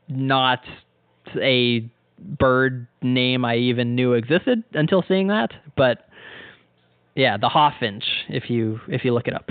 not 0.08 0.60
a 1.40 1.88
bird 2.18 2.86
name 3.02 3.44
I 3.44 3.56
even 3.56 3.94
knew 3.94 4.14
existed 4.14 4.64
until 4.72 5.04
seeing 5.06 5.28
that, 5.28 5.50
but 5.76 6.07
yeah, 7.18 7.36
the 7.36 7.48
Hawfinch 7.48 8.04
if 8.28 8.48
you 8.48 8.80
if 8.86 9.04
you 9.04 9.12
look 9.12 9.26
it 9.26 9.34
up. 9.34 9.50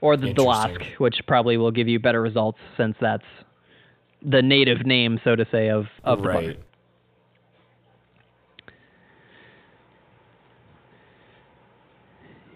Or 0.00 0.16
the. 0.16 0.32
Dlask, 0.32 0.82
which 0.96 1.16
probably 1.26 1.58
will 1.58 1.70
give 1.70 1.86
you 1.86 2.00
better 2.00 2.22
results 2.22 2.58
since 2.78 2.96
that's 2.98 3.22
the 4.22 4.40
native 4.40 4.86
name, 4.86 5.20
so 5.22 5.36
to 5.36 5.46
say, 5.52 5.68
of 5.68 5.84
of 6.04 6.22
the 6.22 6.28
right. 6.28 6.46
putter. 6.48 6.64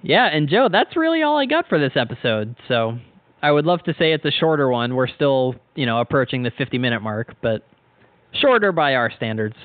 Yeah, 0.00 0.26
and 0.26 0.48
Joe, 0.48 0.68
that's 0.72 0.96
really 0.96 1.22
all 1.22 1.36
I 1.36 1.44
got 1.44 1.68
for 1.68 1.78
this 1.78 1.92
episode. 1.94 2.56
So 2.66 2.98
I 3.42 3.50
would 3.50 3.66
love 3.66 3.82
to 3.84 3.94
say 3.98 4.12
it's 4.12 4.24
a 4.24 4.30
shorter 4.30 4.70
one. 4.70 4.94
We're 4.94 5.06
still, 5.06 5.54
you 5.74 5.84
know, 5.84 6.00
approaching 6.00 6.42
the 6.42 6.50
50 6.56 6.78
minute 6.78 7.00
mark, 7.00 7.34
but 7.42 7.66
shorter 8.32 8.72
by 8.72 8.94
our 8.94 9.10
standards. 9.14 9.56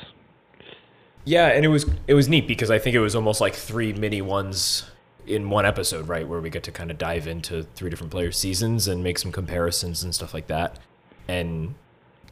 Yeah, 1.30 1.49
and 1.49 1.63
it 1.63 1.67
was 1.67 1.86
it 2.07 2.15
was 2.15 2.27
neat 2.27 2.47
because 2.47 2.71
I 2.71 2.80
think 2.80 2.95
it 2.95 2.99
was 2.99 3.13
almost 3.13 3.39
like 3.39 3.53
three 3.53 3.93
mini 3.93 4.19
ones 4.19 4.89
in 5.27 5.51
one 5.51 5.63
episode, 5.63 6.07
right? 6.07 6.27
Where 6.27 6.41
we 6.41 6.49
get 6.49 6.63
to 6.63 6.71
kind 6.71 6.89
of 6.89 6.97
dive 6.97 7.27
into 7.27 7.67
three 7.75 7.91
different 7.91 8.09
players' 8.09 8.36
seasons 8.36 8.88
and 8.88 9.03
make 9.03 9.19
some 9.19 9.32
comparisons 9.32 10.03
and 10.03 10.15
stuff 10.15 10.34
like 10.34 10.47
that. 10.47 10.80
And 11.27 11.75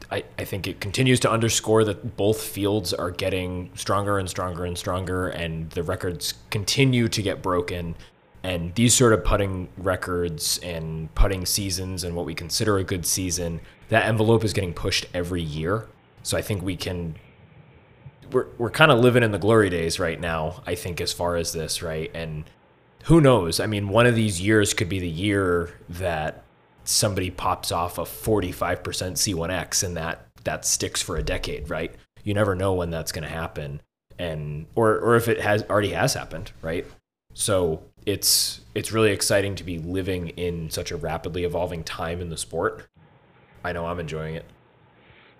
I, 0.09 0.23
I 0.39 0.45
think 0.45 0.65
it 0.65 0.79
continues 0.79 1.19
to 1.19 1.29
underscore 1.29 1.83
that 1.83 2.17
both 2.17 2.41
fields 2.41 2.91
are 2.91 3.11
getting 3.11 3.69
stronger 3.75 4.17
and 4.17 4.27
stronger 4.27 4.65
and 4.65 4.75
stronger, 4.75 5.27
and 5.27 5.69
the 5.69 5.83
records 5.83 6.33
continue 6.49 7.07
to 7.07 7.21
get 7.21 7.43
broken. 7.43 7.93
And 8.41 8.73
these 8.73 8.95
sort 8.95 9.13
of 9.13 9.23
putting 9.23 9.69
records 9.77 10.57
and 10.63 11.13
putting 11.13 11.45
seasons 11.45 12.03
and 12.03 12.15
what 12.15 12.25
we 12.25 12.33
consider 12.33 12.79
a 12.79 12.83
good 12.83 13.05
season, 13.05 13.61
that 13.89 14.07
envelope 14.07 14.43
is 14.43 14.53
getting 14.53 14.73
pushed 14.73 15.05
every 15.13 15.43
year. 15.43 15.87
So 16.23 16.35
I 16.35 16.41
think 16.41 16.63
we 16.63 16.75
can 16.75 17.13
we're 18.31 18.47
we're 18.57 18.69
kind 18.69 18.91
of 18.91 18.99
living 18.99 19.23
in 19.23 19.31
the 19.31 19.39
glory 19.39 19.69
days 19.69 19.99
right 19.99 20.19
now. 20.19 20.61
I 20.65 20.75
think 20.75 21.01
as 21.01 21.13
far 21.13 21.35
as 21.35 21.53
this, 21.53 21.81
right? 21.81 22.11
And 22.13 22.45
who 23.05 23.21
knows? 23.21 23.59
I 23.59 23.67
mean, 23.67 23.89
one 23.89 24.05
of 24.05 24.15
these 24.15 24.41
years 24.41 24.73
could 24.73 24.89
be 24.89 24.99
the 24.99 25.09
year 25.09 25.79
that 25.89 26.43
somebody 26.83 27.29
pops 27.29 27.71
off 27.71 27.97
a 27.97 28.03
45% 28.03 28.81
C1X 28.81 29.83
and 29.83 29.97
that 29.97 30.27
that 30.43 30.65
sticks 30.65 31.01
for 31.01 31.17
a 31.17 31.23
decade, 31.23 31.69
right? 31.69 31.93
You 32.23 32.33
never 32.33 32.55
know 32.55 32.73
when 32.73 32.89
that's 32.89 33.11
going 33.11 33.23
to 33.23 33.29
happen 33.29 33.81
and 34.19 34.65
or 34.75 34.97
or 34.97 35.15
if 35.15 35.27
it 35.27 35.41
has 35.41 35.63
already 35.63 35.91
has 35.91 36.13
happened, 36.13 36.51
right? 36.61 36.85
So, 37.33 37.83
it's 38.05 38.61
it's 38.73 38.91
really 38.91 39.11
exciting 39.11 39.55
to 39.55 39.63
be 39.63 39.77
living 39.77 40.29
in 40.29 40.69
such 40.69 40.91
a 40.91 40.97
rapidly 40.97 41.43
evolving 41.43 41.83
time 41.83 42.21
in 42.21 42.29
the 42.29 42.37
sport. 42.37 42.87
I 43.63 43.73
know 43.73 43.85
I'm 43.85 43.99
enjoying 43.99 44.35
it. 44.35 44.45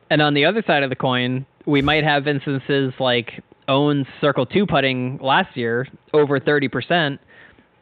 And 0.09 0.21
on 0.21 0.33
the 0.33 0.45
other 0.45 0.63
side 0.65 0.83
of 0.83 0.89
the 0.89 0.95
coin, 0.95 1.45
we 1.65 1.81
might 1.81 2.03
have 2.03 2.27
instances 2.27 2.93
like 2.99 3.43
Ohn's 3.67 4.07
Circle 4.21 4.45
2 4.45 4.65
putting 4.65 5.19
last 5.21 5.57
year 5.57 5.87
over 6.13 6.39
30%. 6.39 7.19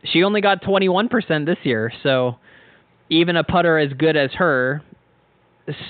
She 0.03 0.23
only 0.23 0.41
got 0.41 0.61
21% 0.63 1.45
this 1.45 1.57
year. 1.63 1.91
So 2.03 2.37
even 3.09 3.35
a 3.35 3.43
putter 3.43 3.77
as 3.77 3.93
good 3.93 4.17
as 4.17 4.31
her, 4.33 4.81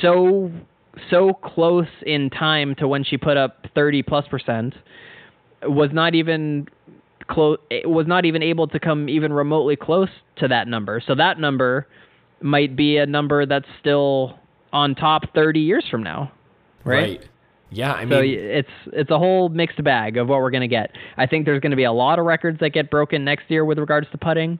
so 0.01 0.51
so 1.09 1.33
close 1.33 1.88
in 2.05 2.29
time 2.29 2.75
to 2.75 2.88
when 2.88 3.03
she 3.03 3.17
put 3.17 3.36
up 3.36 3.65
30 3.75 4.03
plus 4.03 4.25
percent, 4.29 4.73
was 5.63 5.89
not 5.91 6.15
even 6.15 6.67
close 7.27 7.57
was 7.83 8.07
not 8.07 8.25
even 8.25 8.41
able 8.43 8.67
to 8.67 8.79
come 8.79 9.09
even 9.09 9.33
remotely 9.33 9.75
close 9.75 10.09
to 10.38 10.47
that 10.47 10.67
number. 10.67 11.01
So 11.05 11.15
that 11.15 11.39
number 11.39 11.88
might 12.41 12.75
be 12.75 12.97
a 12.97 13.05
number 13.05 13.45
that's 13.45 13.67
still 13.79 14.39
on 14.74 14.95
top 14.95 15.34
30 15.34 15.59
years 15.59 15.86
from 15.89 16.03
now. 16.03 16.32
Right? 16.84 17.24
Yeah, 17.72 17.93
I 17.93 18.05
mean 18.05 18.11
so 18.11 18.22
it's 18.24 18.70
it's 18.93 19.11
a 19.11 19.18
whole 19.18 19.49
mixed 19.49 19.84
bag 19.84 20.18
of 20.18 20.30
what 20.30 20.39
we're 20.39 20.51
going 20.51 20.61
to 20.61 20.68
get. 20.68 20.91
I 21.18 21.26
think 21.26 21.45
there's 21.45 21.59
going 21.59 21.72
to 21.72 21.78
be 21.78 21.84
a 21.84 21.91
lot 21.91 22.20
of 22.20 22.26
records 22.26 22.59
that 22.59 22.70
get 22.70 22.91
broken 22.91 23.26
next 23.26 23.49
year 23.49 23.66
with 23.66 23.80
regards 23.80 24.07
to 24.11 24.18
putting. 24.18 24.59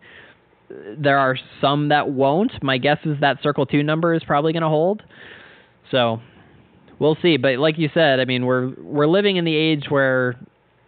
There 0.98 1.18
are 1.18 1.38
some 1.62 1.90
that 1.90 2.10
won't. 2.10 2.52
My 2.64 2.78
guess 2.80 2.98
is 3.06 3.20
that 3.22 3.42
Circle 3.44 3.68
2 3.68 3.84
number 3.84 4.16
is 4.16 4.24
probably 4.24 4.52
going 4.52 4.64
to 4.64 4.70
hold. 4.70 5.04
So, 5.92 6.20
we'll 6.98 7.18
see, 7.22 7.38
but 7.38 7.60
like 7.60 7.78
you 7.78 7.90
said, 7.94 8.20
I 8.20 8.26
mean, 8.26 8.46
we're 8.46 8.74
we're 8.82 9.08
living 9.08 9.38
in 9.38 9.46
the 9.46 9.56
age 9.56 9.86
where 9.90 10.36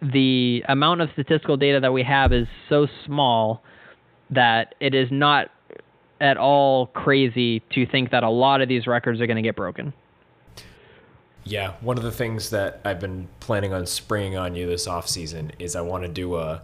the 0.02 0.64
amount 0.68 1.00
of 1.00 1.10
statistical 1.12 1.56
data 1.56 1.80
that 1.80 1.92
we 1.92 2.02
have 2.02 2.32
is 2.32 2.46
so 2.68 2.86
small 3.06 3.62
that 4.30 4.74
it 4.80 4.94
is 4.94 5.08
not 5.10 5.48
at 6.20 6.36
all 6.36 6.86
crazy 6.88 7.60
to 7.70 7.86
think 7.86 8.10
that 8.10 8.22
a 8.22 8.28
lot 8.30 8.60
of 8.60 8.68
these 8.68 8.86
records 8.86 9.20
are 9.20 9.26
going 9.26 9.36
to 9.36 9.42
get 9.42 9.56
broken. 9.56 9.92
Yeah, 11.44 11.74
one 11.80 11.96
of 11.96 12.02
the 12.04 12.12
things 12.12 12.50
that 12.50 12.80
I've 12.84 13.00
been 13.00 13.28
planning 13.40 13.72
on 13.72 13.86
springing 13.86 14.36
on 14.36 14.54
you 14.54 14.66
this 14.66 14.86
off 14.86 15.08
season 15.08 15.52
is 15.58 15.74
I 15.76 15.80
want 15.80 16.02
to 16.04 16.08
do 16.08 16.36
a 16.36 16.62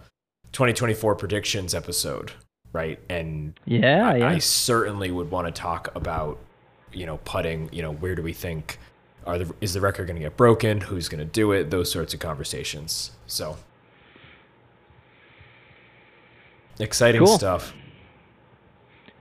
2024 0.53 1.15
predictions 1.15 1.75
episode, 1.75 2.33
right? 2.73 2.99
And 3.09 3.59
Yeah, 3.65 4.09
I, 4.11 4.17
yeah. 4.17 4.29
I 4.29 4.39
certainly 4.39 5.11
would 5.11 5.31
want 5.31 5.47
to 5.47 5.53
talk 5.53 5.89
about, 5.95 6.39
you 6.93 7.07
know, 7.07 7.17
putting. 7.25 7.71
You 7.73 7.81
know, 7.83 7.93
where 7.93 8.15
do 8.15 8.23
we 8.23 8.35
think 8.35 8.79
are 9.27 9.39
the, 9.39 9.55
is 9.63 9.73
the 9.73 9.81
record 9.81 10.07
going 10.07 10.17
to 10.17 10.23
get 10.23 10.37
broken? 10.37 10.83
Who's 10.83 11.09
going 11.09 11.21
to 11.21 11.25
do 11.33 11.53
it? 11.53 11.71
Those 11.71 11.91
sorts 11.91 12.13
of 12.13 12.21
conversations. 12.21 13.13
So 13.27 13.57
exciting 16.79 17.25
Cool. 17.25 17.39
stuff. 17.39 17.73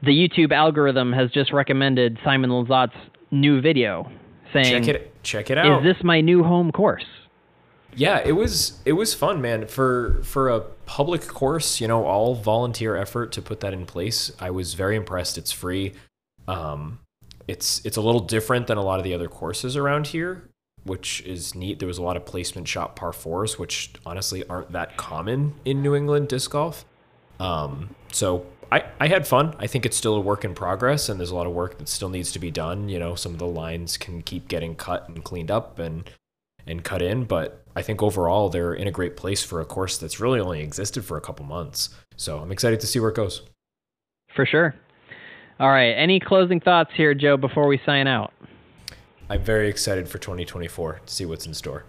The 0.04 0.12
YouTube 0.12 0.52
algorithm 0.52 1.14
has 1.14 1.32
just 1.32 1.54
recommended 1.54 2.20
Simon 2.26 2.50
Lizotte's 2.50 2.96
new 3.32 3.62
video, 3.62 4.12
saying, 4.52 4.84
Check 4.84 4.96
it 4.96 5.24
check 5.24 5.50
it 5.50 5.58
out. 5.58 5.80
"Is 5.80 5.96
this 5.96 6.04
my 6.04 6.20
new 6.20 6.44
home 6.44 6.72
course?" 6.74 7.06
Yeah, 7.96 8.22
it 8.26 8.34
was 8.34 8.82
it 8.86 8.94
was 8.94 9.14
fun, 9.14 9.42
man. 9.42 9.66
For 9.66 10.20
for 10.24 10.50
a 10.50 10.62
public 10.86 11.26
course, 11.28 11.80
you 11.80 11.88
know, 11.88 12.06
all 12.06 12.36
volunteer 12.36 12.98
effort 12.98 13.32
to 13.34 13.42
put 13.42 13.62
that 13.62 13.72
in 13.72 13.86
place. 13.86 14.32
I 14.42 14.50
was 14.50 14.74
very 14.74 14.98
impressed. 14.98 15.38
It's 15.38 15.54
free. 15.54 15.94
Um, 16.50 17.00
it's 17.48 17.86
it's 17.86 17.96
a 17.96 18.02
little 18.02 18.22
different 18.22 18.68
than 18.68 18.78
a 18.78 18.84
lot 18.84 19.00
of 19.00 19.06
the 19.06 19.14
other 19.14 19.30
courses 19.30 19.78
around 19.78 20.08
here, 20.08 20.50
which 20.84 21.22
is 21.22 21.56
neat. 21.56 21.80
There 21.80 21.88
was 21.88 21.98
a 21.98 22.04
lot 22.04 22.18
of 22.18 22.26
placement 22.26 22.68
shot 22.68 22.98
par 22.98 23.14
fours, 23.14 23.58
which 23.58 23.94
honestly 24.06 24.46
aren't 24.50 24.74
that 24.74 24.98
common 24.98 25.54
in 25.64 25.82
New 25.82 25.96
England 25.96 26.28
disc 26.28 26.52
golf. 26.52 26.84
Um, 27.40 27.96
so 28.12 28.46
I, 28.74 28.86
I 29.00 29.08
had 29.08 29.28
fun. 29.28 29.56
I 29.60 29.68
think 29.68 29.86
it's 29.86 29.96
still 29.96 30.16
a 30.16 30.20
work 30.20 30.44
in 30.44 30.56
progress, 30.56 31.08
and 31.08 31.20
there's 31.20 31.30
a 31.30 31.36
lot 31.36 31.46
of 31.46 31.54
work 31.54 31.78
that 31.78 31.88
still 31.88 32.10
needs 32.10 32.32
to 32.32 32.40
be 32.40 32.50
done. 32.50 32.90
You 32.90 32.98
know, 32.98 33.14
some 33.14 33.32
of 33.32 33.38
the 33.38 33.46
lines 33.46 33.98
can 33.98 34.24
keep 34.24 34.48
getting 34.48 34.74
cut 34.76 35.08
and 35.08 35.24
cleaned 35.24 35.52
up 35.52 35.78
and 35.78 36.10
and 36.66 36.84
cut 36.84 37.02
in, 37.02 37.26
but 37.26 37.64
I 37.76 37.84
think 37.84 38.02
overall 38.02 38.50
they're 38.50 38.74
in 38.74 38.88
a 38.88 38.92
great 38.92 39.16
place 39.16 39.44
for 39.44 39.62
a 39.62 39.66
course 39.66 39.98
that's 39.98 40.20
really 40.20 40.40
only 40.40 40.62
existed 40.62 41.06
for 41.06 41.18
a 41.18 41.22
couple 41.22 41.46
months. 41.46 41.90
So 42.16 42.40
I'm 42.40 42.52
excited 42.52 42.80
to 42.80 42.88
see 42.88 43.00
where 43.00 43.10
it 43.10 43.16
goes. 43.16 43.44
For 44.34 44.46
sure. 44.46 44.74
All 45.60 45.70
right. 45.70 45.92
Any 45.92 46.20
closing 46.20 46.62
thoughts 46.62 46.92
here, 46.96 47.14
Joe, 47.14 47.38
before 47.38 47.68
we 47.68 47.80
sign 47.86 48.08
out? 48.08 48.34
I'm 49.30 49.44
very 49.44 49.68
excited 49.68 50.08
for 50.08 50.18
2024 50.20 51.02
to 51.06 51.14
see 51.14 51.26
what's 51.26 51.46
in 51.46 51.54
store. 51.54 51.84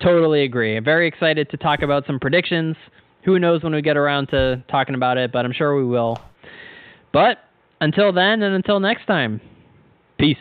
Totally 0.00 0.44
agree. 0.44 0.76
I'm 0.76 0.84
very 0.84 1.08
excited 1.08 1.50
to 1.50 1.56
talk 1.56 1.82
about 1.82 2.06
some 2.06 2.20
predictions. 2.20 2.76
Who 3.24 3.38
knows 3.38 3.62
when 3.62 3.72
we 3.74 3.82
get 3.82 3.96
around 3.96 4.28
to 4.28 4.62
talking 4.68 4.94
about 4.94 5.16
it, 5.16 5.32
but 5.32 5.44
I'm 5.44 5.52
sure 5.52 5.76
we 5.76 5.84
will. 5.84 6.18
But 7.12 7.38
until 7.80 8.12
then 8.12 8.42
and 8.42 8.54
until 8.54 8.80
next 8.80 9.06
time, 9.06 9.40
peace. 10.18 10.36